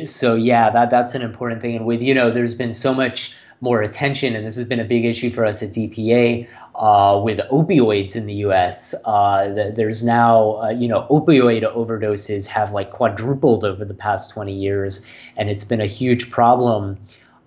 so 0.05 0.35
yeah 0.35 0.69
that 0.69 0.89
that's 0.89 1.15
an 1.15 1.21
important 1.21 1.61
thing. 1.61 1.75
And 1.75 1.85
with 1.85 2.01
you 2.01 2.13
know 2.13 2.31
there's 2.31 2.55
been 2.55 2.73
so 2.73 2.93
much 2.93 3.35
more 3.61 3.83
attention, 3.83 4.35
and 4.35 4.45
this 4.45 4.55
has 4.55 4.67
been 4.67 4.79
a 4.79 4.83
big 4.83 5.05
issue 5.05 5.29
for 5.29 5.45
us 5.45 5.61
at 5.61 5.69
DPA 5.69 6.47
uh, 6.81 7.21
with 7.23 7.37
opioids 7.51 8.15
in 8.15 8.25
the 8.25 8.33
U.S. 8.45 8.95
Uh, 9.05 9.71
there's 9.75 10.03
now, 10.03 10.59
uh, 10.63 10.69
you 10.69 10.87
know, 10.87 11.05
opioid 11.11 11.63
overdoses 11.75 12.47
have 12.47 12.73
like 12.73 12.89
quadrupled 12.89 13.63
over 13.63 13.85
the 13.85 13.93
past 13.93 14.31
20 14.31 14.51
years, 14.51 15.07
and 15.37 15.47
it's 15.47 15.63
been 15.63 15.79
a 15.79 15.85
huge 15.85 16.31
problem. 16.31 16.97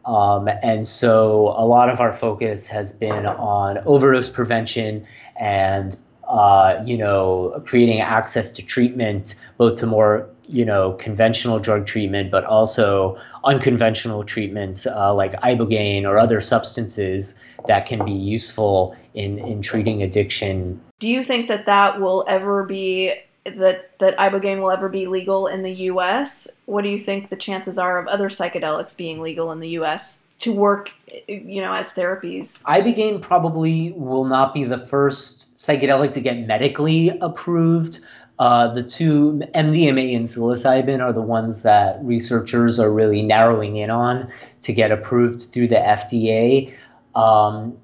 Um, 0.06 0.48
and 0.62 0.86
so 0.86 1.48
a 1.56 1.66
lot 1.66 1.90
of 1.90 2.00
our 2.00 2.12
focus 2.12 2.68
has 2.68 2.92
been 2.92 3.26
on 3.26 3.78
overdose 3.78 4.30
prevention 4.30 5.04
and 5.34 5.96
uh, 6.28 6.80
you 6.86 6.96
know, 6.96 7.60
creating 7.66 8.00
access 8.00 8.52
to 8.52 8.64
treatment, 8.64 9.34
both 9.58 9.78
to 9.80 9.86
more 9.86 10.30
you 10.46 10.64
know 10.64 10.92
conventional 10.92 11.58
drug 11.58 11.86
treatment, 11.86 12.30
but 12.30 12.44
also 12.44 13.18
unconventional 13.42 14.22
treatments 14.22 14.86
uh, 14.86 15.12
like 15.12 15.32
ibogaine 15.40 16.04
or 16.04 16.18
other 16.18 16.40
substances 16.40 17.42
that 17.66 17.86
can 17.86 18.04
be 18.04 18.12
useful 18.12 18.96
in 19.14 19.38
in 19.38 19.62
treating 19.62 20.02
addiction. 20.02 20.80
Do 21.00 21.08
you 21.08 21.24
think 21.24 21.48
that 21.48 21.66
that 21.66 22.00
will 22.00 22.24
ever 22.28 22.64
be 22.64 23.14
that 23.44 23.98
that 23.98 24.16
ibogaine 24.16 24.60
will 24.60 24.70
ever 24.70 24.88
be 24.88 25.06
legal 25.06 25.46
in 25.46 25.62
the 25.62 25.72
U.S.? 25.72 26.48
What 26.66 26.82
do 26.82 26.88
you 26.88 26.98
think 26.98 27.28
the 27.30 27.36
chances 27.36 27.78
are 27.78 27.98
of 27.98 28.06
other 28.06 28.28
psychedelics 28.28 28.96
being 28.96 29.20
legal 29.20 29.52
in 29.52 29.60
the 29.60 29.70
U.S. 29.70 30.24
to 30.40 30.52
work, 30.52 30.90
you 31.28 31.60
know, 31.60 31.74
as 31.74 31.90
therapies? 31.90 32.62
Ibogaine 32.62 33.20
probably 33.20 33.92
will 33.92 34.24
not 34.24 34.54
be 34.54 34.64
the 34.64 34.78
first 34.78 35.56
psychedelic 35.56 36.12
to 36.14 36.20
get 36.20 36.38
medically 36.46 37.16
approved. 37.20 38.00
Uh, 38.38 38.72
the 38.74 38.82
two 38.82 39.40
MDMA 39.54 40.16
and 40.16 40.26
psilocybin 40.26 41.00
are 41.00 41.12
the 41.12 41.22
ones 41.22 41.62
that 41.62 42.02
researchers 42.02 42.80
are 42.80 42.92
really 42.92 43.22
narrowing 43.22 43.76
in 43.76 43.90
on 43.90 44.28
to 44.62 44.72
get 44.72 44.90
approved 44.90 45.40
through 45.40 45.68
the 45.68 45.76
FDA. 45.76 46.74
Um, 47.14 47.76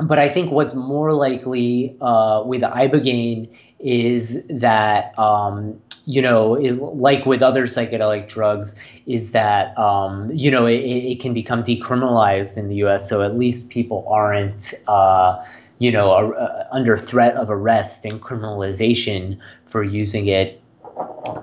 but 0.00 0.18
I 0.18 0.28
think 0.28 0.50
what's 0.52 0.74
more 0.74 1.12
likely 1.12 1.96
uh, 2.00 2.42
with 2.44 2.62
ibogaine 2.62 3.48
is 3.80 4.46
that 4.48 5.18
um, 5.18 5.80
you 6.06 6.22
know, 6.22 6.54
it, 6.54 6.72
like 6.72 7.26
with 7.26 7.42
other 7.42 7.66
psychedelic 7.66 8.28
drugs, 8.28 8.76
is 9.06 9.32
that 9.32 9.76
um, 9.76 10.30
you 10.32 10.50
know 10.50 10.66
it, 10.66 10.82
it, 10.82 11.20
can 11.20 11.34
become 11.34 11.62
decriminalized 11.62 12.56
in 12.56 12.68
the 12.68 12.76
U.S. 12.76 13.08
So 13.08 13.22
at 13.22 13.36
least 13.36 13.70
people 13.70 14.06
aren't. 14.08 14.74
Uh, 14.86 15.44
you 15.80 15.92
know, 15.92 16.10
uh, 16.10 16.66
under 16.72 16.96
threat 16.96 17.34
of 17.36 17.50
arrest 17.50 18.04
and 18.04 18.20
criminalization 18.20 19.38
for 19.66 19.84
using 19.84 20.26
it. 20.26 20.60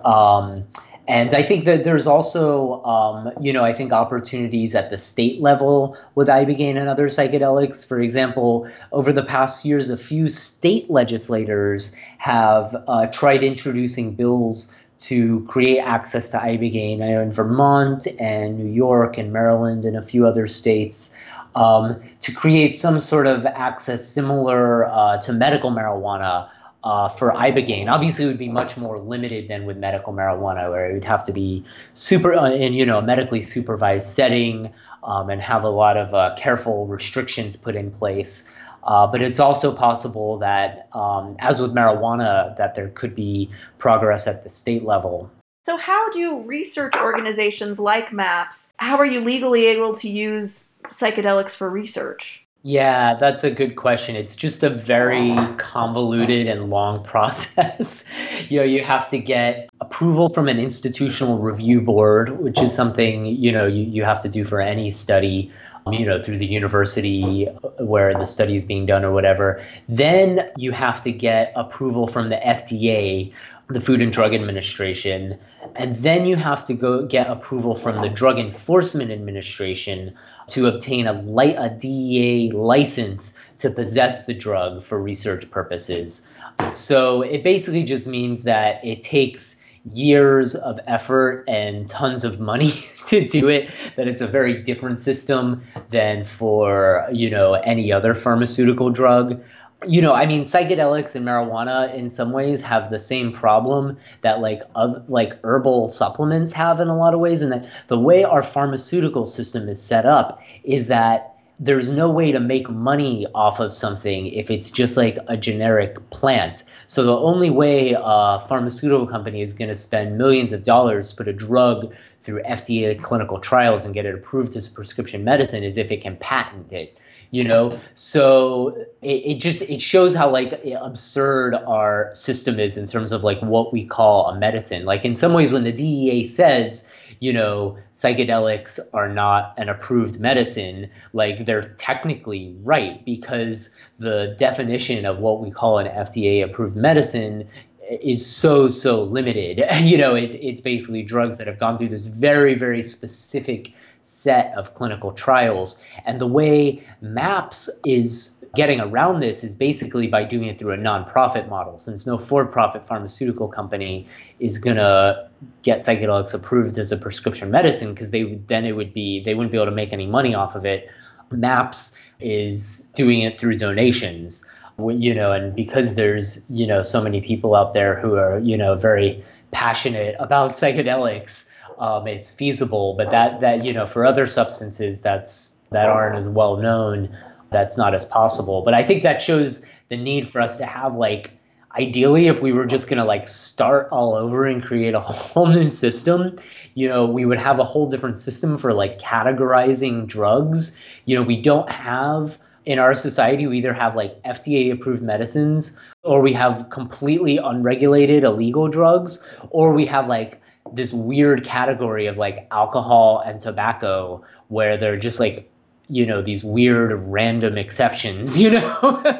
Um, 0.04 0.66
And 1.08 1.34
I 1.34 1.44
think 1.44 1.66
that 1.66 1.84
there's 1.84 2.08
also, 2.08 2.84
um, 2.84 3.32
you 3.40 3.54
know, 3.54 3.64
I 3.64 3.74
think 3.74 3.92
opportunities 3.92 4.74
at 4.74 4.90
the 4.90 4.98
state 4.98 5.40
level 5.40 5.96
with 6.16 6.28
ibogaine 6.28 6.78
and 6.78 6.90
other 6.90 7.10
psychedelics. 7.10 7.88
For 7.88 8.02
example, 8.02 8.68
over 8.92 9.14
the 9.14 9.24
past 9.24 9.66
years, 9.66 9.92
a 9.92 9.98
few 9.98 10.30
state 10.30 10.90
legislators 10.90 11.96
have 12.18 12.76
uh, 12.88 13.06
tried 13.08 13.44
introducing 13.44 14.16
bills 14.16 14.76
to 14.98 15.46
create 15.46 15.80
access 15.80 16.30
to 16.30 16.38
ibogaine. 16.38 17.02
I 17.02 17.22
in 17.22 17.32
Vermont 17.32 18.08
and 18.20 18.58
New 18.58 18.72
York 18.72 19.18
and 19.18 19.32
Maryland 19.32 19.86
and 19.86 19.96
a 19.96 20.02
few 20.02 20.26
other 20.26 20.48
states. 20.48 21.16
Um, 21.54 22.02
to 22.20 22.34
create 22.34 22.76
some 22.76 23.00
sort 23.00 23.28
of 23.28 23.46
access 23.46 24.06
similar 24.06 24.88
uh, 24.88 25.20
to 25.20 25.32
medical 25.32 25.72
marijuana 25.72 26.50
uh, 26.86 27.10
for 27.10 27.34
ibogaine. 27.34 27.92
Obviously, 27.92 28.24
it 28.24 28.28
would 28.28 28.38
be 28.38 28.48
much 28.48 28.78
more 28.78 29.00
limited 29.00 29.50
than 29.50 29.66
with 29.66 29.76
medical 29.76 30.14
marijuana, 30.14 30.70
where 30.70 30.90
it 30.90 30.94
would 30.94 31.04
have 31.04 31.24
to 31.24 31.34
be 31.34 31.66
super 31.96 32.34
uh, 32.34 32.50
in 32.52 32.74
you 32.74 32.86
know 32.86 33.00
a 33.00 33.02
medically 33.02 33.42
supervised 33.42 34.08
setting 34.08 34.72
um, 35.04 35.30
and 35.30 35.42
have 35.42 35.64
a 35.64 35.70
lot 35.70 35.98
of 35.98 36.14
uh, 36.14 36.36
careful 36.38 36.86
restrictions 36.86 37.58
put 37.58 37.76
in 37.76 37.92
place. 37.92 38.54
Uh, 38.84 39.08
but 39.08 39.20
it's 39.20 39.40
also 39.40 39.74
possible 39.74 40.38
that, 40.38 40.88
um, 40.94 41.36
as 41.40 41.60
with 41.60 41.74
marijuana, 41.74 42.56
that 42.58 42.76
there 42.76 42.90
could 42.90 43.16
be 43.16 43.50
progress 43.80 44.28
at 44.28 44.44
the 44.44 44.50
state 44.50 44.84
level. 44.84 45.30
So, 45.66 45.78
how 45.78 46.12
do 46.12 46.42
research 46.42 46.94
organizations 46.96 47.80
like 47.80 48.14
MAPS? 48.14 48.72
How 48.78 48.98
are 48.98 49.06
you 49.06 49.22
legally 49.22 49.66
able 49.66 49.96
to 49.96 50.08
use 50.08 50.68
psychedelics 50.90 51.56
for 51.56 51.68
research? 51.68 52.45
Yeah, 52.68 53.14
that's 53.14 53.44
a 53.44 53.52
good 53.52 53.76
question. 53.76 54.16
It's 54.16 54.36
just 54.36 54.64
a 54.64 54.72
very 54.72 55.38
convoluted 55.58 56.48
and 56.48 56.72
long 56.72 57.04
process. 57.12 58.04
you 58.50 58.58
know, 58.58 58.66
you 58.66 58.84
have 58.84 59.08
to 59.10 59.20
get 59.20 59.70
approval 59.82 60.30
from 60.30 60.48
an 60.48 60.58
institutional 60.58 61.38
review 61.38 61.80
board, 61.80 62.40
which 62.40 62.60
is 62.60 62.74
something, 62.74 63.28
you 63.28 63.52
know, 63.52 63.68
you, 63.68 63.84
you 63.84 64.04
have 64.04 64.20
to 64.22 64.30
do 64.30 64.44
for 64.44 64.62
any 64.62 64.90
study, 64.90 65.52
um, 65.86 65.94
you 65.94 66.08
know, 66.08 66.20
through 66.20 66.40
the 66.40 66.48
university 66.48 67.46
where 67.78 68.18
the 68.18 68.26
study 68.26 68.56
is 68.56 68.66
being 68.66 68.88
done 68.88 69.06
or 69.06 69.12
whatever. 69.12 69.62
Then 69.88 70.50
you 70.58 70.72
have 70.72 71.04
to 71.04 71.12
get 71.12 71.54
approval 71.56 72.08
from 72.08 72.30
the 72.30 72.38
FDA, 72.38 73.32
the 73.68 73.82
Food 73.82 74.02
and 74.02 74.12
Drug 74.12 74.34
Administration, 74.34 75.40
and 75.76 75.96
then 75.96 76.26
you 76.26 76.36
have 76.36 76.66
to 76.66 76.74
go 76.74 77.06
get 77.06 77.28
approval 77.28 77.74
from 77.74 78.02
the 78.02 78.10
Drug 78.10 78.38
Enforcement 78.38 79.12
Administration 79.12 80.14
to 80.48 80.68
obtain 80.68 81.08
a, 81.08 81.14
light, 81.14 81.56
a 81.58 81.70
DEA 81.70 82.52
license 82.52 83.40
to 83.58 83.72
possess 83.72 84.26
the 84.26 84.34
drug 84.34 84.84
for 84.84 85.02
research 85.02 85.50
purposes. 85.50 86.32
So 86.72 87.22
it 87.24 87.44
basically 87.44 87.84
just 87.84 88.08
means 88.08 88.44
that 88.44 88.84
it 88.86 89.02
takes 89.02 89.56
years 89.92 90.56
of 90.56 90.80
effort 90.88 91.44
and 91.48 91.88
tons 91.88 92.24
of 92.24 92.40
money 92.40 92.72
to 93.06 93.28
do 93.28 93.48
it 93.48 93.70
that 93.96 94.08
it's 94.08 94.22
a 94.22 94.28
very 94.28 94.62
different 94.64 95.00
system 95.00 95.62
than 95.90 96.24
for 96.24 97.08
you 97.12 97.30
know 97.30 97.54
any 97.54 97.92
other 97.92 98.14
pharmaceutical 98.16 98.90
drug 98.90 99.40
you 99.88 100.02
know, 100.02 100.14
I 100.14 100.26
mean, 100.26 100.44
psychedelics 100.44 101.16
and 101.16 101.26
marijuana 101.26 101.94
in 101.94 102.10
some 102.10 102.32
ways 102.32 102.62
have 102.62 102.90
the 102.90 103.00
same 103.00 103.32
problem 103.32 103.98
that 104.22 104.40
like 104.40 104.62
of 104.76 105.08
like 105.10 105.34
herbal 105.44 105.90
supplements 105.90 106.52
have 106.54 106.80
in 106.80 106.88
a 106.88 106.98
lot 106.98 107.14
of 107.14 107.20
ways, 107.20 107.42
and 107.42 107.52
that 107.52 107.70
the 107.88 108.00
way 108.00 108.24
our 108.24 108.42
pharmaceutical 108.42 109.28
system 109.28 109.70
is 109.70 109.82
set 109.82 110.06
up 110.06 110.42
is 110.64 110.88
that 110.88 111.36
there's 111.60 111.90
no 111.90 112.10
way 112.10 112.32
to 112.32 112.40
make 112.40 112.70
money 112.70 113.26
off 113.34 113.60
of 113.60 113.74
something 113.74 114.28
if 114.28 114.52
it's 114.52 114.70
just 114.70 114.98
like 114.98 115.18
a 115.28 115.38
generic 115.38 116.10
plant. 116.10 116.64
So 116.88 117.04
the 117.04 117.18
only 117.18 117.50
way 117.50 117.96
a 117.98 118.40
pharmaceutical 118.40 119.08
company 119.08 119.42
is 119.42 119.54
going 119.54 119.70
to 119.70 119.76
spend 119.76 120.18
millions 120.18 120.52
of 120.52 120.64
dollars 120.64 121.12
to 121.12 121.16
put 121.16 121.28
a 121.28 121.34
drug 121.34 121.94
through 122.22 122.42
FDA 122.44 123.02
clinical 123.02 123.40
trials 123.40 123.86
and 123.86 123.94
get 123.94 124.06
it 124.06 124.16
approved 124.16 124.56
as 124.56 124.68
a 124.68 124.72
prescription 124.72 125.24
medicine 125.24 125.64
is 125.64 125.78
if 125.78 125.92
it 125.92 126.02
can 126.02 126.18
patent 126.18 126.74
it 126.74 127.00
you 127.36 127.44
know? 127.44 127.78
So 127.96 128.86
it, 129.02 129.22
it 129.32 129.40
just 129.42 129.62
it 129.62 129.82
shows 129.82 130.16
how 130.16 130.30
like 130.30 130.60
absurd 130.80 131.56
our 131.56 132.10
system 132.14 132.60
is 132.60 132.78
in 132.78 132.88
terms 132.88 133.12
of 133.12 133.24
like 133.24 133.40
what 133.42 133.74
we 133.74 133.86
call 133.86 134.28
a 134.28 134.40
medicine. 134.40 134.86
Like 134.86 135.04
in 135.04 135.16
some 135.16 135.34
ways 135.34 135.52
when 135.52 135.64
the 135.64 135.72
dea 135.72 136.26
says 136.26 136.88
you 137.20 137.32
know 137.32 137.78
psychedelics 137.94 138.80
are 138.94 139.08
not 139.08 139.54
an 139.58 139.70
approved 139.70 140.20
medicine 140.20 140.90
like 141.14 141.46
they're 141.46 141.62
technically 141.78 142.54
right 142.62 143.06
because 143.06 143.74
the 144.00 144.36
definition 144.38 145.06
of 145.06 145.20
what 145.20 145.40
we 145.40 145.50
call 145.50 145.78
an 145.78 145.88
fda 145.88 146.44
approved 146.44 146.76
medicine 146.76 147.48
is 147.90 148.26
so 148.26 148.70
so 148.70 149.04
limited. 149.04 149.64
You 149.82 149.98
know 149.98 150.16
it, 150.16 150.36
it's 150.36 150.62
basically 150.62 151.04
drugs 151.04 151.38
that 151.38 151.48
have 151.48 151.60
gone 151.60 151.78
through 151.78 151.90
this 151.90 152.06
very 152.06 152.56
very 152.56 152.84
specific 152.84 153.74
set 154.06 154.54
of 154.56 154.74
clinical 154.76 155.12
trials. 155.12 155.84
And 156.06 156.22
the 156.22 156.28
way 156.28 156.86
MAPS 157.02 157.70
is 157.86 158.46
getting 158.56 158.80
around 158.80 159.20
this 159.20 159.44
is 159.44 159.56
basically 159.56 160.08
by 160.08 160.24
doing 160.24 160.48
it 160.48 160.60
through 160.60 160.74
a 160.74 160.78
nonprofit 160.78 161.50
model. 161.50 161.80
Since 161.80 162.06
no 162.06 162.18
for 162.18 162.46
profit 162.46 162.88
pharmaceutical 162.88 163.48
company 163.48 164.08
is 164.40 164.60
going 164.60 164.78
to 164.78 165.28
get 165.64 165.80
psychedelics 165.80 166.34
approved 166.34 166.78
as 166.78 166.92
a 166.92 166.98
prescription 166.98 167.50
medicine, 167.50 167.94
because 167.94 168.12
they 168.12 168.36
then 168.48 168.66
it 168.66 168.74
would 168.74 168.94
be, 168.94 169.24
they 169.24 169.34
wouldn't 169.34 169.52
be 169.52 169.58
able 169.58 169.66
to 169.66 169.72
make 169.72 169.92
any 169.92 170.06
money 170.06 170.36
off 170.36 170.56
of 170.56 170.66
it. 170.66 170.90
MAPS 171.32 172.00
is 172.20 172.88
doing 172.94 173.22
it 173.22 173.38
through 173.40 173.58
donations 173.58 174.50
you 174.78 175.14
know 175.14 175.32
and 175.32 175.56
because 175.56 175.96
there's 175.96 176.50
you 176.50 176.68
know 176.68 176.84
so 176.84 177.02
many 177.02 177.22
people 177.22 177.56
out 177.56 177.74
there 177.74 178.00
who 178.00 178.16
are 178.16 178.40
you 178.40 178.58
know 178.58 178.76
very 178.76 179.24
passionate 179.52 180.16
about 180.20 180.52
psychedelics 180.60 181.48
um, 181.80 182.08
it's 182.08 182.32
feasible. 182.32 182.96
But 182.98 183.12
that 183.12 183.40
that 183.42 183.66
you 183.66 183.74
know 183.74 183.86
for 183.86 184.06
other 184.06 184.26
substances 184.26 185.02
that's 185.02 185.62
that 185.72 185.90
aren't 185.90 186.18
as 186.18 186.28
well 186.28 186.58
known, 186.58 187.16
that's 187.52 187.78
not 187.78 187.94
as 187.94 188.06
possible. 188.06 188.62
But 188.64 188.74
I 188.74 188.84
think 188.84 189.04
that 189.04 189.22
shows 189.22 189.66
the 189.90 189.98
need 189.98 190.28
for 190.28 190.42
us 190.42 190.58
to 190.58 190.66
have 190.66 190.96
like 190.96 191.32
ideally 191.78 192.28
if 192.28 192.42
we 192.42 192.54
were 192.54 192.66
just 192.66 192.88
going 192.88 192.98
to 192.98 193.04
like 193.04 193.28
start 193.28 193.88
all 193.92 194.16
over 194.16 194.46
and 194.46 194.64
create 194.64 194.94
a 194.94 195.00
whole 195.02 195.48
new 195.48 195.70
system 195.70 196.38
you 196.74 196.88
know 196.88 197.06
we 197.06 197.26
would 197.26 197.40
have 197.40 197.60
a 197.60 197.64
whole 197.64 197.88
different 197.88 198.18
system 198.18 198.58
for 198.58 198.74
like 198.74 199.00
categorizing 199.00 200.08
drugs 200.08 200.82
you 201.06 201.16
know 201.16 201.22
we 201.22 201.42
don't 201.42 201.70
have 201.70 202.40
in 202.66 202.80
our 202.80 202.94
society 202.94 203.46
we 203.46 203.58
either 203.58 203.74
have 203.74 203.96
like 203.96 204.22
fda 204.24 204.72
approved 204.72 205.04
medicines 205.04 205.80
or 206.04 206.22
we 206.22 206.34
have 206.34 206.70
completely 206.70 207.38
unregulated 207.38 208.24
illegal 208.24 208.68
drugs 208.68 209.28
or 209.50 209.74
we 209.74 209.86
have 209.86 210.08
like 210.08 210.42
this 210.74 210.92
weird 210.94 211.44
category 211.44 212.08
of 212.08 212.18
like 212.18 212.48
alcohol 212.52 213.22
and 213.26 213.40
tobacco 213.40 214.24
where 214.48 214.78
they're 214.78 214.98
just 214.98 215.20
like 215.20 215.50
you 215.88 216.06
know 216.06 216.22
these 216.22 216.44
weird 216.44 217.04
random 217.06 217.58
exceptions 217.58 218.38
you 218.40 218.50
know 218.50 219.16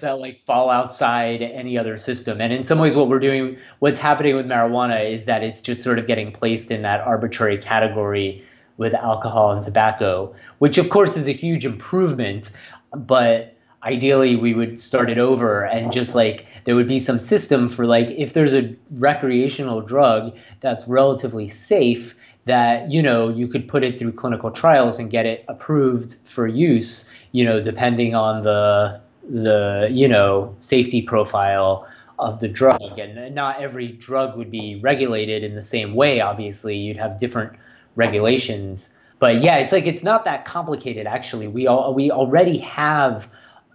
that 0.00 0.18
like 0.18 0.38
fall 0.38 0.70
outside 0.70 1.42
any 1.42 1.76
other 1.76 1.96
system. 1.96 2.40
And 2.40 2.52
in 2.52 2.64
some 2.64 2.78
ways 2.78 2.96
what 2.96 3.08
we're 3.08 3.18
doing 3.18 3.58
what's 3.80 3.98
happening 3.98 4.36
with 4.36 4.46
marijuana 4.46 5.10
is 5.10 5.26
that 5.26 5.42
it's 5.42 5.60
just 5.60 5.82
sort 5.82 5.98
of 5.98 6.06
getting 6.06 6.32
placed 6.32 6.70
in 6.70 6.82
that 6.82 7.00
arbitrary 7.00 7.58
category 7.58 8.44
with 8.78 8.94
alcohol 8.94 9.52
and 9.52 9.62
tobacco 9.62 10.34
which 10.58 10.78
of 10.78 10.88
course 10.88 11.16
is 11.16 11.28
a 11.28 11.32
huge 11.32 11.66
improvement. 11.66 12.52
But 12.94 13.56
ideally 13.82 14.36
we 14.36 14.54
would 14.54 14.78
start 14.78 15.10
it 15.10 15.18
over 15.18 15.64
and 15.64 15.92
just 15.92 16.14
like 16.14 16.46
there 16.64 16.74
would 16.74 16.88
be 16.88 16.98
some 16.98 17.18
system 17.18 17.68
for 17.68 17.86
like 17.86 18.08
if 18.10 18.32
there's 18.32 18.54
a 18.54 18.74
recreational 18.92 19.80
drug 19.80 20.36
that's 20.60 20.86
relatively 20.88 21.48
safe 21.48 22.14
that 22.46 22.90
you 22.90 23.02
know 23.02 23.28
you 23.28 23.46
could 23.46 23.68
put 23.68 23.84
it 23.84 23.98
through 23.98 24.12
clinical 24.12 24.50
trials 24.50 24.98
and 24.98 25.10
get 25.10 25.26
it 25.26 25.44
approved 25.48 26.16
for 26.24 26.46
use 26.46 27.12
you 27.32 27.44
know 27.44 27.60
depending 27.60 28.14
on 28.14 28.42
the 28.42 29.00
the 29.28 29.88
you 29.90 30.08
know 30.08 30.54
safety 30.58 31.02
profile 31.02 31.86
of 32.18 32.40
the 32.40 32.48
drug. 32.48 32.98
And 32.98 33.34
not 33.34 33.60
every 33.60 33.88
drug 33.88 34.36
would 34.36 34.50
be 34.50 34.78
regulated 34.82 35.42
in 35.42 35.54
the 35.54 35.62
same 35.62 35.94
way 35.94 36.20
obviously. 36.20 36.76
You'd 36.76 36.98
have 36.98 37.18
different 37.18 37.58
regulations. 37.96 38.96
But 39.18 39.42
yeah 39.42 39.56
it's 39.56 39.72
like 39.72 39.86
it's 39.86 40.02
not 40.02 40.24
that 40.24 40.44
complicated 40.44 41.06
actually. 41.06 41.48
We 41.48 41.66
all 41.66 41.94
we 41.94 42.10
already 42.10 42.58
have 42.58 43.28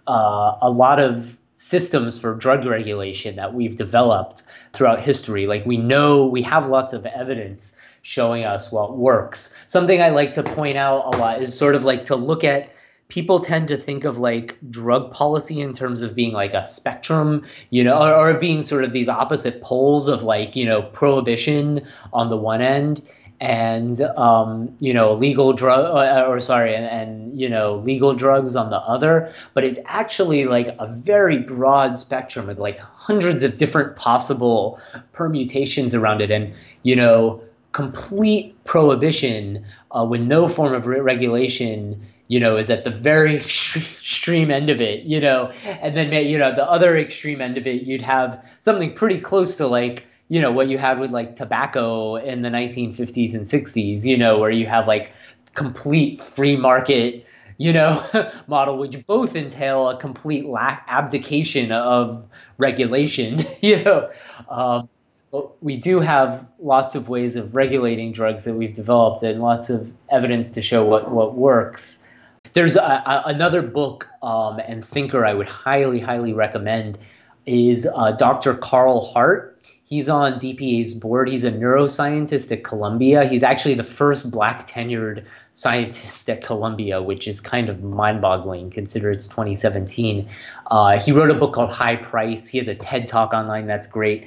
uh, 0.06 0.56
a 0.60 0.70
lot 0.70 1.00
of 1.00 1.36
systems 1.56 2.18
for 2.18 2.34
drug 2.34 2.64
regulation 2.66 3.36
that 3.36 3.54
we've 3.54 3.76
developed 3.76 4.42
throughout 4.72 5.02
history. 5.02 5.46
Like 5.46 5.66
we 5.66 5.76
know 5.76 6.26
we 6.26 6.42
have 6.42 6.68
lots 6.68 6.92
of 6.92 7.04
evidence 7.06 7.76
showing 8.02 8.44
us 8.44 8.70
what 8.70 8.96
works. 8.96 9.58
Something 9.66 10.00
I 10.00 10.10
like 10.10 10.34
to 10.34 10.42
point 10.42 10.76
out 10.76 11.14
a 11.14 11.18
lot 11.18 11.42
is 11.42 11.56
sort 11.56 11.74
of 11.74 11.84
like 11.84 12.04
to 12.04 12.16
look 12.16 12.44
at 12.44 12.70
people 13.08 13.40
tend 13.40 13.68
to 13.68 13.76
think 13.76 14.04
of 14.04 14.18
like 14.18 14.56
drug 14.70 15.12
policy 15.12 15.60
in 15.60 15.72
terms 15.72 16.02
of 16.02 16.14
being 16.14 16.32
like 16.32 16.54
a 16.54 16.64
spectrum, 16.64 17.44
you 17.70 17.82
know, 17.84 17.98
or, 17.98 18.30
or 18.30 18.34
being 18.34 18.62
sort 18.62 18.84
of 18.84 18.92
these 18.92 19.08
opposite 19.08 19.62
poles 19.62 20.08
of 20.08 20.22
like, 20.22 20.56
you 20.56 20.64
know, 20.64 20.82
prohibition 20.82 21.86
on 22.12 22.30
the 22.30 22.36
one 22.36 22.60
end 22.60 23.02
and 23.40 24.00
um, 24.00 24.74
you 24.80 24.94
know 24.94 25.12
legal 25.12 25.52
drug 25.52 25.84
uh, 25.84 26.26
or, 26.26 26.40
sorry 26.40 26.74
and, 26.74 26.86
and, 26.86 27.38
you 27.38 27.48
know 27.48 27.76
legal 27.76 28.14
drugs 28.14 28.56
on 28.56 28.70
the 28.70 28.76
other 28.76 29.30
but 29.52 29.62
it's 29.62 29.78
actually 29.84 30.46
like 30.46 30.74
a 30.78 30.86
very 30.86 31.38
broad 31.38 31.98
spectrum 31.98 32.46
with 32.46 32.58
like 32.58 32.78
hundreds 32.78 33.42
of 33.42 33.56
different 33.56 33.94
possible 33.96 34.80
permutations 35.12 35.94
around 35.94 36.20
it. 36.20 36.30
And 36.30 36.54
you 36.82 36.96
know 36.96 37.42
complete 37.72 38.56
prohibition 38.64 39.64
uh, 39.90 40.06
with 40.08 40.22
no 40.22 40.48
form 40.48 40.72
of 40.72 40.86
re- 40.86 41.00
regulation 41.00 42.00
you 42.28 42.40
know 42.40 42.56
is 42.56 42.70
at 42.70 42.84
the 42.84 42.90
very 42.90 43.36
extreme 43.44 44.50
end 44.50 44.70
of 44.70 44.80
it 44.80 45.04
you 45.04 45.20
know? 45.20 45.52
And 45.64 45.94
then 45.94 46.10
you 46.26 46.38
know 46.38 46.54
the 46.54 46.68
other 46.68 46.96
extreme 46.96 47.42
end 47.42 47.58
of 47.58 47.66
it 47.66 47.82
you'd 47.82 48.02
have 48.02 48.42
something 48.60 48.94
pretty 48.94 49.20
close 49.20 49.58
to 49.58 49.66
like 49.66 50.06
you 50.28 50.40
know 50.40 50.50
what 50.50 50.68
you 50.68 50.78
had 50.78 50.98
with 50.98 51.10
like 51.10 51.36
tobacco 51.36 52.16
in 52.16 52.42
the 52.42 52.48
1950s 52.48 53.34
and 53.34 53.44
60s 53.44 54.04
you 54.04 54.16
know 54.16 54.38
where 54.38 54.50
you 54.50 54.66
have 54.66 54.86
like 54.86 55.12
complete 55.54 56.20
free 56.20 56.56
market 56.56 57.24
you 57.58 57.72
know 57.72 58.30
model 58.46 58.78
which 58.78 59.04
both 59.06 59.36
entail 59.36 59.88
a 59.88 59.96
complete 59.98 60.46
lack 60.46 60.84
abdication 60.88 61.72
of 61.72 62.24
regulation 62.58 63.38
you 63.60 63.82
know 63.84 64.10
um, 64.48 64.88
but 65.32 65.62
we 65.62 65.76
do 65.76 66.00
have 66.00 66.46
lots 66.60 66.94
of 66.94 67.08
ways 67.08 67.36
of 67.36 67.54
regulating 67.54 68.12
drugs 68.12 68.44
that 68.44 68.54
we've 68.54 68.74
developed 68.74 69.22
and 69.22 69.42
lots 69.42 69.68
of 69.68 69.92
evidence 70.10 70.52
to 70.52 70.62
show 70.62 70.84
what 70.84 71.10
what 71.10 71.34
works. 71.34 72.06
There's 72.52 72.76
a, 72.76 72.80
a, 72.80 73.22
another 73.26 73.60
book 73.60 74.08
um, 74.22 74.60
and 74.60 74.84
thinker 74.84 75.26
i 75.26 75.34
would 75.34 75.48
highly 75.48 76.00
highly 76.00 76.32
recommend 76.32 76.98
is 77.44 77.86
uh, 77.94 78.12
dr 78.12 78.54
carl 78.56 79.00
hart 79.12 79.55
He's 79.88 80.08
on 80.08 80.32
DPA's 80.32 80.94
board. 80.94 81.28
He's 81.28 81.44
a 81.44 81.52
neuroscientist 81.52 82.50
at 82.50 82.64
Columbia. 82.64 83.24
He's 83.24 83.44
actually 83.44 83.74
the 83.74 83.84
first 83.84 84.32
black 84.32 84.66
tenured 84.66 85.24
scientist 85.52 86.28
at 86.28 86.42
Columbia, 86.42 87.00
which 87.00 87.28
is 87.28 87.40
kind 87.40 87.68
of 87.68 87.84
mind 87.84 88.20
boggling 88.20 88.68
consider 88.68 89.12
it's 89.12 89.28
2017. 89.28 90.28
Uh, 90.72 91.00
he 91.00 91.12
wrote 91.12 91.30
a 91.30 91.34
book 91.34 91.54
called 91.54 91.70
High 91.70 91.94
Price. 91.94 92.48
He 92.48 92.58
has 92.58 92.66
a 92.66 92.74
TED 92.74 93.06
talk 93.06 93.32
online 93.32 93.68
that's 93.68 93.86
great. 93.86 94.26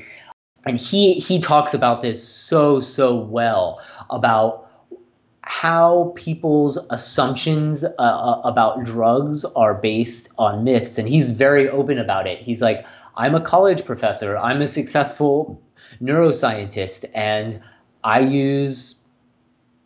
And 0.65 0.79
he, 0.79 1.15
he 1.15 1.41
talks 1.41 1.73
about 1.73 2.01
this 2.01 2.25
so, 2.25 2.79
so 2.79 3.17
well 3.17 3.81
about 4.09 4.65
how 5.41 6.13
people's 6.15 6.77
assumptions 6.91 7.83
uh, 7.83 7.87
uh 7.97 8.41
about 8.45 8.85
drugs 8.85 9.43
are 9.55 9.73
based 9.73 10.31
on 10.37 10.63
myths. 10.63 10.97
And 10.97 11.09
he's 11.09 11.29
very 11.29 11.67
open 11.67 11.97
about 11.97 12.27
it. 12.27 12.39
He's 12.39 12.61
like, 12.61 12.85
I'm 13.19 13.35
a 13.35 13.41
college 13.41 13.83
professor, 13.83 14.37
I'm 14.37 14.61
a 14.61 14.67
successful 14.67 15.61
neuroscientist, 16.01 17.03
and 17.13 17.59
I 18.01 18.21
use 18.21 19.05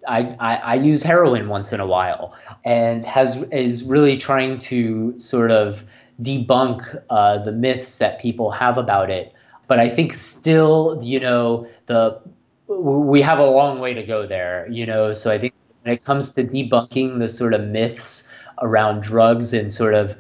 I, 0.08 0.36
I, 0.40 0.56
I, 0.56 0.74
use 0.76 1.02
heroin 1.02 1.48
once 1.48 1.72
in 1.72 1.80
a 1.80 1.88
while 1.88 2.36
and 2.66 3.06
has 3.06 3.42
is 3.52 3.86
really 3.86 4.18
trying 4.18 4.60
to 4.60 5.18
sort 5.18 5.50
of 5.50 5.86
debunk 6.22 7.02
uh, 7.10 7.38
the 7.44 7.54
myths 7.54 8.00
that 8.00 8.22
people 8.22 8.52
have 8.52 8.78
about 8.78 9.10
it. 9.10 9.34
But 9.68 9.80
I 9.80 9.88
think 9.88 10.14
still, 10.14 11.00
you 11.02 11.20
know, 11.20 11.68
the 11.88 12.22
we 12.68 13.22
have 13.22 13.40
a 13.40 13.50
long 13.50 13.80
way 13.80 13.96
to 13.96 14.04
go 14.04 14.28
there, 14.28 14.68
you 14.70 14.86
know. 14.86 15.14
So 15.14 15.32
I 15.32 15.40
think 15.40 15.54
when 15.82 15.94
it 15.94 16.04
comes 16.04 16.32
to 16.34 16.44
debunking 16.44 17.18
the 17.18 17.30
sort 17.30 17.54
of 17.56 17.62
myths 17.62 18.32
around 18.62 19.02
drugs 19.02 19.54
and 19.54 19.72
sort 19.72 19.96
of 19.96 20.16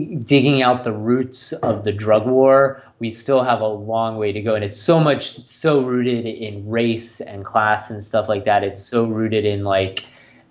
digging 0.00 0.62
out 0.62 0.84
the 0.84 0.92
roots 0.92 1.52
of 1.52 1.84
the 1.84 1.92
drug 1.92 2.26
war, 2.26 2.82
we 2.98 3.10
still 3.10 3.42
have 3.42 3.60
a 3.60 3.66
long 3.66 4.16
way 4.16 4.32
to 4.32 4.40
go. 4.40 4.54
And 4.54 4.64
it's 4.64 4.80
so 4.80 5.00
much, 5.00 5.38
so 5.38 5.82
rooted 5.82 6.26
in 6.26 6.68
race 6.68 7.20
and 7.20 7.44
class 7.44 7.90
and 7.90 8.02
stuff 8.02 8.28
like 8.28 8.44
that. 8.44 8.64
It's 8.64 8.82
so 8.82 9.06
rooted 9.06 9.44
in 9.44 9.64
like 9.64 10.04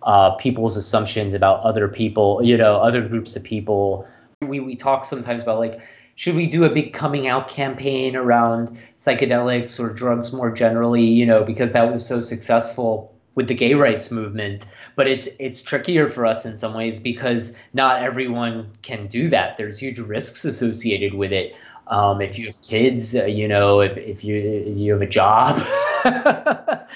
uh, 0.03 0.32
people's 0.36 0.77
assumptions 0.77 1.34
about 1.34 1.62
other 1.62 1.88
people, 1.88 2.41
you 2.43 2.58
know, 2.58 2.77
other 2.77 3.08
groups 3.08 3.36
of 3.36 3.43
people. 3.43 4.08
We, 4.41 4.60
we 4.60 4.75
talk 4.75 5.06
sometimes 5.06 5.43
about 5.43 5.60
like, 5.60 5.82
should 6.15 6.36
we 6.36 6.47
do 6.47 6.63
a 6.63 6.69
big 6.69 6.93
coming 6.93 7.27
out 7.27 7.47
campaign 7.47 8.15
around 8.15 8.77
psychedelics 8.97 9.79
or 9.79 9.91
drugs 9.91 10.32
more 10.32 10.51
generally, 10.51 11.06
you 11.06 11.25
know, 11.25 11.43
because 11.43 11.73
that 11.73 11.91
was 11.91 12.06
so 12.06 12.21
successful 12.21 13.12
with 13.35 13.47
the 13.47 13.53
gay 13.53 13.73
rights 13.73 14.11
movement 14.11 14.65
but 14.95 15.07
it's 15.07 15.27
it's 15.39 15.61
trickier 15.61 16.07
for 16.07 16.25
us 16.25 16.45
in 16.45 16.57
some 16.57 16.73
ways 16.73 16.99
because 16.99 17.53
not 17.73 18.01
everyone 18.01 18.69
can 18.81 19.07
do 19.07 19.27
that. 19.29 19.57
There's 19.57 19.79
huge 19.79 19.99
risks 19.99 20.45
associated 20.45 21.13
with 21.13 21.31
it. 21.31 21.55
Um, 21.87 22.21
if 22.21 22.39
you 22.39 22.45
have 22.47 22.61
kids 22.61 23.15
uh, 23.15 23.25
you 23.25 23.47
know 23.47 23.81
if, 23.81 23.97
if 23.97 24.23
you 24.23 24.35
if 24.37 24.77
you 24.77 24.93
have 24.93 25.01
a 25.01 25.07
job. 25.07 25.61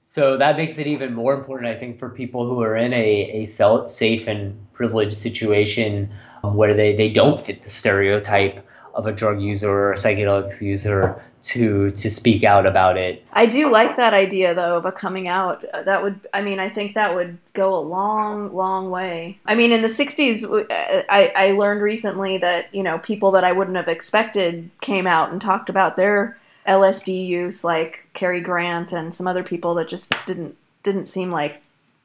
So 0.00 0.36
that 0.36 0.56
makes 0.56 0.78
it 0.78 0.86
even 0.86 1.12
more 1.12 1.34
important 1.34 1.68
i 1.68 1.76
think 1.76 1.98
for 1.98 2.08
people 2.08 2.46
who 2.46 2.62
are 2.62 2.76
in 2.76 2.92
a, 2.92 3.42
a 3.42 3.46
safe 3.46 4.28
and 4.28 4.56
privileged 4.72 5.14
situation 5.16 6.10
um, 6.44 6.54
where 6.54 6.74
they, 6.74 6.94
they 6.94 7.08
don't 7.08 7.40
fit 7.40 7.62
the 7.62 7.70
stereotype 7.70 8.64
of 8.94 9.06
a 9.06 9.12
drug 9.12 9.40
user 9.40 9.70
or 9.70 9.92
a 9.92 9.96
psychedelics 9.96 10.60
user 10.62 11.20
to 11.42 11.90
to 11.90 12.10
speak 12.10 12.42
out 12.42 12.64
about 12.64 12.96
it. 12.96 13.22
I 13.32 13.46
do 13.46 13.70
like 13.70 13.96
that 13.96 14.14
idea 14.14 14.54
though 14.54 14.76
of 14.76 14.86
a 14.86 14.92
coming 14.92 15.28
out. 15.28 15.64
That 15.84 16.02
would 16.02 16.18
I 16.32 16.40
mean 16.42 16.58
I 16.58 16.70
think 16.70 16.94
that 16.94 17.14
would 17.14 17.36
go 17.52 17.74
a 17.76 17.80
long 17.80 18.54
long 18.54 18.90
way. 18.90 19.38
I 19.44 19.54
mean 19.54 19.70
in 19.70 19.82
the 19.82 19.88
60s 19.88 20.44
I 20.70 21.32
I 21.36 21.50
learned 21.52 21.82
recently 21.82 22.38
that, 22.38 22.74
you 22.74 22.82
know, 22.82 22.98
people 22.98 23.30
that 23.32 23.44
I 23.44 23.52
wouldn't 23.52 23.76
have 23.76 23.88
expected 23.88 24.70
came 24.80 25.06
out 25.06 25.32
and 25.32 25.40
talked 25.40 25.68
about 25.68 25.96
their 25.96 26.38
LSD 26.66 27.26
use 27.26 27.62
like 27.62 28.06
Cary 28.14 28.40
Grant 28.40 28.92
and 28.92 29.14
some 29.14 29.26
other 29.26 29.44
people 29.44 29.74
that 29.74 29.88
just 29.88 30.12
didn't 30.26 30.56
didn't 30.82 31.06
seem 31.06 31.30
like, 31.30 31.60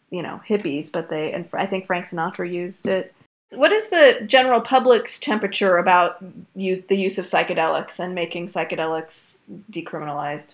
you 0.10 0.22
know, 0.22 0.42
hippies, 0.46 0.92
but 0.92 1.10
they 1.10 1.32
and 1.32 1.48
I 1.54 1.66
think 1.66 1.86
Frank 1.86 2.08
Sinatra 2.08 2.52
used 2.52 2.88
it 2.88 3.14
what 3.52 3.72
is 3.72 3.90
the 3.90 4.24
general 4.28 4.62
public's 4.62 5.20
temperature 5.20 5.78
about 5.78 6.18
you, 6.56 6.84
the 6.88 6.98
use 6.98 7.18
of 7.18 7.26
psychedelics 7.26 8.00
and 8.00 8.14
making 8.14 8.48
psychedelics 8.48 9.38
decriminalized? 9.72 10.54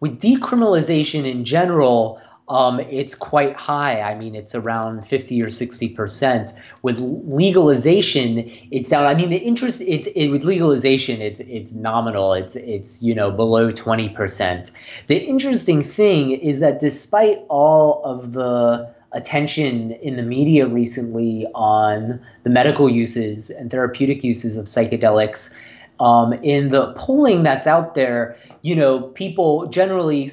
With 0.00 0.20
decriminalization 0.20 1.24
in 1.24 1.44
general, 1.44 2.20
um, 2.48 2.80
it's 2.80 3.14
quite 3.14 3.54
high. 3.54 4.00
I 4.00 4.16
mean, 4.16 4.34
it's 4.34 4.54
around 4.54 5.06
50 5.06 5.40
or 5.40 5.48
60 5.48 5.88
percent. 5.90 6.52
With 6.82 6.98
legalization, 6.98 8.50
it's 8.72 8.90
down. 8.90 9.06
I 9.06 9.14
mean, 9.14 9.30
the 9.30 9.38
interest 9.38 9.80
it's 9.80 10.08
it, 10.08 10.28
with 10.28 10.42
legalization, 10.42 11.22
it's 11.22 11.40
it's 11.40 11.72
nominal. 11.74 12.34
It's 12.34 12.56
it's 12.56 13.00
you 13.02 13.14
know 13.14 13.30
below 13.30 13.70
20 13.70 14.08
percent. 14.10 14.72
The 15.06 15.16
interesting 15.18 15.84
thing 15.84 16.32
is 16.32 16.58
that 16.60 16.80
despite 16.80 17.38
all 17.48 18.02
of 18.04 18.32
the 18.32 18.92
attention 19.12 19.92
in 19.92 20.16
the 20.16 20.22
media 20.22 20.66
recently 20.66 21.46
on 21.54 22.20
the 22.44 22.50
medical 22.50 22.88
uses 22.88 23.50
and 23.50 23.70
therapeutic 23.70 24.24
uses 24.24 24.56
of 24.56 24.66
psychedelics. 24.66 25.54
Um, 26.00 26.32
in 26.32 26.70
the 26.70 26.92
polling 26.94 27.42
that's 27.42 27.66
out 27.66 27.94
there, 27.94 28.36
you 28.62 28.74
know, 28.74 29.00
people 29.00 29.66
generally, 29.66 30.30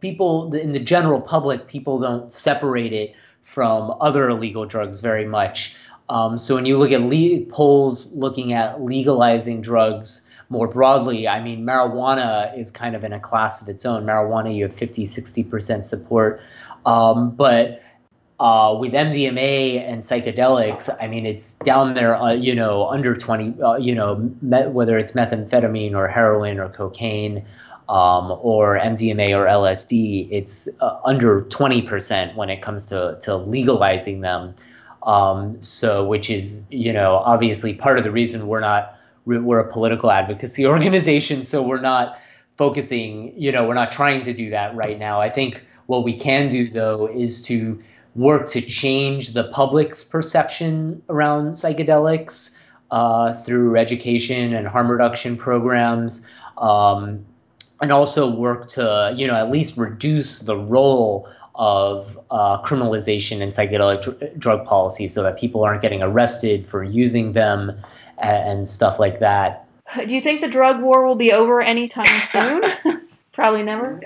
people 0.00 0.54
in 0.54 0.72
the 0.72 0.78
general 0.78 1.20
public, 1.20 1.66
people 1.66 1.98
don't 1.98 2.30
separate 2.30 2.92
it 2.92 3.14
from 3.42 3.92
other 4.00 4.28
illegal 4.28 4.66
drugs 4.66 5.00
very 5.00 5.26
much. 5.26 5.74
Um, 6.08 6.38
so 6.38 6.54
when 6.54 6.66
you 6.66 6.78
look 6.78 6.92
at 6.92 7.02
le- 7.02 7.46
polls 7.46 8.14
looking 8.14 8.52
at 8.52 8.82
legalizing 8.82 9.62
drugs 9.62 10.28
more 10.50 10.68
broadly, 10.68 11.26
I 11.26 11.42
mean, 11.42 11.64
marijuana 11.64 12.56
is 12.58 12.70
kind 12.70 12.94
of 12.94 13.04
in 13.04 13.12
a 13.12 13.20
class 13.20 13.62
of 13.62 13.68
its 13.68 13.86
own. 13.86 14.04
Marijuana, 14.04 14.54
you 14.54 14.64
have 14.64 14.76
50, 14.76 15.06
60% 15.06 15.84
support. 15.84 16.40
Um, 16.84 17.30
but 17.30 17.81
uh, 18.42 18.76
with 18.76 18.92
MDMA 18.92 19.88
and 19.88 20.02
psychedelics, 20.02 20.90
I 21.00 21.06
mean, 21.06 21.26
it's 21.26 21.52
down 21.58 21.94
there, 21.94 22.16
uh, 22.16 22.32
you 22.32 22.56
know, 22.56 22.88
under 22.88 23.14
20, 23.14 23.62
uh, 23.62 23.76
you 23.76 23.94
know, 23.94 24.16
whether 24.16 24.98
it's 24.98 25.12
methamphetamine 25.12 25.94
or 25.94 26.08
heroin 26.08 26.58
or 26.58 26.68
cocaine 26.68 27.46
um, 27.88 28.36
or 28.42 28.80
MDMA 28.80 29.30
or 29.30 29.46
LSD, 29.46 30.26
it's 30.32 30.68
uh, 30.80 30.98
under 31.04 31.42
20% 31.42 32.34
when 32.34 32.50
it 32.50 32.62
comes 32.62 32.86
to, 32.86 33.16
to 33.20 33.36
legalizing 33.36 34.22
them. 34.22 34.56
Um, 35.04 35.62
so, 35.62 36.04
which 36.04 36.28
is, 36.28 36.66
you 36.68 36.92
know, 36.92 37.18
obviously 37.18 37.74
part 37.74 37.96
of 37.96 38.02
the 38.02 38.10
reason 38.10 38.48
we're 38.48 38.58
not, 38.58 38.98
we're 39.24 39.60
a 39.60 39.72
political 39.72 40.10
advocacy 40.10 40.66
organization. 40.74 41.44
So 41.44 41.62
we're 41.62 41.80
not 41.80 42.18
focusing, 42.56 43.34
you 43.40 43.52
know, 43.52 43.68
we're 43.68 43.74
not 43.74 43.92
trying 43.92 44.22
to 44.22 44.34
do 44.34 44.50
that 44.50 44.74
right 44.74 44.98
now. 44.98 45.20
I 45.20 45.30
think 45.30 45.64
what 45.86 46.02
we 46.02 46.16
can 46.16 46.48
do, 46.48 46.68
though, 46.68 47.06
is 47.06 47.42
to 47.42 47.80
work 48.14 48.48
to 48.48 48.60
change 48.60 49.32
the 49.32 49.44
public's 49.44 50.04
perception 50.04 51.02
around 51.08 51.52
psychedelics 51.52 52.60
uh, 52.90 53.34
through 53.42 53.76
education 53.76 54.54
and 54.54 54.68
harm 54.68 54.90
reduction 54.90 55.36
programs, 55.36 56.26
um, 56.58 57.24
and 57.80 57.90
also 57.90 58.34
work 58.34 58.68
to 58.68 59.14
you 59.16 59.26
know 59.26 59.34
at 59.34 59.50
least 59.50 59.76
reduce 59.76 60.40
the 60.40 60.56
role 60.56 61.28
of 61.54 62.18
uh, 62.30 62.62
criminalization 62.62 63.40
in 63.40 63.50
psychedelic 63.50 64.02
dr- 64.02 64.38
drug 64.38 64.64
policy, 64.64 65.08
so 65.08 65.22
that 65.22 65.38
people 65.38 65.64
aren't 65.64 65.82
getting 65.82 66.02
arrested 66.02 66.66
for 66.66 66.82
using 66.82 67.32
them 67.32 67.70
and, 68.18 68.48
and 68.48 68.68
stuff 68.68 68.98
like 68.98 69.18
that. 69.20 69.66
Do 70.06 70.14
you 70.14 70.20
think 70.20 70.40
the 70.40 70.48
drug 70.48 70.80
war 70.80 71.06
will 71.06 71.16
be 71.16 71.32
over 71.32 71.60
anytime 71.60 72.06
soon? 72.28 72.62
Probably 73.32 73.62
never. 73.62 74.00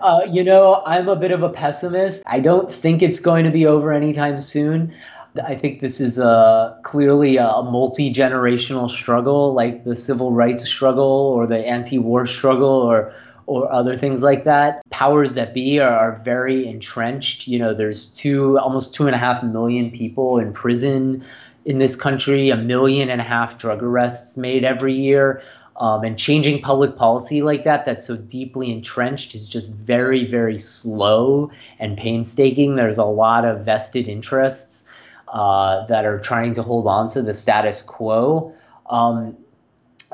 Uh, 0.00 0.20
you 0.30 0.44
know, 0.44 0.82
I'm 0.84 1.08
a 1.08 1.16
bit 1.16 1.30
of 1.30 1.42
a 1.42 1.48
pessimist. 1.48 2.22
I 2.26 2.40
don't 2.40 2.72
think 2.72 3.02
it's 3.02 3.18
going 3.20 3.44
to 3.44 3.50
be 3.50 3.66
over 3.66 3.92
anytime 3.92 4.40
soon. 4.40 4.94
I 5.42 5.54
think 5.54 5.80
this 5.80 6.00
is 6.00 6.18
a 6.18 6.78
clearly 6.82 7.36
a 7.36 7.62
multi 7.62 8.12
generational 8.12 8.90
struggle, 8.90 9.54
like 9.54 9.84
the 9.84 9.96
civil 9.96 10.32
rights 10.32 10.64
struggle 10.66 11.04
or 11.06 11.46
the 11.46 11.58
anti-war 11.58 12.26
struggle 12.26 12.68
or 12.68 13.14
or 13.46 13.72
other 13.72 13.96
things 13.96 14.22
like 14.22 14.44
that. 14.44 14.82
Powers 14.90 15.34
that 15.34 15.54
be 15.54 15.80
are, 15.80 15.88
are 15.88 16.20
very 16.22 16.66
entrenched. 16.66 17.48
You 17.48 17.58
know, 17.58 17.72
there's 17.72 18.08
two 18.08 18.58
almost 18.58 18.94
two 18.94 19.06
and 19.06 19.14
a 19.14 19.18
half 19.18 19.42
million 19.42 19.90
people 19.90 20.38
in 20.38 20.52
prison 20.52 21.24
in 21.64 21.78
this 21.78 21.96
country, 21.96 22.50
a 22.50 22.56
million 22.56 23.08
and 23.08 23.20
a 23.20 23.24
half 23.24 23.58
drug 23.58 23.82
arrests 23.82 24.36
made 24.36 24.64
every 24.64 24.94
year. 24.94 25.42
Um, 25.78 26.02
and 26.02 26.18
changing 26.18 26.60
public 26.60 26.96
policy 26.96 27.42
like 27.42 27.62
that, 27.62 27.84
that's 27.84 28.04
so 28.04 28.16
deeply 28.16 28.72
entrenched, 28.72 29.36
is 29.36 29.48
just 29.48 29.72
very, 29.72 30.24
very 30.24 30.58
slow 30.58 31.52
and 31.78 31.96
painstaking. 31.96 32.74
There's 32.74 32.98
a 32.98 33.04
lot 33.04 33.44
of 33.44 33.64
vested 33.64 34.08
interests 34.08 34.90
uh, 35.28 35.86
that 35.86 36.04
are 36.04 36.18
trying 36.18 36.54
to 36.54 36.62
hold 36.62 36.88
on 36.88 37.08
to 37.10 37.22
the 37.22 37.32
status 37.32 37.82
quo. 37.82 38.54
Um, 38.90 39.36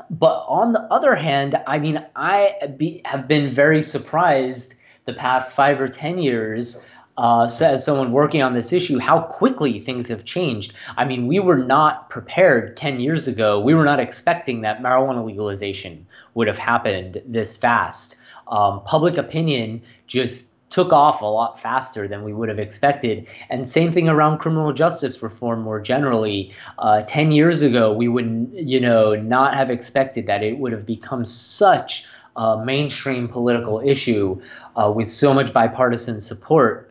but 0.09 0.45
on 0.47 0.73
the 0.73 0.81
other 0.81 1.15
hand, 1.15 1.59
I 1.65 1.79
mean, 1.79 2.05
I 2.15 2.73
be, 2.77 3.01
have 3.05 3.27
been 3.27 3.49
very 3.49 3.81
surprised 3.81 4.75
the 5.05 5.13
past 5.13 5.55
five 5.55 5.79
or 5.79 5.87
10 5.87 6.17
years. 6.17 6.85
Uh, 7.17 7.47
as 7.61 7.85
someone 7.85 8.11
working 8.11 8.41
on 8.41 8.53
this 8.53 8.73
issue, 8.73 8.99
how 8.99 9.21
quickly 9.21 9.79
things 9.79 10.09
have 10.09 10.25
changed. 10.25 10.73
I 10.97 11.05
mean, 11.05 11.27
we 11.27 11.39
were 11.39 11.57
not 11.57 12.09
prepared 12.09 12.75
10 12.75 12.99
years 12.99 13.27
ago. 13.27 13.61
We 13.61 13.73
were 13.73 13.85
not 13.85 14.01
expecting 14.01 14.61
that 14.61 14.81
marijuana 14.81 15.25
legalization 15.25 16.05
would 16.33 16.47
have 16.47 16.57
happened 16.57 17.21
this 17.25 17.55
fast. 17.55 18.17
Um, 18.47 18.83
public 18.83 19.17
opinion 19.17 19.81
just 20.07 20.55
took 20.69 20.91
off 20.91 21.21
a 21.21 21.25
lot 21.25 21.59
faster 21.59 22.07
than 22.07 22.23
we 22.23 22.33
would 22.33 22.49
have 22.49 22.59
expected. 22.59 23.27
And 23.49 23.69
same 23.69 23.91
thing 23.91 24.09
around 24.09 24.39
criminal 24.39 24.73
justice 24.73 25.21
reform 25.21 25.61
more 25.61 25.79
generally. 25.79 26.53
Uh, 26.77 27.01
Ten 27.01 27.31
years 27.31 27.61
ago, 27.61 27.93
we 27.93 28.07
would, 28.07 28.49
you 28.53 28.79
know, 28.79 29.15
not 29.15 29.53
have 29.53 29.69
expected 29.69 30.27
that 30.27 30.43
it 30.43 30.57
would 30.57 30.71
have 30.71 30.85
become 30.85 31.23
such 31.23 32.05
a 32.35 32.63
mainstream 32.65 33.27
political 33.27 33.79
issue 33.79 34.41
uh, 34.75 34.91
with 34.93 35.09
so 35.09 35.33
much 35.33 35.53
bipartisan 35.53 36.19
support. 36.19 36.84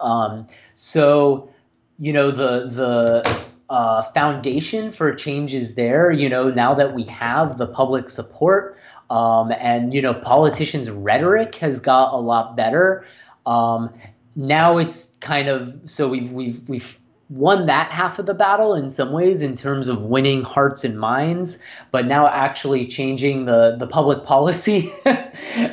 Um, 0.00 0.46
so, 0.74 1.50
you 1.98 2.12
know, 2.12 2.30
the 2.30 2.68
the 2.68 3.44
uh, 3.68 4.02
foundation 4.02 4.92
for 4.92 5.14
change 5.14 5.54
is 5.54 5.74
there. 5.74 6.10
You 6.10 6.28
know, 6.28 6.50
now 6.50 6.74
that 6.74 6.94
we 6.94 7.04
have 7.04 7.58
the 7.58 7.66
public 7.66 8.08
support. 8.10 8.76
Um, 9.10 9.50
and 9.50 9.92
you 9.92 10.00
know, 10.00 10.14
politicians' 10.14 10.88
rhetoric 10.88 11.56
has 11.56 11.80
got 11.80 12.14
a 12.14 12.18
lot 12.18 12.56
better. 12.56 13.04
Um, 13.44 13.90
now 14.36 14.78
it's 14.78 15.16
kind 15.20 15.48
of 15.48 15.80
so 15.84 16.08
we've 16.08 16.30
we've 16.30 16.68
we've 16.68 16.96
won 17.30 17.66
that 17.66 17.92
half 17.92 18.18
of 18.18 18.26
the 18.26 18.34
battle 18.34 18.74
in 18.74 18.90
some 18.90 19.12
ways 19.12 19.40
in 19.40 19.54
terms 19.54 19.86
of 19.86 20.02
winning 20.02 20.42
hearts 20.42 20.82
and 20.82 20.98
minds, 20.98 21.62
but 21.92 22.06
now 22.06 22.26
actually 22.26 22.86
changing 22.86 23.44
the 23.44 23.76
the 23.78 23.86
public 23.86 24.24
policy 24.26 24.92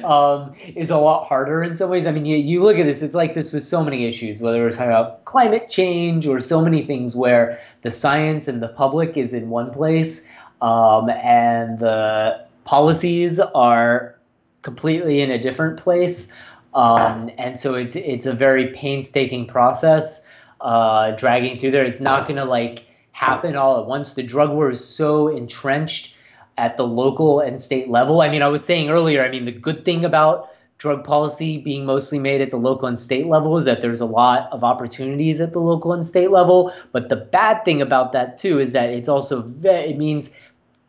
um, 0.03 0.53
is 0.76 0.89
a 0.91 0.97
lot 0.97 1.28
harder 1.28 1.64
in 1.64 1.74
some 1.76 1.89
ways. 1.89 2.05
I 2.05 2.12
mean, 2.12 2.26
you, 2.26 2.38
you 2.38 2.64
look 2.64 2.78
at 2.78 2.86
this; 2.86 3.01
it's 3.01 3.16
like 3.16 3.34
this 3.34 3.51
with 3.51 3.64
so 3.64 3.84
many 3.84 4.05
issues, 4.05 4.41
whether 4.41 4.60
we're 4.60 4.72
talking 4.72 4.86
about 4.88 5.26
climate 5.26 5.70
change 5.70 6.28
or 6.28 6.39
so 6.39 6.62
many 6.62 6.84
things 6.84 7.16
where 7.16 7.60
the 7.82 7.91
science 7.91 8.47
and 8.47 8.62
the 8.62 8.70
public 8.70 9.18
is 9.18 9.34
in 9.34 9.49
one 9.49 9.72
place, 9.72 10.24
um, 10.62 11.10
and 11.10 11.80
the 11.80 12.45
policies 12.66 13.39
are 13.39 14.16
completely 14.62 15.22
in 15.22 15.32
a 15.32 15.41
different 15.41 15.80
place. 15.80 16.32
Um, 16.76 17.32
and 17.39 17.60
so 17.60 17.74
it's 17.74 17.95
it's 17.95 18.28
a 18.28 18.34
very 18.34 18.68
painstaking 18.68 19.47
process 19.47 20.27
uh, 20.62 21.12
dragging 21.12 21.58
through 21.58 21.72
there. 21.72 21.86
It's 21.86 22.01
not 22.01 22.28
going 22.28 22.38
to 22.38 22.45
like 22.45 22.86
happen 23.12 23.55
all 23.55 23.80
at 23.80 23.88
once. 23.88 24.14
The 24.14 24.24
drug 24.24 24.51
war 24.51 24.72
is 24.72 24.84
so 24.84 25.28
entrenched 25.28 26.16
at 26.58 26.78
the 26.78 26.88
local 26.88 27.39
and 27.39 27.60
state 27.60 27.89
level. 27.89 28.22
I 28.22 28.30
mean, 28.30 28.41
I 28.41 28.47
was 28.47 28.64
saying 28.64 28.89
earlier. 28.89 29.24
I 29.24 29.30
mean, 29.30 29.45
the 29.45 29.51
good 29.51 29.86
thing 29.86 30.05
about 30.05 30.49
drug 30.78 31.03
policy 31.03 31.58
being 31.58 31.86
mostly 31.86 32.20
made 32.20 32.41
at 32.41 32.51
the 32.51 32.58
local 32.58 32.88
and 32.88 32.99
state 32.99 33.26
level 33.26 33.58
is 33.58 33.66
that 33.66 33.82
there's 33.82 34.01
a 34.01 34.05
lot 34.05 34.47
of 34.51 34.64
opportunities 34.64 35.41
at 35.41 35.53
the 35.53 35.60
local 35.60 35.93
and 35.93 36.05
state 36.05 36.32
level. 36.32 36.72
But 36.91 37.10
the 37.10 37.16
bad 37.16 37.66
thing 37.66 37.82
about 37.82 38.12
that 38.12 38.38
too 38.38 38.60
is 38.60 38.72
that 38.74 38.89
it's 38.89 39.08
also 39.08 39.41
very, 39.41 39.91
it 39.91 39.97
means 39.97 40.30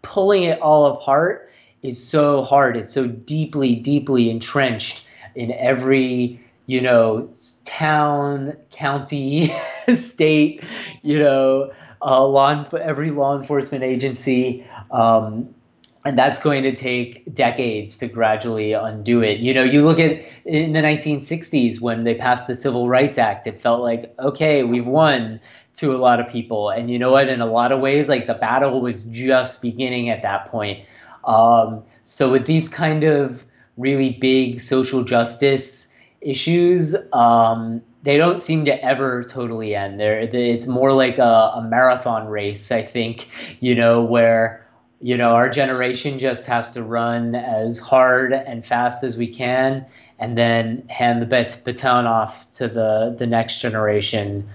pulling 0.03 0.43
it 0.45 0.61
all 0.61 0.87
apart 0.87 1.51
is 1.83 2.03
so 2.03 2.43
hard. 2.43 2.77
It's 2.77 2.93
so 2.93 3.07
deeply, 3.07 3.75
deeply 3.75 4.31
entrenched 4.31 5.07
in 5.35 5.53
every, 5.53 6.41
you 6.69 6.83
know, 6.83 7.33
town, 7.65 8.53
county, 8.71 9.51
state, 9.95 10.63
you 11.03 11.19
know, 11.19 11.73
uh, 12.03 12.25
law 12.25 12.63
every 12.79 13.11
law 13.11 13.37
enforcement 13.37 13.83
agency. 13.83 14.67
Um, 14.91 15.55
and 16.05 16.19
that's 16.19 16.39
going 16.39 16.65
to 16.65 16.77
take 16.77 17.35
decades 17.35 17.97
to 17.97 18.07
gradually 18.07 18.75
undo 18.75 19.23
it. 19.23 19.39
You 19.39 19.55
know, 19.55 19.65
you 19.65 19.83
look 19.83 19.99
at 19.99 20.23
in 20.45 20.75
the 20.75 20.81
1960s 20.81 21.81
when 21.81 22.05
they 22.05 22.15
passed 22.15 22.47
the 22.47 22.55
Civil 22.55 22.87
Rights 22.87 23.17
Act, 23.17 23.47
it 23.47 23.63
felt 23.63 23.81
like, 23.81 24.15
okay, 24.19 24.63
we've 24.63 24.87
won 24.87 25.41
to 25.75 25.97
a 25.97 25.99
lot 25.99 26.21
of 26.21 26.29
people. 26.29 26.69
And 26.69 26.91
you 26.91 26.99
know 26.99 27.11
what? 27.11 27.31
In 27.31 27.41
a 27.41 27.47
lot 27.47 27.73
of 27.73 27.81
ways, 27.81 28.11
like 28.11 28.27
the 28.27 28.35
battle 28.35 28.83
was 28.83 29.05
just 29.05 29.63
beginning 29.63 30.11
at 30.11 30.21
that 30.21 30.51
point. 30.51 30.87
Um, 31.25 31.83
so 32.05 32.31
with 32.31 32.45
these 32.45 32.69
kind 32.69 33.05
of 33.05 33.47
really 33.79 34.11
big 34.11 34.61
social 34.61 35.03
justice 35.03 35.88
issues, 36.21 36.97
um, 37.13 37.83
they 38.03 38.17
don't 38.17 38.41
seem 38.41 38.65
to 38.65 38.85
ever 38.85 39.25
totally 39.25 39.75
end. 39.75 39.99
There, 40.01 40.21
it's 40.21 40.67
more 40.67 40.93
like 40.93 41.19
a, 41.19 41.53
a 41.57 41.67
marathon 41.69 42.29
race, 42.29 42.71
I 42.71 42.83
think. 42.83 43.29
You 43.61 43.75
know, 43.75 44.03
where 44.03 44.67
you 45.01 45.17
know 45.17 45.31
our 45.31 45.49
generation 45.49 46.19
just 46.19 46.47
has 46.47 46.73
to 46.73 46.83
run 46.83 47.35
as 47.35 47.79
hard 47.79 48.33
and 48.33 48.65
fast 48.65 49.05
as 49.05 49.17
we 49.17 49.29
can, 49.29 49.85
and 50.19 50.39
then 50.39 50.87
hand 50.89 51.23
the 51.23 51.61
baton 51.65 52.07
off 52.07 52.51
to 52.53 52.69
the 52.69 53.15
the 53.19 53.27
next 53.27 53.61
generation. 53.61 54.49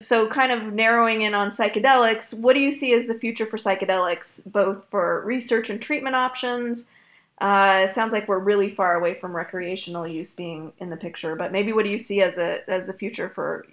So, 0.00 0.28
kind 0.28 0.52
of 0.52 0.72
narrowing 0.72 1.22
in 1.22 1.34
on 1.34 1.50
psychedelics, 1.50 2.32
what 2.32 2.54
do 2.54 2.60
you 2.60 2.70
see 2.70 2.94
as 2.94 3.08
the 3.08 3.14
future 3.14 3.46
for 3.46 3.56
psychedelics, 3.56 4.40
both 4.46 4.86
for 4.90 5.22
research 5.24 5.70
and 5.70 5.82
treatment 5.82 6.14
options? 6.14 6.88
Uh, 7.40 7.86
sounds 7.86 8.12
like 8.12 8.26
we're 8.26 8.38
really 8.38 8.70
far 8.70 8.96
away 8.96 9.14
from 9.14 9.34
recreational 9.34 10.06
use 10.06 10.34
being 10.34 10.72
in 10.78 10.90
the 10.90 10.96
picture, 10.96 11.36
but 11.36 11.52
maybe 11.52 11.72
what 11.72 11.84
do 11.84 11.90
you 11.90 11.98
see 11.98 12.20
as 12.20 12.36
a 12.36 12.68
as 12.68 12.86
the 12.86 12.92
future 12.92 13.28
for 13.28 13.64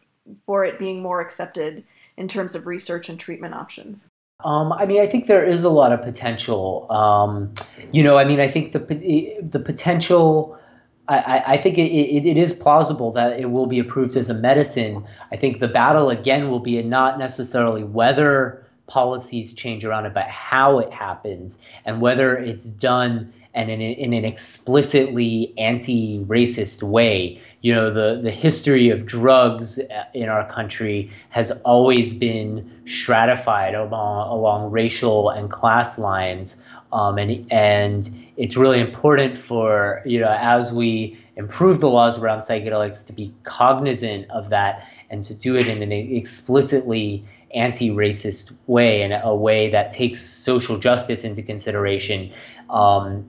for 0.45 0.65
it 0.65 0.77
being 0.77 1.01
more 1.01 1.21
accepted 1.21 1.83
in 2.17 2.27
terms 2.27 2.55
of 2.55 2.67
research 2.67 3.09
and 3.09 3.19
treatment 3.19 3.55
options? 3.55 4.07
Um, 4.43 4.71
I 4.73 4.85
mean, 4.85 5.01
I 5.01 5.07
think 5.07 5.27
there 5.27 5.43
is 5.43 5.63
a 5.63 5.69
lot 5.69 5.91
of 5.91 6.01
potential. 6.01 6.91
Um, 6.91 7.53
you 7.91 8.03
know, 8.03 8.17
I 8.17 8.25
mean, 8.25 8.39
I 8.39 8.47
think 8.47 8.71
the 8.71 8.79
the 9.41 9.59
potential 9.59 10.59
I, 11.07 11.43
I 11.45 11.57
think 11.57 11.77
it, 11.77 11.91
it, 11.91 12.25
it 12.25 12.37
is 12.37 12.53
plausible 12.53 13.11
that 13.11 13.39
it 13.39 13.51
will 13.51 13.67
be 13.67 13.79
approved 13.79 14.15
as 14.15 14.29
a 14.29 14.33
medicine. 14.33 15.05
I 15.31 15.37
think 15.37 15.59
the 15.59 15.67
battle 15.67 16.09
again 16.09 16.49
will 16.49 16.59
be 16.59 16.81
not 16.81 17.19
necessarily 17.19 17.83
whether 17.83 18.65
policies 18.87 19.53
change 19.53 19.85
around 19.85 20.05
it, 20.05 20.13
but 20.13 20.27
how 20.27 20.79
it 20.79 20.91
happens 20.91 21.63
and 21.85 22.01
whether 22.01 22.35
it's 22.35 22.69
done 22.69 23.33
and 23.55 23.71
in, 23.71 23.81
in 23.81 24.13
an 24.13 24.25
explicitly 24.25 25.53
anti-racist 25.57 26.83
way. 26.83 27.39
You 27.61 27.73
know, 27.73 27.89
the, 27.89 28.21
the 28.21 28.29
history 28.29 28.89
of 28.89 29.05
drugs 29.05 29.79
in 30.13 30.29
our 30.29 30.47
country 30.47 31.09
has 31.29 31.51
always 31.61 32.13
been 32.13 32.69
stratified 32.85 33.73
along, 33.73 34.29
along 34.29 34.71
racial 34.71 35.29
and 35.29 35.49
class 35.49 35.97
lines. 35.97 36.63
Um, 36.91 37.17
and, 37.17 37.51
and 37.51 38.27
it's 38.37 38.57
really 38.57 38.81
important 38.81 39.37
for, 39.37 40.01
you 40.05 40.19
know, 40.19 40.35
as 40.37 40.71
we 40.73 41.17
improve 41.37 41.79
the 41.79 41.89
laws 41.89 42.19
around 42.19 42.41
psychedelics 42.41 43.07
to 43.07 43.13
be 43.13 43.33
cognizant 43.43 44.29
of 44.31 44.49
that 44.49 44.87
and 45.09 45.23
to 45.23 45.33
do 45.33 45.55
it 45.55 45.67
in 45.67 45.81
an 45.81 45.91
explicitly 45.91 47.25
anti-racist 47.53 48.53
way 48.67 49.01
and 49.01 49.13
a 49.23 49.33
way 49.33 49.69
that 49.69 49.91
takes 49.93 50.21
social 50.21 50.77
justice 50.77 51.23
into 51.23 51.41
consideration 51.41 52.31
um, 52.69 53.25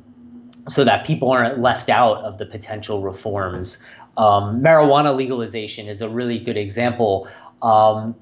so 0.69 0.85
that 0.85 1.07
people 1.07 1.31
aren't 1.31 1.61
left 1.61 1.89
out 1.89 2.19
of 2.19 2.39
the 2.39 2.47
potential 2.47 3.03
reforms. 3.03 3.87
Um, 4.17 4.63
marijuana 4.63 5.15
legalization 5.15 5.89
is 5.89 6.01
a 6.01 6.09
really 6.09 6.39
good 6.39 6.57
example. 6.57 7.29
Um, 7.63 8.15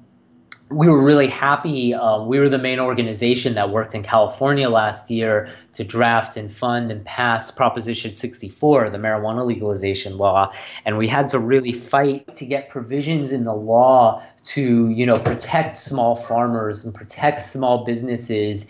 we 0.69 0.89
were 0.89 1.01
really 1.01 1.27
happy. 1.27 1.93
Um, 1.93 2.27
we 2.27 2.39
were 2.39 2.49
the 2.49 2.57
main 2.57 2.79
organization 2.79 3.53
that 3.53 3.69
worked 3.69 3.93
in 3.93 4.01
California 4.01 4.67
last 4.67 5.11
year 5.11 5.49
to 5.73 5.83
draft 5.83 6.37
and 6.37 6.51
fund 6.51 6.91
and 6.91 7.05
pass 7.05 7.51
Proposition 7.51 8.15
64, 8.15 8.89
the 8.89 8.97
marijuana 8.97 9.45
legalization 9.45 10.17
law, 10.17 10.51
and 10.83 10.97
we 10.97 11.07
had 11.07 11.29
to 11.29 11.39
really 11.39 11.71
fight 11.71 12.35
to 12.35 12.45
get 12.47 12.69
provisions 12.69 13.31
in 13.31 13.43
the 13.43 13.53
law 13.53 14.23
to, 14.45 14.89
you 14.89 15.05
know, 15.05 15.19
protect 15.19 15.77
small 15.77 16.15
farmers 16.15 16.83
and 16.83 16.95
protect 16.95 17.41
small 17.41 17.85
businesses 17.85 18.65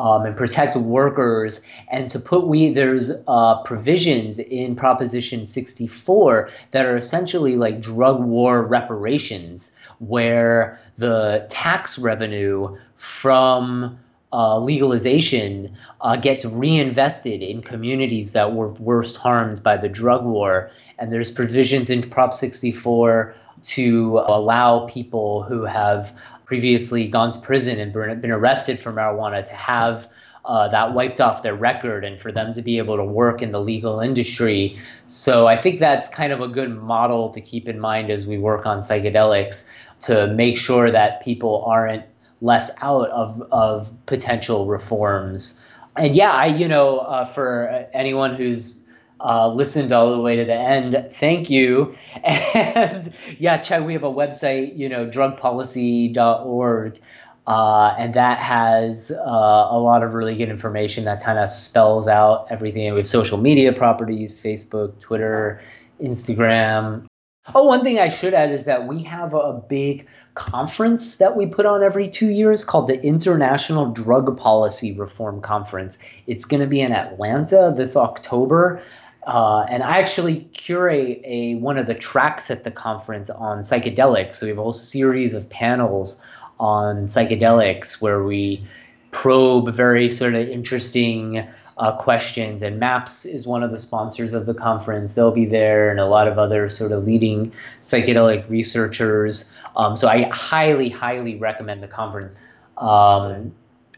um, 0.00 0.24
and 0.24 0.34
protect 0.34 0.74
workers, 0.76 1.60
and 1.88 2.08
to 2.08 2.18
put 2.18 2.46
we 2.46 2.72
there's 2.72 3.12
uh, 3.28 3.62
provisions 3.64 4.38
in 4.38 4.74
Proposition 4.74 5.46
64 5.46 6.48
that 6.70 6.86
are 6.86 6.96
essentially 6.96 7.56
like 7.56 7.82
drug 7.82 8.24
war 8.24 8.62
reparations, 8.62 9.76
where 9.98 10.80
the 10.96 11.46
tax 11.50 11.98
revenue 11.98 12.78
from 12.96 13.98
uh, 14.32 14.58
legalization 14.58 15.76
uh, 16.00 16.16
gets 16.16 16.46
reinvested 16.46 17.42
in 17.42 17.60
communities 17.60 18.32
that 18.32 18.54
were 18.54 18.68
worst 18.68 19.18
harmed 19.18 19.62
by 19.62 19.76
the 19.76 19.88
drug 19.88 20.24
war. 20.24 20.70
And 20.98 21.12
there's 21.12 21.30
provisions 21.30 21.90
in 21.90 22.00
Prop 22.00 22.32
64 22.32 23.34
to 23.62 24.24
allow 24.26 24.86
people 24.86 25.42
who 25.42 25.64
have 25.64 26.16
previously 26.50 27.06
gone 27.06 27.30
to 27.30 27.38
prison 27.38 27.78
and 27.78 27.92
been 27.92 28.32
arrested 28.32 28.76
for 28.80 28.92
marijuana 28.92 29.44
to 29.44 29.54
have 29.54 30.08
uh, 30.46 30.66
that 30.66 30.94
wiped 30.94 31.20
off 31.20 31.44
their 31.44 31.54
record 31.54 32.04
and 32.04 32.20
for 32.20 32.32
them 32.32 32.52
to 32.52 32.60
be 32.60 32.76
able 32.78 32.96
to 32.96 33.04
work 33.04 33.40
in 33.40 33.52
the 33.52 33.60
legal 33.60 34.00
industry. 34.00 34.76
So 35.06 35.46
I 35.46 35.56
think 35.56 35.78
that's 35.78 36.08
kind 36.08 36.32
of 36.32 36.40
a 36.40 36.48
good 36.48 36.76
model 36.76 37.28
to 37.28 37.40
keep 37.40 37.68
in 37.68 37.78
mind 37.78 38.10
as 38.10 38.26
we 38.26 38.36
work 38.36 38.66
on 38.66 38.80
psychedelics 38.80 39.70
to 40.00 40.26
make 40.26 40.58
sure 40.58 40.90
that 40.90 41.22
people 41.22 41.62
aren't 41.64 42.02
left 42.40 42.70
out 42.82 43.08
of, 43.10 43.40
of 43.52 43.92
potential 44.06 44.66
reforms. 44.66 45.64
And 45.96 46.16
yeah, 46.16 46.32
I, 46.32 46.46
you 46.46 46.66
know, 46.66 46.98
uh, 46.98 47.26
for 47.26 47.86
anyone 47.92 48.34
who's 48.34 48.79
uh, 49.24 49.52
listened 49.52 49.92
all 49.92 50.12
the 50.12 50.20
way 50.20 50.36
to 50.36 50.44
the 50.44 50.54
end, 50.54 51.08
thank 51.12 51.50
you. 51.50 51.94
And 52.24 53.12
yeah, 53.38 53.58
check, 53.58 53.84
we 53.84 53.92
have 53.92 54.04
a 54.04 54.12
website, 54.12 54.76
you 54.76 54.88
know, 54.88 55.06
drugpolicy.org. 55.06 57.00
Uh, 57.46 57.94
and 57.98 58.14
that 58.14 58.38
has 58.38 59.10
uh, 59.10 59.68
a 59.70 59.78
lot 59.78 60.02
of 60.02 60.14
really 60.14 60.36
good 60.36 60.48
information 60.48 61.04
that 61.04 61.22
kind 61.22 61.38
of 61.38 61.50
spells 61.50 62.06
out 62.06 62.46
everything 62.50 62.92
We 62.92 62.98
have 62.98 63.06
social 63.06 63.38
media 63.38 63.72
properties 63.72 64.40
Facebook, 64.40 64.98
Twitter, 65.00 65.60
Instagram. 66.02 67.06
Oh, 67.54 67.64
one 67.64 67.82
thing 67.82 67.98
I 67.98 68.08
should 68.08 68.34
add 68.34 68.52
is 68.52 68.66
that 68.66 68.86
we 68.86 69.02
have 69.02 69.34
a 69.34 69.54
big 69.68 70.06
conference 70.34 71.16
that 71.16 71.36
we 71.36 71.46
put 71.46 71.66
on 71.66 71.82
every 71.82 72.08
two 72.08 72.28
years 72.28 72.64
called 72.64 72.88
the 72.88 73.02
International 73.02 73.90
Drug 73.90 74.36
Policy 74.36 74.92
Reform 74.92 75.40
Conference. 75.40 75.98
It's 76.26 76.44
going 76.44 76.60
to 76.60 76.66
be 76.66 76.80
in 76.80 76.92
Atlanta 76.92 77.74
this 77.76 77.96
October. 77.96 78.82
Uh, 79.30 79.64
and 79.68 79.84
I 79.84 79.98
actually 79.98 80.40
curate 80.54 81.22
a 81.24 81.54
one 81.54 81.78
of 81.78 81.86
the 81.86 81.94
tracks 81.94 82.50
at 82.50 82.64
the 82.64 82.70
conference 82.72 83.30
on 83.30 83.60
psychedelics. 83.60 84.36
So 84.36 84.46
we 84.46 84.50
have 84.50 84.58
a 84.58 84.62
whole 84.62 84.72
series 84.72 85.34
of 85.34 85.48
panels 85.48 86.24
on 86.58 87.06
psychedelics 87.06 88.02
where 88.02 88.24
we 88.24 88.64
probe 89.12 89.72
very 89.72 90.08
sort 90.08 90.34
of 90.34 90.48
interesting 90.48 91.46
uh, 91.78 91.96
questions. 91.96 92.60
And 92.60 92.80
MAPS 92.80 93.24
is 93.24 93.46
one 93.46 93.62
of 93.62 93.70
the 93.70 93.78
sponsors 93.78 94.34
of 94.34 94.46
the 94.46 94.54
conference. 94.54 95.14
They'll 95.14 95.30
be 95.30 95.46
there, 95.46 95.92
and 95.92 96.00
a 96.00 96.06
lot 96.06 96.26
of 96.26 96.36
other 96.36 96.68
sort 96.68 96.90
of 96.90 97.04
leading 97.04 97.52
psychedelic 97.82 98.50
researchers. 98.50 99.54
Um, 99.76 99.96
so 99.96 100.08
I 100.08 100.28
highly, 100.32 100.88
highly 100.88 101.36
recommend 101.36 101.84
the 101.84 101.88
conference. 101.88 102.36
Um, 102.78 103.52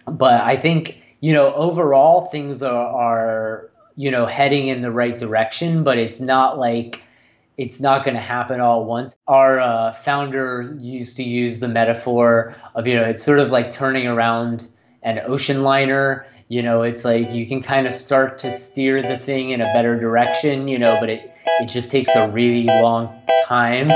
but 0.06 0.42
I 0.42 0.58
think 0.58 1.02
you 1.20 1.32
know 1.32 1.54
overall 1.54 2.26
things 2.26 2.62
are, 2.62 2.86
are 2.86 3.70
you 3.96 4.10
know 4.10 4.26
heading 4.26 4.68
in 4.68 4.82
the 4.82 4.90
right 4.90 5.18
direction, 5.18 5.84
but 5.84 5.98
it's 5.98 6.20
not 6.20 6.58
like 6.58 7.02
it's 7.58 7.80
not 7.80 8.04
going 8.04 8.14
to 8.14 8.20
happen 8.20 8.60
all 8.60 8.82
at 8.82 8.86
once. 8.86 9.16
Our 9.28 9.60
uh, 9.60 9.92
founder 9.92 10.74
used 10.78 11.16
to 11.16 11.22
use 11.22 11.60
the 11.60 11.68
metaphor 11.68 12.56
of 12.74 12.86
you 12.86 12.94
know 12.94 13.04
it's 13.04 13.22
sort 13.22 13.38
of 13.38 13.50
like 13.50 13.72
turning 13.72 14.06
around 14.06 14.68
an 15.02 15.20
ocean 15.26 15.62
liner. 15.62 16.26
You 16.48 16.62
know, 16.62 16.82
it's 16.82 17.04
like 17.04 17.32
you 17.32 17.46
can 17.46 17.62
kind 17.62 17.86
of 17.86 17.94
start 17.94 18.38
to 18.38 18.50
steer 18.50 19.02
the 19.02 19.16
thing 19.16 19.50
in 19.50 19.60
a 19.60 19.72
better 19.72 19.98
direction, 19.98 20.68
you 20.68 20.78
know, 20.78 20.98
but 21.00 21.08
it 21.08 21.32
it 21.60 21.66
just 21.66 21.90
takes 21.90 22.14
a 22.14 22.30
really 22.30 22.64
long 22.64 23.22
time. 23.46 23.90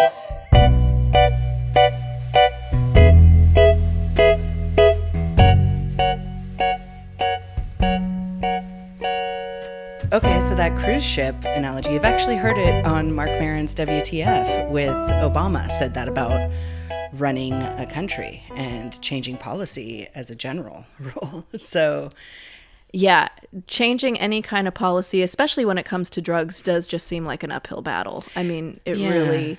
Okay, 10.16 10.40
so 10.40 10.54
that 10.54 10.74
cruise 10.78 11.04
ship 11.04 11.36
analogy, 11.44 11.92
you've 11.92 12.06
actually 12.06 12.36
heard 12.36 12.56
it 12.56 12.86
on 12.86 13.14
Marc 13.14 13.28
Maron's 13.38 13.74
WTF 13.74 14.70
with 14.70 14.88
Obama 14.88 15.70
said 15.70 15.92
that 15.92 16.08
about 16.08 16.50
running 17.12 17.52
a 17.52 17.84
country 17.84 18.42
and 18.54 18.98
changing 19.02 19.36
policy 19.36 20.08
as 20.14 20.30
a 20.30 20.34
general 20.34 20.86
rule. 20.98 21.44
So, 21.58 22.12
yeah, 22.94 23.28
changing 23.66 24.18
any 24.18 24.40
kind 24.40 24.66
of 24.66 24.72
policy, 24.72 25.20
especially 25.20 25.66
when 25.66 25.76
it 25.76 25.84
comes 25.84 26.08
to 26.08 26.22
drugs, 26.22 26.62
does 26.62 26.88
just 26.88 27.06
seem 27.06 27.26
like 27.26 27.42
an 27.42 27.52
uphill 27.52 27.82
battle. 27.82 28.24
I 28.34 28.42
mean, 28.42 28.80
it 28.86 28.96
yeah. 28.96 29.10
really 29.10 29.58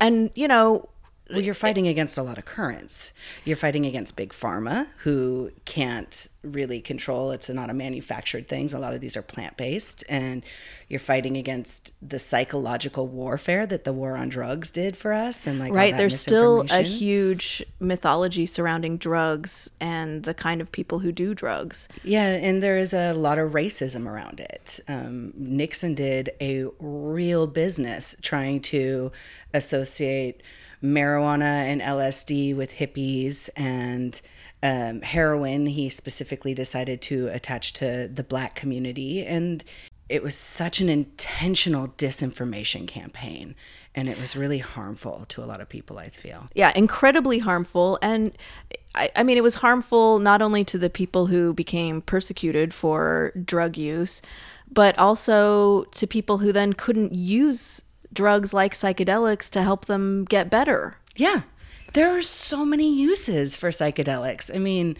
and 0.00 0.30
you 0.34 0.48
know 0.48 0.84
well, 1.30 1.40
you're 1.40 1.54
fighting 1.54 1.88
against 1.88 2.18
a 2.18 2.22
lot 2.22 2.38
of 2.38 2.44
currents. 2.44 3.12
You're 3.44 3.56
fighting 3.56 3.84
against 3.84 4.16
big 4.16 4.30
pharma, 4.30 4.86
who 4.98 5.50
can't 5.64 6.28
really 6.42 6.80
control. 6.80 7.32
It's 7.32 7.50
not 7.50 7.68
a 7.68 7.74
manufactured 7.74 8.48
things. 8.48 8.72
A 8.72 8.78
lot 8.78 8.94
of 8.94 9.00
these 9.00 9.16
are 9.16 9.22
plant 9.22 9.56
based, 9.56 10.04
and 10.08 10.44
you're 10.88 11.00
fighting 11.00 11.36
against 11.36 11.92
the 12.06 12.18
psychological 12.18 13.08
warfare 13.08 13.66
that 13.66 13.82
the 13.82 13.92
war 13.92 14.16
on 14.16 14.28
drugs 14.28 14.70
did 14.70 14.96
for 14.96 15.12
us. 15.12 15.46
And 15.46 15.58
like, 15.58 15.72
right, 15.72 15.96
there's 15.96 16.18
still 16.18 16.64
a 16.70 16.82
huge 16.82 17.64
mythology 17.80 18.46
surrounding 18.46 18.96
drugs 18.96 19.68
and 19.80 20.22
the 20.22 20.34
kind 20.34 20.60
of 20.60 20.70
people 20.70 21.00
who 21.00 21.10
do 21.10 21.34
drugs. 21.34 21.88
Yeah, 22.04 22.28
and 22.28 22.62
there 22.62 22.76
is 22.76 22.94
a 22.94 23.14
lot 23.14 23.38
of 23.38 23.52
racism 23.52 24.06
around 24.06 24.38
it. 24.38 24.78
Um, 24.86 25.32
Nixon 25.36 25.94
did 25.94 26.30
a 26.40 26.66
real 26.78 27.48
business 27.48 28.14
trying 28.22 28.60
to 28.60 29.10
associate 29.52 30.40
marijuana 30.86 31.42
and 31.42 31.80
LSD 31.80 32.56
with 32.56 32.74
hippies 32.74 33.50
and 33.56 34.20
um, 34.62 35.02
heroin. 35.02 35.66
He 35.66 35.88
specifically 35.88 36.54
decided 36.54 37.02
to 37.02 37.28
attach 37.28 37.72
to 37.74 38.08
the 38.08 38.24
black 38.24 38.54
community. 38.54 39.24
And 39.24 39.62
it 40.08 40.22
was 40.22 40.36
such 40.36 40.80
an 40.80 40.88
intentional 40.88 41.88
disinformation 41.88 42.86
campaign. 42.86 43.54
And 43.94 44.08
it 44.08 44.20
was 44.20 44.36
really 44.36 44.58
harmful 44.58 45.24
to 45.28 45.42
a 45.42 45.46
lot 45.46 45.60
of 45.60 45.68
people, 45.68 45.98
I 45.98 46.10
feel. 46.10 46.48
Yeah, 46.54 46.72
incredibly 46.76 47.38
harmful. 47.38 47.98
And 48.02 48.36
I, 48.94 49.10
I 49.16 49.22
mean, 49.22 49.38
it 49.38 49.42
was 49.42 49.56
harmful 49.56 50.18
not 50.18 50.42
only 50.42 50.64
to 50.64 50.78
the 50.78 50.90
people 50.90 51.26
who 51.26 51.54
became 51.54 52.02
persecuted 52.02 52.74
for 52.74 53.32
drug 53.42 53.76
use, 53.78 54.20
but 54.70 54.98
also 54.98 55.84
to 55.84 56.06
people 56.06 56.38
who 56.38 56.52
then 56.52 56.72
couldn't 56.72 57.14
use 57.14 57.82
drugs 58.16 58.52
like 58.52 58.74
psychedelics 58.74 59.48
to 59.50 59.62
help 59.62 59.84
them 59.84 60.24
get 60.24 60.50
better. 60.50 60.96
Yeah. 61.14 61.42
There 61.92 62.16
are 62.16 62.22
so 62.22 62.66
many 62.66 62.92
uses 62.92 63.54
for 63.54 63.68
psychedelics. 63.68 64.52
I 64.52 64.58
mean, 64.58 64.96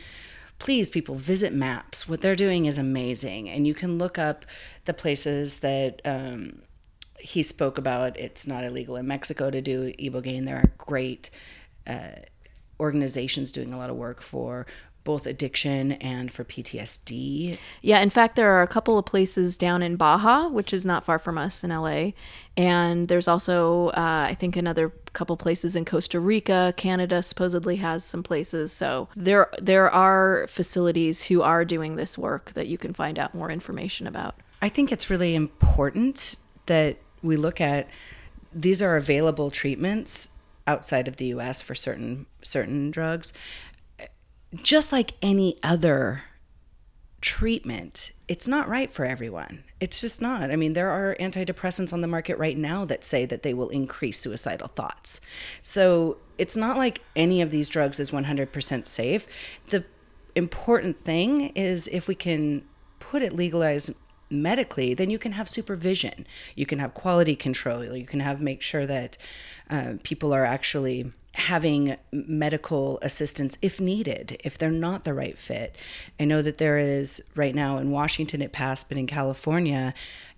please, 0.59 0.89
people, 0.89 1.17
visit 1.17 1.53
MAPS. 1.53 2.09
What 2.09 2.21
they're 2.21 2.37
doing 2.37 2.67
is 2.67 2.79
amazing. 2.79 3.49
And 3.51 3.67
you 3.67 3.75
can 3.75 3.99
look 3.99 4.19
up 4.19 4.47
the 4.85 4.95
places 4.95 5.59
that 5.59 6.01
um, 6.05 6.63
he 7.19 7.43
spoke 7.43 7.79
about. 7.79 8.17
It's 8.17 8.47
not 8.47 8.65
illegal 8.65 8.97
in 8.97 9.07
Mexico 9.07 9.51
to 9.51 9.61
do 9.61 9.93
Ibogaine. 9.95 10.47
There 10.47 10.57
are 10.57 10.73
great 10.79 11.31
uh, 11.87 12.21
organizations 12.81 13.53
doing 13.53 13.73
a 13.73 13.79
lot 13.79 13.91
of 13.91 13.97
work 13.97 14.21
for 14.21 14.67
both 15.07 15.27
addiction 15.27 15.93
and 15.93 16.33
for 16.33 16.45
PTSD. 16.45 17.57
Yeah, 17.81 18.01
in 18.01 18.11
fact, 18.11 18.35
there 18.35 18.51
are 18.51 18.63
a 18.63 18.67
couple 18.67 18.99
of 18.99 19.07
places 19.07 19.57
down 19.57 19.81
in 19.81 19.95
Baja, 19.95 20.49
which 20.49 20.75
is 20.75 20.85
not 20.85 21.05
far 21.05 21.19
from 21.19 21.39
us 21.39 21.63
in 21.63 21.71
LA. 21.71 22.11
And 22.57 23.07
there's 23.07 23.29
also, 23.29 23.89
uh, 23.91 24.27
I 24.29 24.35
think, 24.35 24.57
another 24.57 24.93
couple 25.13 25.37
places 25.37 25.77
in 25.77 25.85
Costa 25.85 26.19
Rica. 26.19 26.75
Canada 26.77 27.23
supposedly 27.23 27.77
has 27.77 28.05
some 28.05 28.25
places. 28.25 28.73
So 28.73 29.09
there, 29.15 29.49
there 29.63 29.89
are 29.89 30.47
facilities 30.49 31.27
who 31.27 31.41
are 31.41 31.65
doing 31.65 31.95
this 31.95 32.19
work 32.19 32.53
that 32.55 32.67
you 32.67 32.77
can 32.77 32.93
find 32.93 33.17
out 33.17 33.33
more 33.33 33.51
information 33.51 34.09
about. 34.09 34.35
I 34.61 34.69
think 34.69 34.91
it's 34.91 35.09
really 35.09 35.37
important 35.37 36.39
that 36.67 36.97
we 37.23 37.37
look 37.37 37.61
at 37.61 37.89
these 38.53 38.83
are 38.83 38.97
available 38.97 39.51
treatments 39.51 40.31
outside 40.67 41.09
of 41.09 41.17
the 41.17 41.27
US 41.27 41.63
for 41.63 41.75
certain 41.75 42.27
certain 42.43 42.91
drugs 42.91 43.33
just 44.63 44.93
like 44.93 45.13
any 45.23 45.59
other 45.63 46.25
treatment, 47.21 48.13
it's 48.29 48.47
not 48.47 48.69
right 48.69 48.93
for 48.93 49.05
everyone. 49.05 49.65
It's 49.81 50.01
just 50.01 50.23
not. 50.23 50.51
I 50.51 50.57
mean, 50.57 50.73
there 50.73 50.91
are 50.91 51.17
antidepressants 51.19 51.93
on 51.93 52.01
the 52.01 52.09
market 52.09 52.39
right 52.39 52.57
now 52.57 52.85
that 52.85 53.05
say 53.05 53.27
that 53.27 53.43
they 53.43 53.55
will 53.55 53.69
increase 53.69 54.19
suicidal 54.19 54.69
thoughts. 54.69 55.21
So 55.63 56.19
it's 56.39 56.57
not 56.57 56.77
like 56.77 57.03
any 57.15 57.41
of 57.43 57.51
these 57.51 57.69
drugs 57.69 58.01
is 58.01 58.11
100% 58.11 58.87
safe. 58.87 59.27
The 59.69 59.85
important 60.35 60.99
thing 60.99 61.49
is 61.51 61.89
if 61.89 62.09
we 62.09 62.15
can 62.15 62.63
put 63.01 63.23
it 63.23 63.33
legalized 63.33 63.95
medically, 64.31 64.95
then 64.95 65.11
you 65.11 65.19
can 65.19 65.33
have 65.33 65.49
supervision. 65.49 66.27
You 66.55 66.67
can 66.67 66.79
have 66.79 66.95
quality 66.95 67.37
control. 67.37 67.85
You 67.85 68.07
can 68.07 68.21
have 68.21 68.41
make 68.41 68.63
sure 68.63 68.87
that 68.87 69.19
uh, 69.71 69.95
people 70.03 70.33
are 70.33 70.45
actually 70.45 71.13
having 71.35 71.97
medical 72.13 72.99
assistance 73.03 73.59
if 73.61 73.79
needed, 73.79 74.39
if 74.43 74.57
they're 74.57 74.71
not 74.71 75.05
the 75.05 75.13
right 75.13 75.37
fit. 75.37 75.77
I 76.19 76.25
know 76.25 76.41
that 76.41 76.59
there 76.59 76.79
is 76.79 77.23
right 77.35 77.55
now 77.55 77.77
in 77.77 77.91
Washington, 77.91 78.41
it 78.41 78.53
passed, 78.53 78.89
but 78.89 78.97
in 78.97 79.07
California, 79.07 79.93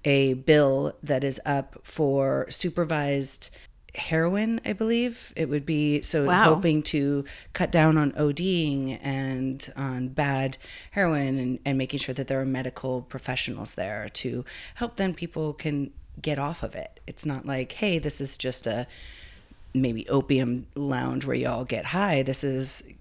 a 0.04 0.34
bill 0.34 0.94
that 1.02 1.22
is 1.22 1.40
up 1.46 1.76
for 1.84 2.46
supervised 2.48 3.50
heroin, 3.94 4.60
I 4.64 4.72
believe 4.72 5.32
it 5.36 5.48
would 5.48 5.66
be. 5.66 6.02
So 6.02 6.26
Wow. 6.26 6.54
hoping 6.54 6.82
to 6.84 7.24
cut 7.52 7.70
down 7.70 7.96
on 7.96 8.12
ODing 8.12 8.98
and 9.02 9.72
on 9.76 10.08
bad 10.08 10.56
heroin 10.92 11.38
and, 11.38 11.58
and 11.64 11.78
making 11.78 11.98
sure 11.98 12.14
that 12.14 12.26
there 12.26 12.40
are 12.40 12.46
medical 12.46 13.02
professionals 13.02 13.74
there 13.74 14.08
to 14.14 14.44
help 14.76 14.96
then 14.96 15.14
people 15.14 15.52
can 15.52 15.92
get 16.20 16.38
off 16.38 16.62
of 16.62 16.74
it. 16.74 17.00
It's 17.06 17.24
not 17.26 17.46
like, 17.46 17.72
hey, 17.72 17.98
this 17.98 18.20
is 18.20 18.36
just 18.36 18.66
a 18.66 18.86
maybe 19.82 20.08
opium 20.08 20.66
lounge 20.74 21.26
where 21.26 21.36
you 21.36 21.48
all 21.48 21.64
get 21.64 21.86
high. 21.86 22.22
This 22.22 22.44
is 22.44 22.92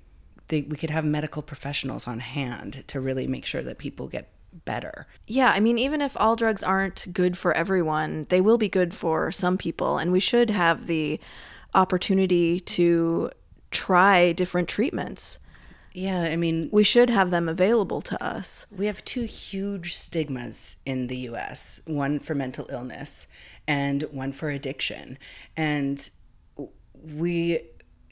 they, 0.49 0.61
we 0.61 0.77
could 0.77 0.89
have 0.89 1.03
medical 1.05 1.41
professionals 1.41 2.07
on 2.07 2.19
hand 2.19 2.83
to 2.87 3.01
really 3.01 3.27
make 3.27 3.45
sure 3.45 3.61
that 3.63 3.77
people 3.77 4.07
get 4.07 4.29
better. 4.65 5.05
Yeah, 5.27 5.51
I 5.51 5.59
mean, 5.59 5.77
even 5.77 6.01
if 6.01 6.15
all 6.17 6.35
drugs 6.35 6.63
aren't 6.63 7.13
good 7.13 7.37
for 7.37 7.51
everyone, 7.53 8.25
they 8.29 8.39
will 8.41 8.57
be 8.57 8.69
good 8.69 8.93
for 8.93 9.31
some 9.31 9.57
people, 9.57 9.97
and 9.97 10.11
we 10.11 10.19
should 10.21 10.49
have 10.49 10.87
the 10.87 11.19
opportunity 11.75 12.59
to 12.61 13.29
try 13.71 14.31
different 14.31 14.69
treatments. 14.69 15.39
Yeah, 15.93 16.21
I 16.21 16.35
mean, 16.37 16.69
We 16.71 16.83
should 16.83 17.09
have 17.09 17.31
them 17.31 17.49
available 17.49 18.01
to 18.01 18.23
us. 18.23 18.65
we 18.71 18.85
have 18.85 19.03
two 19.03 19.23
huge 19.23 19.95
stigmas 19.95 20.77
in 20.85 21.07
the 21.07 21.17
US 21.29 21.81
one 21.85 22.19
for 22.19 22.35
mental 22.35 22.67
illness 22.69 23.27
and 23.67 24.03
one 24.03 24.31
for 24.31 24.49
addiction. 24.49 25.17
And 25.55 26.09
we 27.03 27.61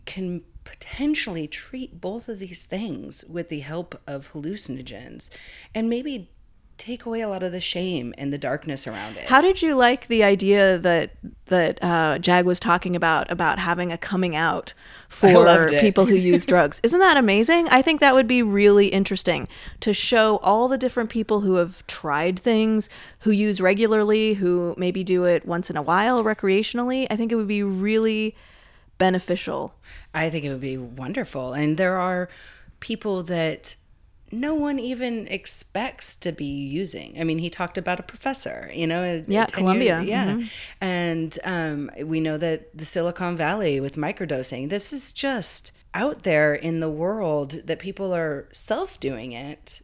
can 0.06 0.44
potentially 0.64 1.48
treat 1.48 2.02
both 2.02 2.28
of 2.28 2.40
these 2.40 2.66
things 2.66 3.24
with 3.26 3.50
the 3.50 3.60
help 3.60 4.02
of 4.08 4.32
hallucinogens 4.32 5.30
and 5.74 5.90
maybe 5.90 6.30
take 6.78 7.06
away 7.06 7.22
a 7.22 7.30
lot 7.30 7.42
of 7.42 7.52
the 7.52 7.62
shame 7.62 8.14
and 8.18 8.34
the 8.34 8.38
darkness 8.38 8.86
around 8.86 9.16
it. 9.16 9.30
How 9.30 9.40
did 9.40 9.62
you 9.62 9.76
like 9.76 10.08
the 10.08 10.24
idea 10.24 10.78
that 10.78 11.12
that 11.46 11.82
uh, 11.84 12.18
Jag 12.20 12.46
was 12.46 12.60
talking 12.60 12.96
about 12.96 13.32
about 13.32 13.60
having 13.60 13.92
a 13.92 13.98
coming 13.98 14.36
out 14.36 14.74
for 15.08 15.68
people 15.80 16.06
who 16.06 16.16
use 16.16 16.46
drugs? 16.54 16.82
Isn't 16.84 17.00
that 17.00 17.16
amazing? 17.16 17.68
I 17.70 17.82
think 17.82 18.02
that 18.02 18.14
would 18.14 18.28
be 18.28 18.44
really 18.44 18.88
interesting 18.88 19.48
to 19.80 19.94
show 19.94 20.38
all 20.38 20.68
the 20.68 20.78
different 20.78 21.10
people 21.10 21.42
who 21.42 21.56
have 21.56 21.86
tried 21.88 22.40
things, 22.40 22.90
who 23.22 23.32
use 23.32 23.62
regularly, 23.62 24.34
who 24.34 24.76
maybe 24.78 25.04
do 25.04 25.24
it 25.24 25.46
once 25.46 25.70
in 25.70 25.78
a 25.78 25.82
while 25.82 26.24
recreationally. 26.24 27.08
I 27.10 27.16
think 27.16 27.32
it 27.32 27.36
would 27.36 27.48
be 27.48 27.64
really 27.64 28.36
beneficial. 28.98 29.76
I 30.14 30.30
think 30.30 30.46
it 30.46 30.50
would 30.50 30.62
be 30.62 30.78
wonderful. 30.78 31.54
And 31.54 31.78
there 31.78 31.98
are 31.98 32.30
people 32.80 33.24
that 33.24 33.76
no 34.32 34.56
one 34.56 34.80
even 34.80 35.28
expects 35.28 36.16
to 36.18 36.32
be 36.32 36.46
using. 36.46 37.20
I 37.20 37.24
mean, 37.24 37.38
he 37.38 37.50
talked 37.50 37.78
about 37.78 38.00
a 38.00 38.04
professor, 38.04 38.72
you 38.74 38.88
know, 38.88 39.04
a- 39.04 39.20
a 39.20 39.24
Yeah, 39.28 39.46
tenured- 39.46 39.54
Columbia. 39.54 40.02
yeah, 40.02 40.41
and 40.82 41.38
um, 41.43 41.91
we 42.04 42.20
know 42.20 42.38
that 42.38 42.76
the 42.78 42.86
Silicon 42.86 43.38
Valley 43.38 43.80
with 43.80 43.96
microdosing. 43.96 44.70
This 44.70 44.91
is 44.91 45.12
just 45.12 45.72
out 45.93 46.24
there 46.24 46.54
in 46.56 46.80
the 46.80 46.89
world 46.89 47.52
that 47.68 47.80
people 47.80 48.14
are 48.14 48.50
self 48.52 49.00
doing 49.00 49.32
it. 49.32 49.82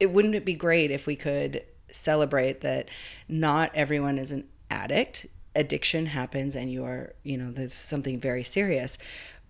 It 0.00 0.10
wouldn't 0.10 0.34
it 0.34 0.44
be 0.44 0.54
great 0.54 0.90
if 0.90 1.06
we 1.06 1.16
could 1.16 1.62
celebrate 1.90 2.60
that 2.62 2.90
not 3.28 3.70
everyone 3.74 4.18
is 4.18 4.32
an 4.32 4.44
addict. 4.70 5.26
Addiction 5.56 6.06
happens, 6.06 6.56
and 6.56 6.70
you 6.70 6.84
are, 6.84 7.14
you 7.22 7.36
know, 7.36 7.50
there's 7.50 7.74
something 7.74 8.18
very 8.18 8.44
serious 8.44 8.98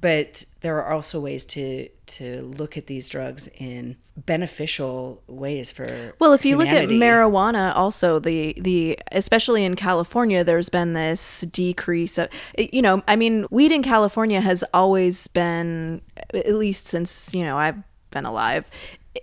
but 0.04 0.44
there 0.60 0.76
are 0.82 0.92
also 0.92 1.18
ways 1.18 1.46
to 1.46 1.88
to 2.04 2.42
look 2.42 2.76
at 2.76 2.88
these 2.88 3.08
drugs 3.08 3.48
in 3.56 3.96
beneficial 4.18 5.22
ways 5.26 5.72
for 5.72 6.12
Well, 6.18 6.34
if 6.34 6.44
you 6.44 6.58
look 6.58 6.68
at 6.68 6.90
marijuana, 6.90 7.74
also 7.74 8.18
the 8.18 8.54
the 8.60 8.98
especially 9.12 9.64
in 9.64 9.76
California, 9.76 10.44
there's 10.44 10.68
been 10.68 10.92
this 10.92 11.40
decrease 11.50 12.18
of 12.18 12.28
you 12.58 12.82
know, 12.82 13.02
I 13.08 13.16
mean, 13.16 13.46
weed 13.50 13.72
in 13.72 13.82
California 13.82 14.42
has 14.42 14.62
always 14.74 15.26
been 15.28 16.02
at 16.34 16.54
least 16.54 16.86
since 16.86 17.32
you 17.32 17.42
know 17.42 17.56
I've 17.56 17.82
been 18.10 18.26
alive. 18.26 18.68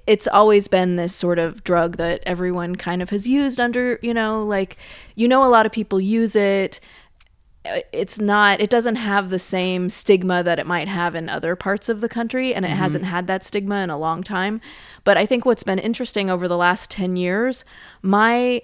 It's 0.08 0.28
always 0.28 0.68
been 0.68 0.96
this 0.96 1.16
sort 1.16 1.40
of 1.40 1.64
drug 1.64 1.98
that 1.98 2.24
everyone 2.26 2.76
kind 2.76 3.02
of 3.02 3.10
has 3.10 3.28
used 3.28 3.60
under 3.60 4.00
you 4.02 4.14
know 4.14 4.44
like 4.44 4.78
you 5.16 5.28
know 5.28 5.44
a 5.44 5.50
lot 5.50 5.66
of 5.66 5.72
people 5.72 6.00
use 6.00 6.36
it. 6.36 6.80
Uh, 7.64 7.82
it's 7.94 8.20
not 8.20 8.60
it 8.60 8.70
doesn't 8.70 8.96
have 8.96 9.30
the 9.30 9.38
same 9.38 9.90
stigma 9.90 10.42
that 10.42 10.58
it 10.58 10.66
might 10.66 10.88
have 10.88 11.14
in 11.14 11.30
other 11.30 11.56
parts 11.56 11.90
of 11.90 12.02
the 12.02 12.10
country 12.10 12.56
and 12.56 12.66
it 12.66 12.70
mm-hmm. 12.70 12.78
hasn't 12.78 13.06
had 13.06 13.28
that 13.28 13.44
stigma 13.44 13.82
in 13.82 13.90
a 13.90 13.98
long 13.98 14.24
time. 14.24 14.60
But 15.04 15.18
i 15.18 15.26
think 15.28 15.46
what's 15.46 15.64
been 15.64 15.80
interesting 15.80 16.30
over 16.30 16.48
the 16.48 16.58
last 16.58 16.90
10 16.90 17.16
years 17.16 17.64
my 18.02 18.64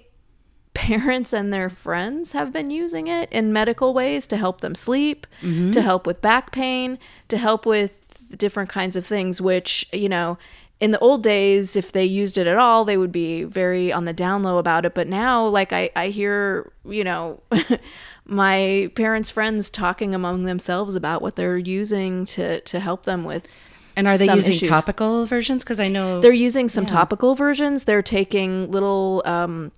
parents 0.74 1.32
and 1.32 1.52
their 1.52 1.68
friends 1.68 2.32
have 2.32 2.52
been 2.52 2.70
using 2.70 3.08
it 3.08 3.28
in 3.32 3.52
medical 3.52 3.92
ways 3.92 4.28
to 4.28 4.36
help 4.36 4.60
them 4.60 4.76
sleep 4.76 5.26
mm-hmm. 5.42 5.72
to 5.72 5.82
help 5.82 6.06
with 6.06 6.20
back 6.20 6.52
pain 6.52 6.98
to 7.26 7.36
help 7.36 7.66
with 7.66 8.22
different 8.36 8.68
kinds 8.68 8.94
of 8.94 9.04
things 9.04 9.40
which 9.40 9.88
you 9.92 10.08
know 10.08 10.38
in 10.80 10.92
the 10.92 10.98
old 11.00 11.22
days 11.22 11.74
if 11.76 11.92
they 11.92 12.04
used 12.04 12.38
it 12.38 12.46
at 12.46 12.56
all 12.56 12.84
they 12.84 12.96
would 12.96 13.12
be 13.12 13.44
very 13.44 13.92
on 13.92 14.04
the 14.04 14.12
down 14.12 14.42
low 14.42 14.58
about 14.58 14.84
it. 14.84 14.94
But 14.94 15.08
now 15.08 15.46
like 15.46 15.72
i, 15.72 15.90
I 15.96 16.08
hear 16.08 16.72
you 16.84 17.04
know 17.04 17.42
my 18.24 18.90
parents 18.94 19.30
friends 19.30 19.70
talking 19.70 20.14
among 20.14 20.44
themselves 20.44 20.94
about 20.94 21.22
what 21.22 21.36
they're 21.36 21.58
using 21.58 22.24
to 22.26 22.60
to 22.60 22.80
help 22.80 23.04
them 23.04 23.24
with 23.24 23.48
and 23.96 24.06
are 24.06 24.16
they 24.16 24.32
using 24.32 24.54
issues. 24.54 24.68
topical 24.68 25.26
versions? 25.26 25.64
Because 25.64 25.80
i 25.80 25.88
know 25.88 26.20
they're 26.20 26.32
using 26.32 26.68
some 26.68 26.86
topical 26.86 27.34
versions. 27.34 27.84
They're 27.84 28.02
taking 28.02 28.70
little 28.70 29.22
um 29.24 29.72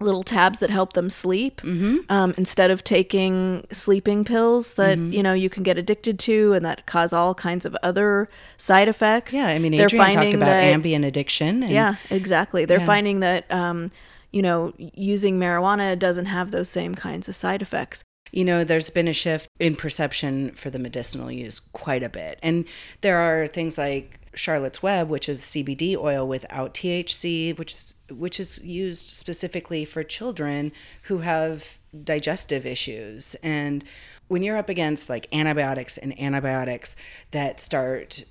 little 0.00 0.22
tabs 0.24 0.58
that 0.58 0.70
help 0.70 0.92
them 0.94 1.08
sleep 1.08 1.60
Mm-hmm. 1.62 1.98
um, 2.10 2.34
instead 2.36 2.70
of 2.70 2.82
taking 2.84 3.64
sleeping 3.70 4.24
pills 4.24 4.74
that 4.74 4.98
Mm-hmm. 4.98 5.10
you 5.14 5.22
know 5.22 5.32
you 5.32 5.48
can 5.48 5.62
get 5.62 5.78
addicted 5.78 6.18
to 6.20 6.52
and 6.52 6.64
that 6.64 6.84
cause 6.86 7.12
all 7.12 7.34
kinds 7.34 7.64
of 7.64 7.76
other 7.82 8.28
side 8.56 8.88
effects 8.88 9.32
yeah 9.32 9.46
i 9.46 9.58
mean 9.58 9.72
They're 9.72 9.86
adrian 9.86 10.12
talked 10.12 10.34
about 10.34 10.46
that- 10.46 10.74
Ambien 10.82 11.06
addiction 11.06 11.62
and 11.62 11.72
yeah 11.72 11.94
exactly 12.10 12.64
they're 12.64 12.80
Yeah. 12.80 12.86
finding 12.86 13.20
that 13.20 13.50
um, 13.52 13.90
you 14.32 14.42
know 14.42 14.72
using 14.76 15.38
marijuana 15.38 15.98
doesn't 15.98 16.26
have 16.26 16.50
those 16.50 16.68
same 16.68 16.94
kinds 16.94 17.28
of 17.28 17.34
side 17.34 17.62
effects 17.62 18.02
you 18.32 18.44
know, 18.44 18.64
there's 18.64 18.90
been 18.90 19.06
a 19.06 19.12
shift 19.12 19.46
in 19.60 19.76
perception 19.76 20.50
for 20.56 20.68
the 20.68 20.78
medicinal 20.80 21.30
use 21.30 21.60
quite 21.60 22.02
a 22.02 22.08
bit. 22.08 22.40
And 22.42 22.64
there 23.00 23.18
are 23.18 23.46
things 23.46 23.78
like 23.78 24.18
Charlotte's 24.34 24.82
Web, 24.82 25.08
which 25.08 25.28
is 25.28 25.40
CBD 25.42 25.96
oil 25.96 26.26
without 26.26 26.74
THC, 26.74 27.56
which 27.56 27.72
is 27.72 27.93
which 28.10 28.38
is 28.38 28.62
used 28.64 29.06
specifically 29.08 29.84
for 29.84 30.02
children 30.02 30.72
who 31.04 31.18
have 31.18 31.78
digestive 32.02 32.66
issues. 32.66 33.34
And 33.36 33.84
when 34.28 34.42
you're 34.42 34.56
up 34.56 34.68
against 34.68 35.10
like 35.10 35.32
antibiotics 35.34 35.98
and 35.98 36.18
antibiotics 36.20 36.96
that 37.30 37.60
start 37.60 38.24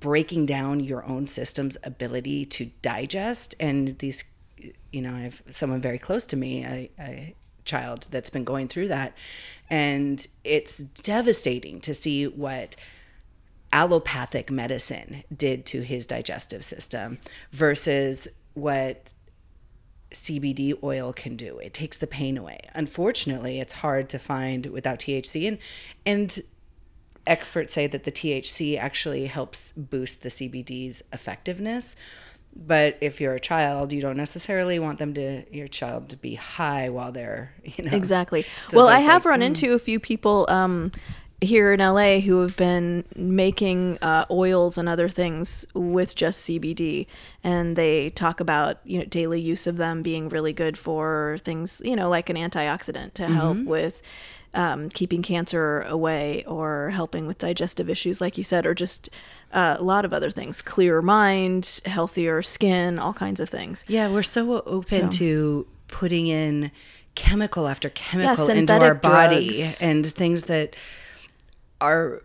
breaking 0.00 0.46
down 0.46 0.80
your 0.80 1.04
own 1.06 1.26
system's 1.26 1.76
ability 1.82 2.44
to 2.44 2.66
digest 2.82 3.54
and 3.58 3.98
these 4.00 4.24
you 4.92 5.00
know 5.00 5.14
i 5.14 5.20
have 5.20 5.42
someone 5.48 5.80
very 5.80 5.98
close 5.98 6.26
to 6.26 6.36
me 6.36 6.62
a, 6.62 6.90
a 7.00 7.34
child 7.64 8.06
that's 8.10 8.28
been 8.28 8.44
going 8.44 8.68
through 8.68 8.88
that 8.88 9.14
and 9.70 10.26
it's 10.44 10.78
devastating 10.78 11.80
to 11.80 11.94
see 11.94 12.26
what 12.26 12.76
allopathic 13.72 14.50
medicine 14.50 15.22
did 15.34 15.64
to 15.66 15.82
his 15.82 16.06
digestive 16.06 16.64
system 16.64 17.18
versus 17.50 18.28
what 18.58 19.14
CBD 20.10 20.82
oil 20.82 21.12
can 21.12 21.36
do. 21.36 21.58
It 21.58 21.74
takes 21.74 21.98
the 21.98 22.06
pain 22.06 22.38
away. 22.38 22.60
Unfortunately, 22.74 23.60
it's 23.60 23.74
hard 23.74 24.08
to 24.10 24.18
find 24.18 24.66
without 24.66 24.98
THC 24.98 25.48
and 25.48 25.58
and 26.06 26.38
experts 27.26 27.72
say 27.72 27.86
that 27.86 28.04
the 28.04 28.12
THC 28.12 28.78
actually 28.78 29.26
helps 29.26 29.72
boost 29.72 30.22
the 30.22 30.30
CBD's 30.30 31.02
effectiveness. 31.12 31.94
But 32.56 32.96
if 33.00 33.20
you're 33.20 33.34
a 33.34 33.40
child, 33.40 33.92
you 33.92 34.00
don't 34.00 34.16
necessarily 34.16 34.78
want 34.78 34.98
them 34.98 35.14
to 35.14 35.44
your 35.54 35.68
child 35.68 36.08
to 36.08 36.16
be 36.16 36.34
high 36.34 36.88
while 36.88 37.12
they're, 37.12 37.52
you 37.64 37.84
know. 37.84 37.96
Exactly. 37.96 38.46
So 38.64 38.78
well, 38.78 38.88
I 38.88 39.00
have 39.00 39.24
like, 39.24 39.30
run 39.30 39.40
mm. 39.40 39.46
into 39.46 39.74
a 39.74 39.78
few 39.78 40.00
people 40.00 40.46
um, 40.48 40.90
here 41.40 41.72
in 41.72 41.78
LA 41.80 42.18
who 42.20 42.40
have 42.42 42.56
been 42.56 43.04
making 43.14 43.98
uh, 44.02 44.24
oils 44.30 44.76
and 44.76 44.88
other 44.88 45.08
things 45.08 45.66
with 45.74 46.14
just 46.16 46.48
CBD, 46.48 47.06
and 47.44 47.76
they 47.76 48.10
talk 48.10 48.40
about 48.40 48.78
you 48.84 48.98
know 48.98 49.04
daily 49.04 49.40
use 49.40 49.66
of 49.66 49.76
them 49.76 50.02
being 50.02 50.28
really 50.28 50.52
good 50.52 50.76
for 50.76 51.38
things 51.42 51.80
you 51.84 51.94
know 51.96 52.08
like 52.08 52.28
an 52.28 52.36
antioxidant 52.36 53.14
to 53.14 53.26
help 53.28 53.56
Mm-hmm. 53.58 53.68
with. 53.68 54.02
Um, 54.54 54.88
keeping 54.88 55.20
cancer 55.22 55.82
away 55.82 56.42
or 56.46 56.88
helping 56.90 57.26
with 57.26 57.36
digestive 57.36 57.90
issues, 57.90 58.18
like 58.22 58.38
you 58.38 58.42
said, 58.42 58.64
or 58.64 58.74
just 58.74 59.10
uh, 59.52 59.76
a 59.78 59.82
lot 59.82 60.06
of 60.06 60.14
other 60.14 60.30
things. 60.30 60.62
Clearer 60.62 61.02
mind, 61.02 61.82
healthier 61.84 62.40
skin, 62.40 62.98
all 62.98 63.12
kinds 63.12 63.40
of 63.40 63.50
things. 63.50 63.84
Yeah, 63.88 64.08
we're 64.08 64.22
so 64.22 64.62
open 64.62 65.12
So- 65.12 65.18
to 65.18 65.66
putting 65.88 66.28
in 66.28 66.70
chemical 67.14 67.68
after 67.68 67.90
chemical 67.90 68.48
into 68.48 68.72
our 68.72 68.94
body 68.94 69.48
drugs. 69.48 69.82
and 69.82 70.06
things 70.06 70.44
that 70.44 70.74
are 71.80 72.22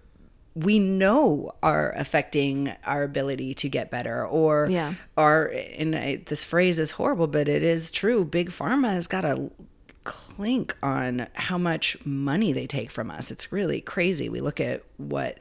we 0.55 0.77
know 0.77 1.51
are 1.63 1.91
affecting 1.93 2.71
our 2.85 3.01
ability 3.03 3.55
to 3.55 3.69
get 3.69 3.89
better 3.89 4.25
or 4.25 4.67
Yeah. 4.69 4.93
are 5.17 5.45
and 5.77 5.95
I, 5.95 6.15
this 6.27 6.43
phrase 6.43 6.79
is 6.79 6.91
horrible 6.91 7.27
but 7.27 7.47
it 7.47 7.63
is 7.63 7.89
true 7.91 8.23
big 8.23 8.49
pharma 8.49 8.91
has 8.93 9.07
got 9.07 9.25
a 9.25 9.49
clink 10.03 10.77
on 10.83 11.27
how 11.33 11.57
much 11.57 11.97
money 12.05 12.51
they 12.53 12.67
take 12.67 12.91
from 12.91 13.09
us 13.09 13.31
it's 13.31 13.51
really 13.51 13.81
crazy 13.81 14.29
we 14.29 14.41
look 14.41 14.59
at 14.59 14.83
what 14.97 15.37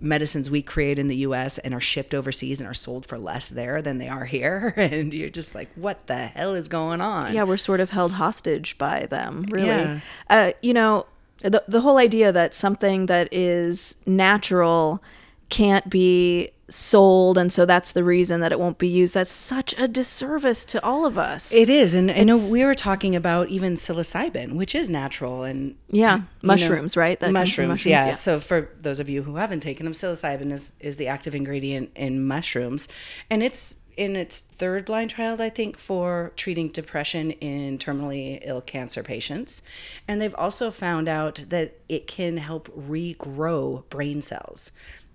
medicines 0.00 0.50
we 0.50 0.60
create 0.60 0.98
in 0.98 1.06
the 1.06 1.14
US 1.18 1.58
and 1.58 1.72
are 1.72 1.80
shipped 1.80 2.12
overseas 2.12 2.60
and 2.60 2.68
are 2.68 2.74
sold 2.74 3.06
for 3.06 3.16
less 3.16 3.50
there 3.50 3.80
than 3.80 3.98
they 3.98 4.08
are 4.08 4.24
here 4.24 4.74
and 4.76 5.14
you're 5.14 5.30
just 5.30 5.54
like 5.54 5.70
what 5.76 6.08
the 6.08 6.16
hell 6.26 6.54
is 6.54 6.66
going 6.68 7.00
on 7.00 7.32
yeah, 7.32 7.44
we're 7.44 7.56
sort 7.56 7.78
of 7.78 7.90
held 7.90 8.12
hostage 8.12 8.76
by 8.78 9.06
them, 9.06 9.44
really. 9.48 9.68
Yeah. 9.68 10.00
Uh, 10.28 10.50
you 10.60 10.74
know, 10.74 11.06
the 11.42 11.64
the 11.68 11.80
whole 11.80 11.98
idea 11.98 12.32
that 12.32 12.54
something 12.54 13.06
that 13.06 13.28
is 13.32 13.94
natural 14.06 15.02
can't 15.48 15.90
be 15.90 16.50
sold 16.68 17.36
and 17.36 17.52
so 17.52 17.66
that's 17.66 17.92
the 17.92 18.02
reason 18.02 18.40
that 18.40 18.50
it 18.50 18.58
won't 18.58 18.78
be 18.78 18.88
used 18.88 19.12
that's 19.12 19.30
such 19.30 19.74
a 19.78 19.86
disservice 19.86 20.64
to 20.64 20.82
all 20.82 21.04
of 21.04 21.18
us 21.18 21.52
It 21.52 21.68
is, 21.68 21.94
and 21.94 22.10
I 22.10 22.22
know 22.22 22.38
we 22.50 22.64
were 22.64 22.74
talking 22.74 23.14
about 23.14 23.48
even 23.50 23.74
psilocybin, 23.74 24.54
which 24.54 24.74
is 24.74 24.88
natural 24.88 25.42
and 25.42 25.76
Yeah, 25.90 26.14
you 26.14 26.18
know, 26.20 26.26
mushrooms, 26.42 26.96
right? 26.96 27.20
That 27.20 27.30
mushrooms, 27.30 27.68
mushrooms, 27.68 27.90
yeah. 27.90 28.06
yeah. 28.06 28.12
So 28.14 28.40
for 28.40 28.70
those 28.80 29.00
of 29.00 29.10
you 29.10 29.22
who 29.22 29.36
haven't 29.36 29.60
taken 29.60 29.84
them, 29.84 29.92
psilocybin 29.92 30.50
is 30.50 30.72
is 30.80 30.96
the 30.96 31.08
active 31.08 31.34
ingredient 31.34 31.90
in 31.94 32.26
mushrooms, 32.26 32.88
and 33.28 33.42
it's 33.42 33.81
in 33.96 34.16
its 34.16 34.40
third 34.40 34.84
blind 34.84 35.10
trial, 35.10 35.40
I 35.40 35.50
think, 35.50 35.78
for 35.78 36.32
treating 36.36 36.68
depression 36.68 37.32
in 37.32 37.78
terminally 37.78 38.38
ill 38.42 38.60
cancer 38.60 39.02
patients, 39.02 39.62
and 40.08 40.20
they've 40.20 40.34
also 40.34 40.70
found 40.70 41.08
out 41.08 41.44
that 41.48 41.78
it 41.88 42.06
can 42.06 42.36
help 42.38 42.68
regrow 42.68 43.88
brain 43.90 44.22
cells 44.22 44.72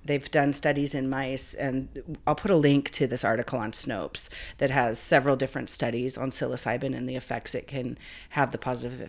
they've 0.07 0.31
done 0.31 0.53
studies 0.53 0.95
in 0.95 1.09
mice 1.09 1.53
and 1.53 2.17
i'll 2.25 2.35
put 2.35 2.51
a 2.51 2.55
link 2.55 2.89
to 2.89 3.07
this 3.07 3.23
article 3.23 3.59
on 3.59 3.71
snopes 3.71 4.29
that 4.57 4.71
has 4.71 4.97
several 4.97 5.35
different 5.35 5.69
studies 5.69 6.17
on 6.17 6.29
psilocybin 6.29 6.95
and 6.95 7.07
the 7.07 7.15
effects 7.15 7.53
it 7.53 7.67
can 7.67 7.97
have 8.29 8.51
the 8.51 8.57
positive 8.57 9.01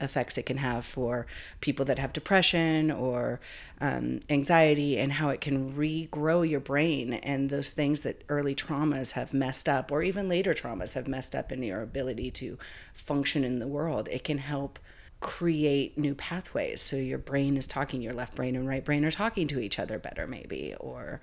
effects 0.00 0.38
it 0.38 0.46
can 0.46 0.58
have 0.58 0.84
for 0.84 1.26
people 1.60 1.84
that 1.84 1.98
have 1.98 2.12
depression 2.12 2.90
or 2.90 3.40
um, 3.80 4.20
anxiety 4.30 4.98
and 4.98 5.14
how 5.14 5.28
it 5.28 5.40
can 5.40 5.72
regrow 5.72 6.48
your 6.48 6.60
brain 6.60 7.14
and 7.14 7.50
those 7.50 7.72
things 7.72 8.02
that 8.02 8.24
early 8.28 8.54
traumas 8.54 9.12
have 9.12 9.34
messed 9.34 9.68
up 9.68 9.92
or 9.92 10.02
even 10.02 10.28
later 10.28 10.54
traumas 10.54 10.94
have 10.94 11.06
messed 11.06 11.34
up 11.34 11.52
in 11.52 11.62
your 11.62 11.82
ability 11.82 12.30
to 12.30 12.58
function 12.94 13.44
in 13.44 13.58
the 13.58 13.66
world. 13.66 14.08
It 14.10 14.24
can 14.24 14.38
help 14.38 14.78
create 15.20 15.96
new 15.98 16.14
pathways. 16.14 16.80
So 16.82 16.96
your 16.96 17.18
brain 17.18 17.56
is 17.56 17.66
talking, 17.66 18.02
your 18.02 18.12
left 18.12 18.34
brain 18.34 18.56
and 18.56 18.68
right 18.68 18.84
brain 18.84 19.04
are 19.04 19.10
talking 19.10 19.48
to 19.48 19.60
each 19.60 19.78
other 19.78 19.98
better, 19.98 20.26
maybe. 20.26 20.74
Or 20.78 21.20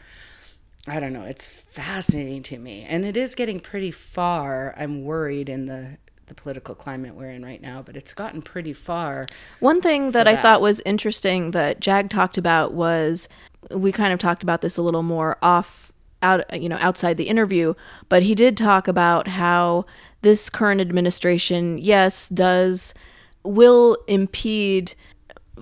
I 0.88 1.00
don't 1.00 1.14
know. 1.14 1.24
It's 1.24 1.46
fascinating 1.46 2.44
to 2.44 2.58
me. 2.58 2.86
And 2.88 3.06
it 3.06 3.16
is 3.16 3.36
getting 3.36 3.60
pretty 3.60 3.92
far. 3.92 4.74
I'm 4.78 5.04
worried 5.04 5.50
in 5.50 5.66
the 5.66 5.98
the 6.28 6.34
political 6.34 6.74
climate 6.74 7.16
we're 7.16 7.30
in 7.30 7.44
right 7.44 7.62
now, 7.62 7.82
but 7.82 7.98
it's 7.98 8.14
gotten 8.14 8.42
pretty 8.42 8.72
far. 8.72 9.26
One 9.60 9.82
thing 9.82 10.12
that 10.12 10.26
I 10.26 10.38
thought 10.38 10.62
was 10.62 10.80
interesting 10.86 11.52
that 11.52 11.82
Jag 11.82 12.10
talked 12.10 12.38
about 12.38 12.74
was 12.74 13.28
we 13.72 13.92
kind 13.92 14.14
of 14.14 14.20
talked 14.20 14.42
about 14.42 14.62
this 14.62 14.78
a 14.78 14.82
little 14.82 15.04
more 15.04 15.38
off 15.42 15.92
out 16.22 16.62
you 16.62 16.70
know 16.70 16.78
outside 16.80 17.18
the 17.18 17.26
interview, 17.26 17.74
but 18.10 18.24
he 18.24 18.36
did 18.36 18.56
talk 18.56 18.88
about 18.88 19.28
how 19.28 19.86
this 20.22 20.50
current 20.50 20.80
administration 20.80 21.78
yes 21.78 22.30
does 22.30 22.94
will 23.44 23.98
impede 24.08 24.94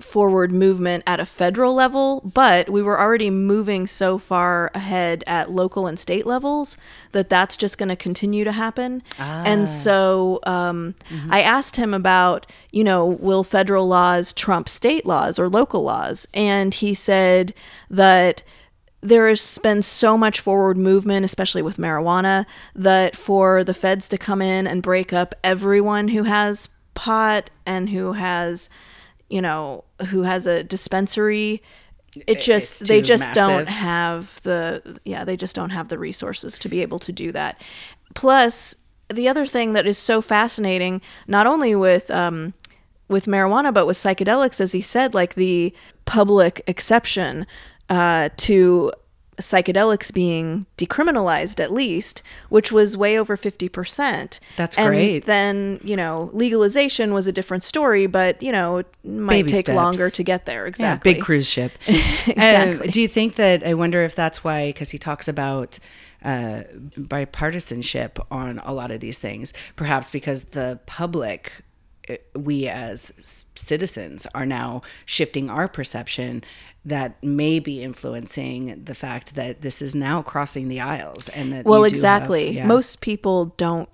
forward 0.00 0.50
movement 0.50 1.04
at 1.06 1.20
a 1.20 1.26
federal 1.26 1.74
level, 1.74 2.22
but 2.34 2.70
we 2.70 2.80
were 2.80 2.98
already 2.98 3.28
moving 3.28 3.86
so 3.86 4.16
far 4.16 4.70
ahead 4.74 5.22
at 5.26 5.50
local 5.50 5.86
and 5.86 5.98
state 6.00 6.24
levels 6.24 6.78
that 7.12 7.28
that's 7.28 7.58
just 7.58 7.76
going 7.76 7.90
to 7.90 7.96
continue 7.96 8.42
to 8.42 8.52
happen. 8.52 9.02
And 9.18 9.68
so 9.68 10.40
um, 10.44 10.94
I 11.30 11.42
asked 11.42 11.76
him 11.76 11.92
about, 11.92 12.46
you 12.70 12.82
know, 12.82 13.04
will 13.06 13.44
federal 13.44 13.86
laws 13.86 14.32
trump 14.32 14.68
state 14.68 15.04
laws 15.04 15.38
or 15.38 15.48
local 15.48 15.82
laws? 15.82 16.26
And 16.32 16.72
he 16.72 16.94
said 16.94 17.52
that 17.90 18.42
there 19.02 19.28
has 19.28 19.58
been 19.58 19.82
so 19.82 20.16
much 20.16 20.40
forward 20.40 20.78
movement, 20.78 21.24
especially 21.26 21.60
with 21.60 21.76
marijuana, 21.76 22.46
that 22.74 23.14
for 23.14 23.62
the 23.62 23.74
feds 23.74 24.08
to 24.08 24.16
come 24.16 24.40
in 24.40 24.66
and 24.66 24.82
break 24.82 25.12
up 25.12 25.34
everyone 25.44 26.08
who 26.08 26.22
has 26.22 26.70
pot 26.94 27.50
and 27.66 27.88
who 27.88 28.12
has, 28.12 28.68
you 29.28 29.42
know, 29.42 29.84
who 30.08 30.22
has 30.22 30.46
a 30.46 30.62
dispensary, 30.62 31.62
it 32.26 32.40
just 32.40 32.86
they 32.88 33.00
just 33.00 33.32
don't 33.32 33.68
have 33.68 34.42
the 34.42 35.00
yeah 35.04 35.24
they 35.24 35.36
just 35.36 35.56
don't 35.56 35.70
have 35.70 35.88
the 35.88 35.98
resources 35.98 36.58
to 36.58 36.68
be 36.68 36.82
able 36.82 36.98
to 36.98 37.12
do 37.12 37.32
that. 37.32 37.60
Plus, 38.14 38.76
the 39.08 39.28
other 39.28 39.46
thing 39.46 39.72
that 39.72 39.86
is 39.86 39.96
so 39.96 40.20
fascinating, 40.20 41.00
not 41.26 41.46
only 41.46 41.74
with 41.74 42.10
um, 42.10 42.52
with 43.08 43.26
marijuana 43.26 43.72
but 43.72 43.86
with 43.86 43.96
psychedelics, 43.96 44.60
as 44.60 44.72
he 44.72 44.80
said, 44.80 45.14
like 45.14 45.34
the 45.34 45.74
public 46.04 46.62
exception 46.66 47.46
uh, 47.88 48.28
to 48.36 48.92
psychedelics 49.42 50.12
being 50.12 50.66
decriminalized 50.76 51.60
at 51.60 51.70
least 51.72 52.22
which 52.48 52.70
was 52.72 52.96
way 52.96 53.18
over 53.18 53.36
50% 53.36 54.40
That's 54.56 54.76
and 54.78 54.88
great. 54.88 55.24
then 55.26 55.80
you 55.84 55.96
know 55.96 56.30
legalization 56.32 57.12
was 57.12 57.26
a 57.26 57.32
different 57.32 57.62
story 57.64 58.06
but 58.06 58.42
you 58.42 58.52
know 58.52 58.78
it 58.78 58.86
might 59.04 59.42
Baby 59.44 59.50
take 59.52 59.60
steps. 59.66 59.76
longer 59.76 60.10
to 60.10 60.22
get 60.22 60.46
there 60.46 60.62
Yeah, 60.62 60.68
exactly 60.68 61.14
big 61.14 61.22
cruise 61.22 61.48
ship. 61.48 61.72
Exactly. 61.88 62.86
Um, 62.86 62.90
do 62.90 63.00
you 63.00 63.08
think 63.08 63.34
that? 63.36 63.64
I 63.66 63.74
wonder 63.74 64.02
if 64.02 64.14
that's 64.14 64.44
why, 64.44 64.68
because 64.68 64.90
he 64.90 64.98
talks 64.98 65.26
about 65.28 65.78
uh, 66.24 66.62
bipartisanship 66.96 68.24
on 68.30 68.60
a 68.64 68.72
lot 68.72 68.90
of 68.90 69.00
these 69.00 69.18
things. 69.18 69.52
Perhaps 69.76 70.10
because 70.10 70.44
the 70.44 70.78
public, 70.86 71.52
uh, 72.08 72.14
we 72.34 72.68
as 72.68 73.12
citizens, 73.54 74.26
are 74.34 74.46
now 74.46 74.82
shifting 75.06 75.50
our 75.50 75.68
perception 75.68 76.44
that 76.84 77.22
may 77.22 77.58
be 77.58 77.82
influencing 77.82 78.82
the 78.84 78.94
fact 78.94 79.34
that 79.36 79.60
this 79.60 79.80
is 79.80 79.94
now 79.94 80.20
crossing 80.22 80.68
the 80.68 80.80
aisles 80.80 81.28
and 81.30 81.52
that 81.52 81.64
well 81.64 81.80
do 81.80 81.84
have- 81.84 81.92
exactly 81.92 82.50
yeah. 82.52 82.66
most 82.66 83.00
people 83.00 83.46
don't 83.56 83.88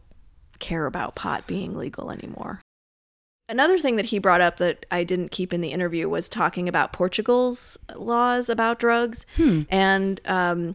care 0.59 0.87
about 0.87 1.15
pot 1.15 1.47
being 1.47 1.77
legal 1.77 2.11
anymore 2.11 2.61
another 3.49 3.79
thing 3.79 3.97
that 3.97 4.07
he 4.07 4.19
brought 4.19 4.41
up 4.41 4.57
that 4.57 4.85
i 4.91 5.05
didn't 5.05 5.31
keep 5.31 5.53
in 5.53 5.61
the 5.61 5.69
interview 5.73 6.09
was 6.09 6.29
talking 6.29 6.69
about 6.69 6.93
portugal's 6.93 7.79
laws 7.95 8.49
about 8.49 8.79
drugs 8.79 9.25
Hmm. 9.37 9.63
and 9.71 10.21
um, 10.27 10.75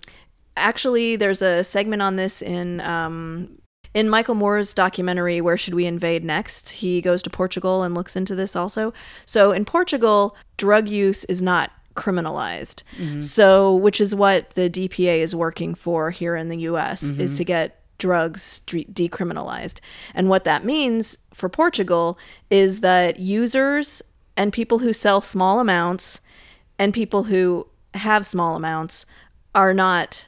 actually 0.55 1.15
there's 1.15 1.41
a 1.41 1.63
segment 1.63 2.01
on 2.01 2.15
this 2.15 2.41
in 2.41 2.79
um, 2.81 3.57
in 3.93 4.09
Michael 4.09 4.33
Moore's 4.33 4.73
documentary, 4.73 5.39
Where 5.39 5.55
Should 5.55 5.75
We 5.75 5.85
Invade 5.85 6.23
Next? 6.25 6.71
He 6.71 6.99
goes 6.99 7.21
to 7.21 7.29
Portugal 7.29 7.83
and 7.83 7.93
looks 7.93 8.15
into 8.15 8.33
this 8.33 8.55
also. 8.55 8.91
So 9.23 9.51
in 9.51 9.65
Portugal, 9.65 10.35
drug 10.57 10.89
use 10.89 11.25
is 11.25 11.43
not 11.43 11.71
criminalized. 11.95 12.83
So, 13.21 13.75
which 13.75 13.99
is 14.01 14.13
what 14.15 14.51
the 14.51 14.69
DPA 14.69 15.19
is 15.19 15.35
working 15.35 15.75
for 15.75 16.11
here 16.11 16.35
in 16.35 16.49
the 16.49 16.57
US, 16.59 17.03
is 17.19 17.35
to 17.37 17.43
get 17.43 17.79
drugs 17.97 18.61
decriminalized. 18.67 19.79
And 20.13 20.27
what 20.29 20.43
that 20.43 20.65
means 20.65 21.17
for 21.33 21.47
Portugal 21.49 22.17
is 22.49 22.81
that 22.81 23.19
users 23.19 24.01
and 24.35 24.51
people 24.51 24.79
who 24.79 24.91
sell 24.93 25.21
small 25.21 25.59
amounts 25.59 26.19
and 26.79 26.93
people 26.93 27.25
who 27.25 27.67
have 27.93 28.25
small 28.25 28.55
amounts 28.55 29.05
are 29.53 29.73
not 29.73 30.27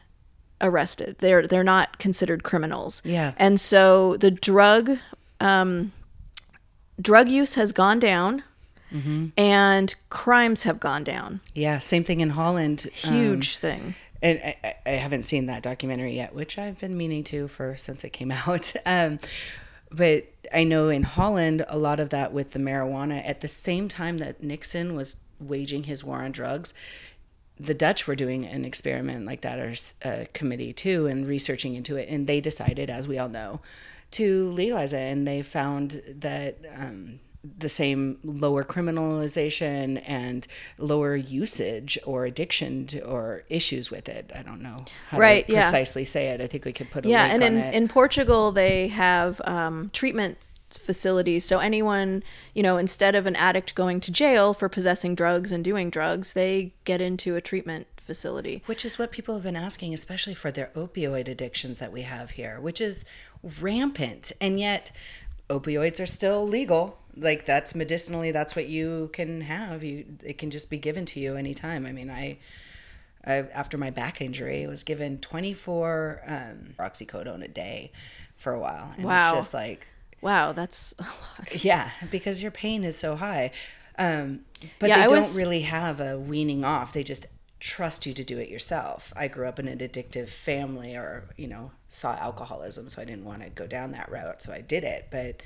arrested. 0.62 1.18
They're 1.20 1.48
they're 1.48 1.64
not 1.64 1.98
considered 2.00 2.44
criminals. 2.44 3.02
Yeah. 3.04 3.34
And 3.38 3.60
so 3.60 4.18
the 4.18 4.32
drug 4.32 4.98
um, 5.40 5.92
drug 7.02 7.30
use 7.30 7.56
has 7.56 7.72
gone 7.72 8.00
down, 8.00 8.44
and 9.38 9.96
crimes 10.10 10.64
have 10.64 10.80
gone 10.80 11.04
down. 11.04 11.42
yeah, 11.54 11.80
same 11.80 12.04
thing 12.04 12.22
in 12.22 12.30
Holland. 12.32 12.88
um, 13.06 13.14
Huge 13.14 13.58
thing. 13.58 13.96
and 14.22 14.40
I, 14.44 14.56
I- 14.64 14.76
I 14.88 14.90
haven't 14.92 15.24
seen 15.24 15.48
that 15.48 15.64
documentary 15.64 16.16
yet, 16.16 16.34
which 16.36 16.58
I've 16.60 16.80
been 16.80 16.96
meaning 16.96 17.24
to 17.26 17.48
for 17.48 17.76
since 17.76 18.04
it 18.04 18.12
came 18.12 18.32
out. 18.48 18.72
Um, 18.86 19.18
but 19.92 20.28
I 20.54 20.64
know 20.64 20.90
in 20.90 21.04
Holland, 21.04 21.66
a 21.68 21.78
lot 21.78 22.00
of 22.00 22.10
that 22.12 22.32
with 22.34 22.52
the 22.52 22.60
marijuana, 22.60 23.28
at 23.28 23.42
the 23.42 23.48
same 23.48 23.88
time 23.88 24.18
that 24.20 24.44
Nixon 24.44 24.96
was 24.96 25.18
waging 25.40 25.84
his 25.86 26.04
war 26.04 26.22
on 26.24 26.32
drugs, 26.32 26.74
the 27.60 27.74
Dutch 27.74 28.06
were 28.08 28.16
doing 28.16 28.46
an 28.46 28.64
experiment 28.66 29.26
like 29.26 29.42
that, 29.42 29.60
or 29.60 29.74
a 30.04 30.26
committee 30.34 30.72
too, 30.74 31.08
and 31.08 31.28
researching 31.28 31.74
into 31.76 31.96
it. 31.96 32.08
And 32.10 32.28
they 32.28 32.42
decided, 32.42 32.90
as 32.90 33.08
we 33.08 33.18
all 33.18 33.30
know, 33.30 33.62
to 34.12 34.50
legalize 34.50 34.94
it. 34.94 35.00
And 35.00 35.26
they 35.28 35.42
found 35.42 36.02
that 36.08 36.58
um, 36.76 37.20
the 37.58 37.70
same 37.70 38.18
lower 38.24 38.64
criminalization 38.64 40.02
and 40.06 40.48
lower 40.78 41.16
usage 41.16 41.98
or 42.06 42.26
addiction 42.26 42.88
to, 42.88 43.02
or 43.04 43.44
issues 43.50 43.92
with 43.92 44.08
it. 44.10 44.32
I 44.36 44.42
don't 44.42 44.62
know 44.62 44.86
how 45.10 45.20
Right, 45.20 45.46
to 45.48 45.54
yeah. 45.54 45.62
precisely 45.62 46.06
say 46.06 46.28
it. 46.28 46.42
I 46.42 46.48
think 46.48 46.66
we 46.66 46.74
could 46.74 46.92
put 46.92 47.06
a 47.06 47.10
Yeah, 47.10 47.24
link 47.24 47.34
and 47.34 47.44
on 47.44 47.52
in, 47.52 47.58
it. 47.58 47.74
in 47.74 47.88
Portugal 47.88 48.52
they 48.52 48.88
have 48.90 49.42
um, 49.46 49.90
treatment 49.94 50.38
facilities. 50.70 51.46
So 51.46 51.60
anyone, 51.60 52.24
you 52.54 52.64
know, 52.64 52.78
instead 52.78 53.16
of 53.16 53.26
an 53.26 53.36
addict 53.36 53.76
going 53.76 54.00
to 54.02 54.12
jail 54.12 54.54
for 54.54 54.68
possessing 54.68 55.16
drugs 55.16 55.52
and 55.52 55.64
doing 55.64 55.90
drugs, 55.90 56.34
they 56.34 56.74
get 56.84 57.00
into 57.02 57.36
a 57.36 57.42
treatment 57.42 57.88
facility. 57.98 58.62
Which 58.66 58.86
is 58.86 59.00
what 59.00 59.12
people 59.12 59.36
have 59.36 59.44
been 59.44 59.56
asking, 59.56 59.94
especially 59.94 60.34
for 60.36 60.52
their 60.52 60.72
opioid 60.76 61.28
addictions 61.28 61.80
that 61.80 61.92
we 61.92 62.02
have 62.02 62.32
here, 62.32 62.60
which 62.60 62.80
is 62.82 63.06
rampant. 63.62 64.32
And 64.42 64.60
yet, 64.60 64.92
opioids 65.50 66.02
are 66.02 66.06
still 66.08 66.48
legal. 66.48 66.98
Like 67.18 67.46
that's 67.46 67.76
medicinally, 67.76 68.32
that's 68.32 68.56
what 68.56 68.68
you 68.68 69.10
can 69.14 69.42
have. 69.42 69.84
You 69.84 70.06
it 70.24 70.38
can 70.38 70.52
just 70.52 70.70
be 70.70 70.78
given 70.78 71.06
to 71.08 71.20
you 71.20 71.36
anytime. 71.36 71.86
I 71.86 71.92
mean, 71.94 72.10
I, 72.10 72.40
I 73.26 73.34
after 73.54 73.78
my 73.78 73.90
back 73.90 74.22
injury, 74.22 74.68
was 74.68 74.84
given 74.84 75.20
24 75.20 76.22
um, 76.28 76.74
oxycodone 76.80 77.44
a 77.44 77.48
day 77.48 77.92
for 78.36 78.52
a 78.54 78.60
while. 78.60 78.92
And 78.98 79.06
Wow. 79.06 79.30
it's 79.30 79.38
just 79.38 79.54
like 79.54 79.88
Wow, 80.22 80.52
that's 80.52 80.94
a 81.00 81.04
lot. 81.04 81.64
yeah, 81.64 81.92
because 82.12 82.42
your 82.42 82.52
pain 82.52 82.84
is 82.84 82.98
so 82.98 83.16
high. 83.16 83.52
Um, 83.98 84.42
but 84.80 84.90
Yeah, 84.90 84.98
they 84.98 85.04
I 85.04 85.08
don't 85.08 85.18
was- 85.18 85.38
really 85.38 85.62
have 85.62 86.02
a 86.02 86.18
weaning 86.20 86.66
off. 86.66 86.92
They 86.92 87.04
just 87.04 87.28
trust 87.66 88.06
you 88.06 88.14
to 88.14 88.24
do 88.24 88.38
it 88.38 88.48
yourself. 88.48 89.12
I 89.16 89.28
grew 89.28 89.48
up 89.48 89.58
in 89.58 89.68
an 89.68 89.80
addictive 89.80 90.30
family 90.30 90.96
or, 90.96 91.24
you 91.36 91.48
know, 91.48 91.72
saw 91.90 92.16
alcoholism, 92.16 92.90
so 92.90 93.02
I 93.02 93.06
didn't 93.06 93.26
want 93.26 93.42
to 93.42 93.50
go 93.50 93.66
down 93.66 93.92
that 93.94 94.12
route. 94.12 94.40
So 94.44 94.54
I 94.54 94.62
did 94.62 94.84
it. 94.84 95.08
But 95.10 95.42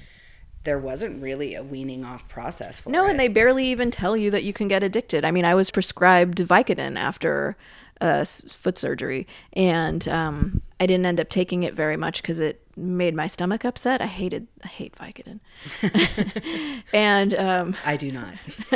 there 0.66 0.78
wasn't 0.78 1.24
really 1.24 1.56
a 1.56 1.64
weaning 1.64 2.04
off 2.04 2.28
process 2.28 2.82
for 2.82 2.90
No, 2.90 3.06
it. 3.08 3.12
and 3.12 3.20
they 3.20 3.30
barely 3.30 3.66
even 3.68 3.90
tell 3.90 4.18
you 4.18 4.30
that 4.32 4.44
you 4.44 4.52
can 4.52 4.68
get 4.68 4.84
addicted. 4.84 5.24
I 5.24 5.32
mean, 5.32 5.46
I 5.46 5.56
was 5.56 5.72
prescribed 5.72 6.40
Vicodin 6.40 6.98
after 6.98 7.56
uh, 8.02 8.26
foot 8.26 8.78
surgery, 8.78 9.26
and 9.54 10.06
um, 10.10 10.62
I 10.78 10.88
didn't 10.88 11.06
end 11.06 11.22
up 11.22 11.30
taking 11.30 11.64
it 11.64 11.74
very 11.74 11.96
much 11.96 12.22
because 12.22 12.42
it 12.42 12.62
made 12.76 13.16
my 13.16 13.28
stomach 13.28 13.64
upset. 13.64 14.02
I 14.02 14.08
hated, 14.08 14.48
I 14.62 14.68
hate 14.68 14.94
Vicodin, 14.98 15.40
and 16.94 17.34
um, 17.36 17.76
I 17.86 17.96
do 17.96 18.12
not. 18.12 18.34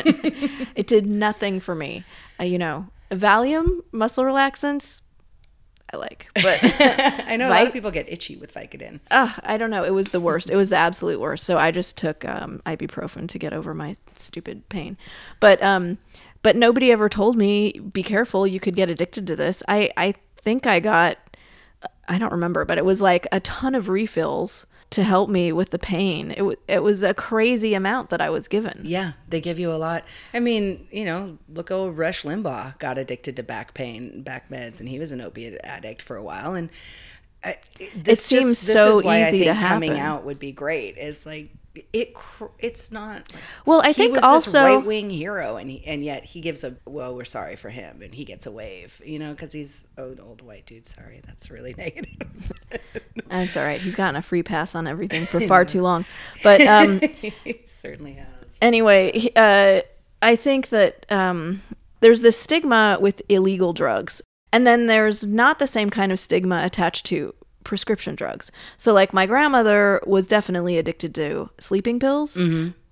it 0.76 0.88
did 0.88 1.06
nothing 1.06 1.60
for 1.60 1.76
me. 1.76 2.06
Uh, 2.40 2.44
you 2.46 2.58
know, 2.58 2.88
Valium 3.12 3.82
muscle 3.92 4.24
relaxants, 4.24 5.02
I 5.94 5.98
like, 5.98 6.28
but 6.36 6.60
I 7.28 7.36
know 7.38 7.48
a 7.48 7.52
lot 7.52 7.68
of 7.68 7.74
people 7.74 7.92
get 7.92 8.12
itchy 8.12 8.36
with 8.36 8.54
Vicodin. 8.54 9.00
uh, 9.12 9.34
I 9.44 9.58
don't 9.58 9.70
know. 9.70 9.84
It 9.84 9.92
was 9.92 10.10
the 10.10 10.20
worst. 10.20 10.50
It 10.50 10.56
was 10.56 10.70
the 10.70 10.78
absolute 10.78 11.20
worst. 11.20 11.44
So 11.44 11.58
I 11.58 11.72
just 11.72 11.98
took 11.98 12.26
um, 12.26 12.62
ibuprofen 12.66 13.30
to 13.30 13.38
get 13.38 13.54
over 13.54 13.74
my 13.74 13.96
stupid 14.16 14.68
pain. 14.70 14.98
But 15.40 15.62
um, 15.62 16.00
but 16.42 16.56
nobody 16.56 16.92
ever 16.92 17.10
told 17.10 17.38
me 17.38 17.74
be 17.74 18.02
careful. 18.04 18.48
You 18.48 18.60
could 18.60 18.76
get 18.76 18.90
addicted 18.90 19.28
to 19.28 19.36
this. 19.36 19.62
I 19.68 19.92
I 19.96 20.16
think 20.38 20.66
I 20.66 20.80
got 20.80 21.18
I 22.08 22.18
don't 22.18 22.32
remember, 22.32 22.66
but 22.66 22.78
it 22.78 22.86
was 22.86 23.02
like 23.02 23.28
a 23.32 23.40
ton 23.40 23.76
of 23.76 23.90
refills 23.90 24.66
to 24.94 25.04
help 25.04 25.30
me 25.30 25.52
with 25.52 25.72
the 25.72 25.80
pain. 25.80 26.32
It 26.32 26.38
w- 26.38 26.58
it 26.68 26.82
was 26.84 27.04
a 27.04 27.14
crazy 27.14 27.74
amount 27.74 28.10
that 28.10 28.22
I 28.22 28.30
was 28.30 28.48
given. 28.48 28.82
Yeah, 28.84 29.14
they 29.28 29.42
give 29.42 29.60
you 29.60 29.72
a 29.72 29.76
lot. 29.78 30.06
I 30.34 30.40
mean, 30.40 30.88
you 30.92 31.06
know, 31.06 31.38
look, 31.50 31.72
old 31.72 31.98
Rush 31.98 32.24
Limbaugh 32.24 32.80
got 32.80 32.98
addicted 32.98 33.36
to 33.38 33.44
back 33.44 33.74
pain, 33.74 34.22
back 34.22 34.50
meds, 34.50 34.80
and 34.80 34.88
he 34.88 35.00
was 35.00 35.12
an 35.12 35.22
opiate 35.22 35.60
addict 35.64 36.02
for 36.02 36.16
a 36.16 36.24
while. 36.24 36.54
And 36.54 36.70
uh, 37.44 37.50
I, 37.50 37.90
this 37.96 38.24
seems 38.24 38.50
just, 38.50 38.68
this 38.68 38.76
so 38.76 38.98
is 38.98 39.04
why 39.04 39.28
easy 39.28 39.42
I 39.42 39.54
to 39.54 39.60
think 39.60 39.68
coming 39.68 40.00
out 40.00 40.24
would 40.26 40.40
be 40.40 40.52
great. 40.52 40.98
Is 40.98 41.26
like 41.26 41.50
it. 41.94 42.16
It's 42.60 42.92
not. 42.92 43.32
Well, 43.66 43.82
I 43.82 43.88
he 43.88 43.94
think 43.94 44.14
was 44.16 44.24
also- 44.24 44.64
right 44.78 44.86
wing 44.86 45.10
hero, 45.10 45.58
and 45.58 45.70
he, 45.70 45.84
and 45.86 46.04
yet 46.04 46.24
he 46.26 46.42
gives 46.42 46.64
a 46.64 46.76
well, 46.86 47.16
we're 47.16 47.26
sorry 47.26 47.56
for 47.56 47.70
him, 47.70 48.02
and 48.02 48.14
he 48.14 48.26
gets 48.26 48.46
a 48.46 48.52
wave, 48.52 49.02
you 49.06 49.20
know, 49.20 49.32
because 49.32 49.52
he's 49.54 49.88
an 49.98 50.20
old 50.22 50.42
white 50.42 50.66
dude. 50.66 50.86
Sorry, 50.86 51.22
that's 51.26 51.50
really 51.50 51.74
negative. 51.78 52.52
That's 53.28 53.58
all 53.58 53.64
right. 53.64 53.80
He's 53.82 53.96
gotten 53.96 54.16
a 54.16 54.22
free 54.22 54.44
pass 54.44 54.76
on 54.76 54.88
everything 54.88 55.26
for 55.26 55.40
far 55.48 55.66
too 55.66 55.82
long. 55.82 56.06
But 56.44 56.62
um, 56.62 57.00
he 57.44 57.62
certainly 57.66 58.14
has. 58.14 58.58
anyway, 58.62 59.32
uh, 59.36 59.82
I 60.22 60.36
think 60.36 60.70
that 60.70 61.06
um, 61.12 61.62
there's 62.02 62.22
this 62.22 62.38
stigma 62.38 62.98
with 63.02 63.22
illegal 63.30 63.74
drugs, 63.74 64.22
and 64.52 64.68
then 64.68 64.88
there's 64.88 65.26
not 65.26 65.60
the 65.60 65.68
same 65.68 65.90
kind 65.90 66.12
of 66.12 66.20
stigma 66.20 66.62
attached 66.64 67.06
to 67.08 67.34
prescription 67.64 68.16
drugs. 68.16 68.52
So, 68.78 68.94
like, 68.94 69.14
my 69.14 69.26
grandmother 69.26 70.02
was 70.06 70.28
definitely 70.28 70.78
addicted 70.78 71.14
to 71.16 71.50
sleeping 71.60 72.00
pills, 72.00 72.38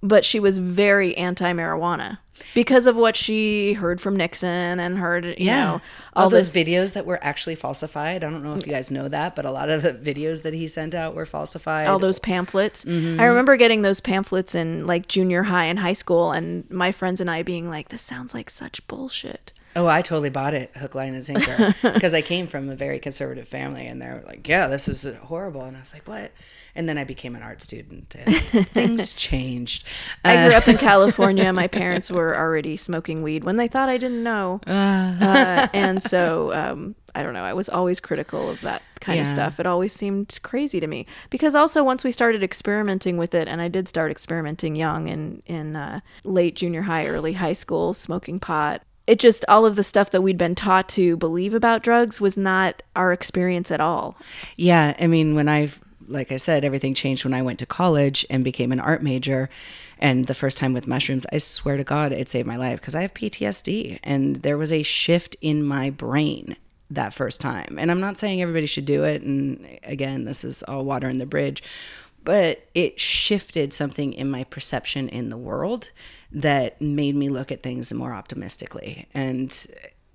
but 0.03 0.25
she 0.25 0.39
was 0.39 0.57
very 0.59 1.15
anti 1.17 1.51
marijuana 1.53 2.17
because 2.55 2.87
of 2.87 2.95
what 2.95 3.15
she 3.15 3.73
heard 3.73 4.01
from 4.01 4.15
Nixon 4.15 4.79
and 4.79 4.97
heard, 4.97 5.25
you 5.25 5.35
Yeah. 5.37 5.63
know, 5.65 5.71
all, 6.15 6.23
all 6.23 6.29
those 6.29 6.51
this. 6.51 6.63
videos 6.65 6.93
that 6.93 7.05
were 7.05 7.19
actually 7.23 7.53
falsified. 7.53 8.23
I 8.23 8.29
don't 8.31 8.43
know 8.43 8.55
if 8.55 8.65
you 8.65 8.71
guys 8.73 8.89
know 8.89 9.07
that, 9.09 9.35
but 9.35 9.45
a 9.45 9.51
lot 9.51 9.69
of 9.69 9.83
the 9.83 9.93
videos 9.93 10.41
that 10.41 10.53
he 10.55 10.67
sent 10.67 10.95
out 10.95 11.13
were 11.13 11.27
falsified. 11.27 11.85
all 11.87 11.99
those 11.99 12.17
pamphlets. 12.17 12.83
Mm-hmm. 12.83 13.19
I 13.21 13.25
remember 13.25 13.57
getting 13.57 13.83
those 13.83 13.99
pamphlets 13.99 14.55
in 14.55 14.87
like 14.87 15.07
junior 15.07 15.43
high 15.43 15.65
and 15.65 15.77
high 15.77 15.93
school, 15.93 16.31
and 16.31 16.67
my 16.71 16.91
friends 16.91 17.21
and 17.21 17.29
I 17.29 17.43
being 17.43 17.69
like, 17.69 17.89
"This 17.89 18.01
sounds 18.01 18.33
like 18.33 18.49
such 18.49 18.85
bullshit." 18.87 19.53
Oh, 19.75 19.87
I 19.87 20.01
totally 20.01 20.29
bought 20.29 20.53
it, 20.53 20.75
hook, 20.75 20.95
line, 20.95 21.13
and 21.13 21.23
sinker, 21.23 21.73
because 21.93 22.13
I 22.13 22.21
came 22.21 22.47
from 22.47 22.69
a 22.69 22.75
very 22.75 22.99
conservative 22.99 23.47
family, 23.47 23.87
and 23.87 24.01
they're 24.01 24.21
like, 24.25 24.47
"Yeah, 24.47 24.67
this 24.67 24.87
is 24.87 25.07
horrible," 25.23 25.63
and 25.63 25.77
I 25.77 25.79
was 25.79 25.93
like, 25.93 26.07
"What?" 26.07 26.31
And 26.75 26.87
then 26.87 26.97
I 26.97 27.03
became 27.03 27.35
an 27.35 27.41
art 27.41 27.61
student, 27.61 28.15
and 28.15 28.35
things 28.67 29.13
changed. 29.13 29.85
I 30.23 30.47
grew 30.47 30.55
up 30.55 30.67
in 30.67 30.77
California. 30.89 31.51
My 31.51 31.67
parents 31.67 32.09
were 32.09 32.37
already 32.37 32.77
smoking 32.77 33.23
weed 33.23 33.43
when 33.43 33.57
they 33.57 33.67
thought 33.67 33.89
I 33.89 33.97
didn't 33.97 34.23
know. 34.23 34.61
Uh, 34.65 35.67
and 35.73 36.01
so, 36.01 36.53
um, 36.53 36.95
I 37.13 37.23
don't 37.23 37.33
know. 37.33 37.43
I 37.43 37.53
was 37.53 37.67
always 37.67 37.99
critical 37.99 38.49
of 38.49 38.61
that 38.61 38.81
kind 39.01 39.19
of 39.19 39.27
stuff. 39.27 39.59
It 39.59 39.65
always 39.65 39.91
seemed 39.91 40.39
crazy 40.43 40.79
to 40.79 40.87
me. 40.87 41.07
Because 41.29 41.55
also, 41.55 41.83
once 41.83 42.05
we 42.05 42.11
started 42.13 42.41
experimenting 42.41 43.17
with 43.17 43.35
it, 43.35 43.49
and 43.49 43.61
I 43.61 43.67
did 43.67 43.89
start 43.89 44.09
experimenting 44.09 44.75
young 44.77 45.07
in, 45.09 45.43
in 45.45 45.75
uh, 45.75 45.99
late 46.23 46.55
junior 46.55 46.83
high, 46.83 47.07
early 47.07 47.33
high 47.33 47.53
school, 47.53 47.93
smoking 47.93 48.39
pot. 48.39 48.81
It 49.11 49.19
just, 49.19 49.43
all 49.49 49.65
of 49.65 49.75
the 49.75 49.83
stuff 49.83 50.11
that 50.11 50.21
we'd 50.21 50.37
been 50.37 50.55
taught 50.55 50.87
to 50.89 51.17
believe 51.17 51.53
about 51.53 51.83
drugs 51.83 52.21
was 52.21 52.37
not 52.37 52.81
our 52.95 53.11
experience 53.11 53.69
at 53.69 53.81
all. 53.81 54.15
Yeah, 54.55 54.95
I 54.97 55.07
mean, 55.07 55.35
when 55.35 55.49
I, 55.49 55.67
like 56.07 56.31
I 56.31 56.37
said, 56.37 56.63
everything 56.63 56.93
changed 56.93 57.25
when 57.25 57.33
I 57.33 57.41
went 57.41 57.59
to 57.59 57.65
college 57.65 58.25
and 58.29 58.41
became 58.41 58.71
an 58.71 58.79
art 58.79 59.03
major. 59.03 59.49
And 59.99 60.27
the 60.27 60.33
first 60.33 60.57
time 60.57 60.71
with 60.71 60.87
mushrooms, 60.87 61.25
I 61.29 61.39
swear 61.39 61.75
to 61.75 61.83
God, 61.83 62.13
it 62.13 62.29
saved 62.29 62.47
my 62.47 62.55
life 62.55 62.79
because 62.79 62.95
I 62.95 63.01
have 63.01 63.13
PTSD. 63.13 63.99
And 64.01 64.37
there 64.37 64.57
was 64.57 64.71
a 64.71 64.81
shift 64.81 65.35
in 65.41 65.61
my 65.61 65.89
brain 65.89 66.55
that 66.89 67.13
first 67.13 67.41
time. 67.41 67.77
And 67.77 67.91
I'm 67.91 67.99
not 67.99 68.17
saying 68.17 68.41
everybody 68.41 68.65
should 68.65 68.85
do 68.85 69.03
it. 69.03 69.23
And 69.23 69.77
again, 69.83 70.23
this 70.23 70.45
is 70.45 70.63
all 70.63 70.85
water 70.85 71.09
in 71.09 71.17
the 71.17 71.25
bridge. 71.25 71.63
But 72.23 72.65
it 72.73 72.97
shifted 72.97 73.73
something 73.73 74.13
in 74.13 74.31
my 74.31 74.45
perception 74.45 75.09
in 75.09 75.27
the 75.27 75.37
world 75.37 75.91
that 76.33 76.81
made 76.81 77.15
me 77.15 77.29
look 77.29 77.51
at 77.51 77.63
things 77.63 77.91
more 77.93 78.13
optimistically. 78.13 79.07
And 79.13 79.65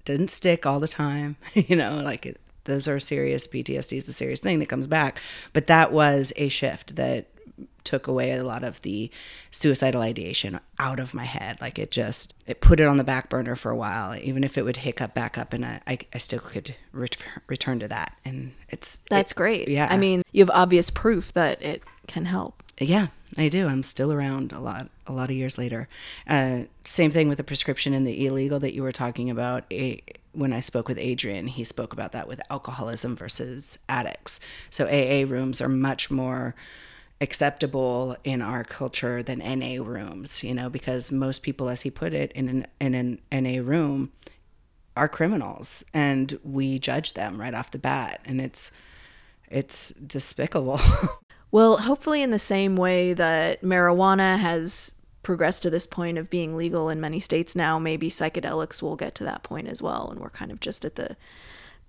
didn't 0.05 0.29
stick 0.31 0.64
all 0.67 0.81
the 0.81 0.89
time, 0.89 1.37
you 1.55 1.77
know, 1.77 1.97
like 2.03 2.27
it, 2.27 2.41
those 2.64 2.89
are 2.89 2.99
serious 2.99 3.47
PTSD 3.47 3.97
is 3.99 4.09
a 4.09 4.12
serious 4.12 4.41
thing 4.41 4.59
that 4.61 4.69
comes 4.69 4.87
back. 4.87 5.21
But 5.53 5.67
that 5.67 5.93
was 5.93 6.33
a 6.37 6.49
shift 6.49 6.97
that 6.97 7.27
took 7.85 8.09
away 8.09 8.33
a 8.33 8.43
lot 8.43 8.64
of 8.64 8.83
the 8.83 9.09
suicidal 9.53 10.03
ideation 10.03 10.59
out 10.81 10.99
of 10.99 11.14
my 11.14 11.25
head. 11.25 11.61
Like 11.61 11.79
it 11.79 11.91
just 11.93 12.35
it 12.47 12.61
put 12.61 12.81
it 12.81 12.89
on 12.89 12.97
the 12.97 13.05
back 13.05 13.29
burner 13.29 13.55
for 13.55 13.71
a 13.71 13.77
while. 13.77 14.17
Even 14.17 14.43
if 14.43 14.59
it 14.59 14.64
would 14.64 14.79
hiccup 14.79 15.14
back 15.14 15.39
up, 15.39 15.53
and 15.53 15.64
I 15.64 15.81
I, 15.87 15.99
I 16.14 16.19
still 16.19 16.41
could 16.41 16.75
ret- 16.93 17.17
return 17.47 17.79
to 17.81 17.89
that. 17.89 18.17
And 18.25 18.53
it's 18.69 18.99
That's 19.09 19.31
it- 19.33 19.37
great. 19.37 19.69
Yeah, 19.69 19.87
I 19.91 19.97
mean, 19.99 20.23
you 20.33 20.43
have 20.43 20.51
obvious 20.51 20.91
proof 20.91 21.33
that 21.35 21.62
it 21.62 21.83
can 22.09 22.25
help. 22.27 22.62
Yeah, 22.79 23.09
I 23.39 23.49
do. 23.49 23.66
I'm 23.66 23.83
still 23.83 24.12
around 24.12 24.53
a 24.53 24.61
lot, 24.61 24.91
a 25.07 25.12
lot 25.12 25.31
of 25.31 25.37
years 25.37 25.57
later. 25.57 25.89
Uh, 26.29 26.62
same 26.85 27.11
thing 27.11 27.29
with 27.29 27.39
the 27.39 27.45
prescription 27.45 27.95
and 27.95 28.07
the 28.07 28.27
illegal 28.27 28.61
that 28.61 28.74
you 28.74 28.83
were 28.83 28.93
talking 28.93 29.31
about. 29.31 29.64
A, 29.72 30.03
when 30.33 30.53
I 30.53 30.61
spoke 30.61 30.87
with 30.87 30.99
Adrian, 30.99 31.47
he 31.47 31.64
spoke 31.64 31.93
about 31.93 32.12
that 32.12 32.29
with 32.29 32.41
alcoholism 32.51 33.16
versus 33.16 33.79
addicts. 33.89 34.41
So 34.68 34.87
AA 34.87 35.24
rooms 35.27 35.62
are 35.62 35.68
much 35.68 36.11
more 36.11 36.55
acceptable 37.20 38.14
in 38.24 38.43
our 38.43 38.62
culture 38.62 39.22
than 39.22 39.39
NA 39.39 39.83
rooms. 39.83 40.45
You 40.45 40.55
know, 40.55 40.68
because 40.68 41.11
most 41.11 41.43
people, 41.43 41.70
as 41.70 41.83
he 41.83 41.91
put 41.91 42.12
it, 42.12 42.31
in 42.33 42.49
an 42.49 42.66
in 42.79 42.95
an 42.95 43.20
NA 43.33 43.62
room, 43.62 44.12
are 44.97 45.09
criminals, 45.09 45.85
and 45.95 46.39
we 46.45 46.79
judge 46.79 47.14
them 47.14 47.41
right 47.41 47.55
off 47.55 47.70
the 47.70 47.79
bat, 47.79 48.20
and 48.27 48.41
it's 48.41 48.70
it's 49.49 49.91
despicable. 49.93 50.81
Well, 51.57 51.79
hopefully, 51.79 52.21
in 52.23 52.33
the 52.33 52.39
same 52.39 52.77
way 52.77 53.15
that 53.15 53.63
marijuana 53.63 54.39
has 54.39 54.95
progressed 55.23 55.63
to 55.63 55.71
this 55.71 55.87
point 55.87 56.19
of 56.19 56.29
being 56.29 56.55
legal 56.55 56.91
in 56.91 57.01
many 57.01 57.19
states 57.19 57.57
now, 57.57 57.79
maybe 57.79 58.11
psychedelics 58.11 58.83
will 58.83 58.95
get 58.95 59.15
to 59.15 59.25
that 59.25 59.43
point 59.43 59.67
as 59.67 59.81
well. 59.81 60.11
And 60.11 60.21
we're 60.21 60.29
kind 60.29 60.53
of 60.53 60.61
just 60.61 60.85
at 60.85 60.97
the 60.97 61.17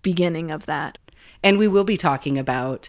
beginning 0.01 0.51
of 0.51 0.67
that. 0.67 0.97
And 1.43 1.57
we 1.57 1.67
will 1.67 1.83
be 1.83 1.97
talking 1.97 2.37
about 2.37 2.87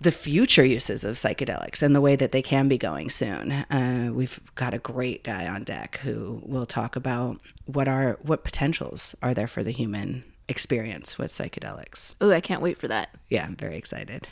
the 0.00 0.12
future 0.12 0.64
uses 0.64 1.04
of 1.04 1.16
psychedelics 1.16 1.82
and 1.82 1.96
the 1.96 2.00
way 2.00 2.14
that 2.14 2.30
they 2.30 2.42
can 2.42 2.68
be 2.68 2.78
going 2.78 3.10
soon. 3.10 3.50
Uh, 3.50 4.12
we've 4.14 4.38
got 4.54 4.74
a 4.74 4.78
great 4.78 5.24
guy 5.24 5.48
on 5.48 5.64
deck 5.64 5.98
who 6.04 6.40
will 6.46 6.64
talk 6.64 6.94
about 6.94 7.40
what 7.66 7.88
are 7.88 8.20
what 8.22 8.44
potentials 8.44 9.16
are 9.20 9.34
there 9.34 9.48
for 9.48 9.64
the 9.64 9.72
human 9.72 10.22
experience 10.48 11.18
with 11.18 11.32
psychedelics. 11.32 12.14
Oh, 12.20 12.30
I 12.30 12.40
can't 12.40 12.62
wait 12.62 12.78
for 12.78 12.86
that. 12.86 13.10
Yeah, 13.30 13.44
I'm 13.44 13.56
very 13.56 13.76
excited. 13.76 14.28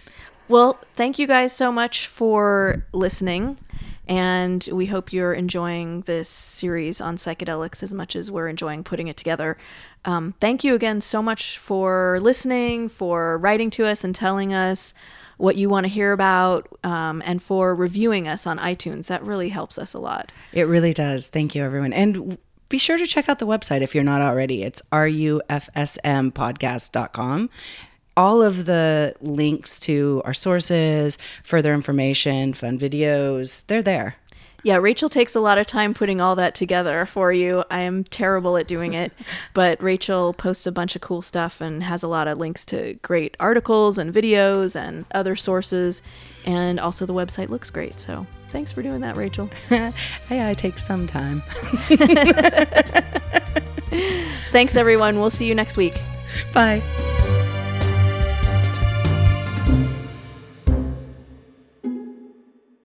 Well, 0.50 0.78
thank 0.94 1.18
you 1.20 1.28
guys 1.28 1.54
so 1.54 1.70
much 1.70 2.08
for 2.08 2.84
listening. 2.92 3.56
And 4.08 4.68
we 4.72 4.86
hope 4.86 5.12
you're 5.12 5.32
enjoying 5.32 6.00
this 6.00 6.28
series 6.28 7.00
on 7.00 7.18
psychedelics 7.18 7.84
as 7.84 7.94
much 7.94 8.16
as 8.16 8.32
we're 8.32 8.48
enjoying 8.48 8.82
putting 8.82 9.06
it 9.06 9.16
together. 9.16 9.56
Um, 10.04 10.34
thank 10.40 10.64
you 10.64 10.74
again 10.74 11.02
so 11.02 11.22
much 11.22 11.56
for 11.56 12.18
listening, 12.20 12.88
for 12.88 13.38
writing 13.38 13.70
to 13.70 13.86
us 13.86 14.02
and 14.02 14.12
telling 14.12 14.52
us 14.52 14.92
what 15.36 15.54
you 15.54 15.68
want 15.68 15.84
to 15.84 15.88
hear 15.88 16.10
about, 16.10 16.66
um, 16.82 17.22
and 17.24 17.40
for 17.40 17.72
reviewing 17.72 18.26
us 18.26 18.44
on 18.44 18.58
iTunes. 18.58 19.06
That 19.06 19.22
really 19.22 19.50
helps 19.50 19.78
us 19.78 19.94
a 19.94 20.00
lot. 20.00 20.32
It 20.52 20.64
really 20.64 20.92
does. 20.92 21.28
Thank 21.28 21.54
you, 21.54 21.62
everyone. 21.62 21.92
And 21.92 22.38
be 22.68 22.78
sure 22.78 22.98
to 22.98 23.06
check 23.06 23.28
out 23.28 23.38
the 23.38 23.46
website 23.46 23.82
if 23.82 23.94
you're 23.94 24.02
not 24.02 24.20
already. 24.20 24.64
It's 24.64 24.82
rufsmpodcast.com. 24.90 27.50
All 28.20 28.42
of 28.42 28.66
the 28.66 29.14
links 29.22 29.80
to 29.80 30.20
our 30.26 30.34
sources, 30.34 31.16
further 31.42 31.72
information, 31.72 32.52
fun 32.52 32.78
videos, 32.78 33.64
they're 33.64 33.82
there. 33.82 34.16
Yeah, 34.62 34.76
Rachael 34.76 35.08
takes 35.08 35.34
a 35.34 35.40
lot 35.40 35.56
of 35.56 35.66
time 35.66 35.94
putting 35.94 36.20
all 36.20 36.36
that 36.36 36.54
together 36.54 37.06
for 37.06 37.32
you. 37.32 37.64
I 37.70 37.80
am 37.80 38.04
terrible 38.04 38.58
at 38.58 38.68
doing 38.68 38.92
it, 38.92 39.14
but 39.54 39.82
Rachael 39.82 40.34
posts 40.34 40.66
a 40.66 40.72
bunch 40.72 40.94
of 40.94 41.00
cool 41.00 41.22
stuff 41.22 41.62
and 41.62 41.82
has 41.82 42.02
a 42.02 42.08
lot 42.08 42.28
of 42.28 42.36
links 42.36 42.66
to 42.66 42.92
great 43.00 43.38
articles 43.40 43.96
and 43.96 44.12
videos 44.12 44.78
and 44.78 45.06
other 45.14 45.34
sources. 45.34 46.02
And 46.44 46.78
also, 46.78 47.06
the 47.06 47.14
website 47.14 47.48
looks 47.48 47.70
great. 47.70 47.98
So, 47.98 48.26
thanks 48.50 48.70
for 48.70 48.82
doing 48.82 49.00
that, 49.00 49.16
Rachael. 49.16 49.46
hey, 49.70 49.94
I 50.28 50.52
take 50.52 50.78
some 50.78 51.06
time. 51.06 51.40
thanks, 54.52 54.76
everyone. 54.76 55.18
We'll 55.18 55.30
see 55.30 55.46
you 55.46 55.54
next 55.54 55.78
week. 55.78 55.98
Bye. 56.52 56.82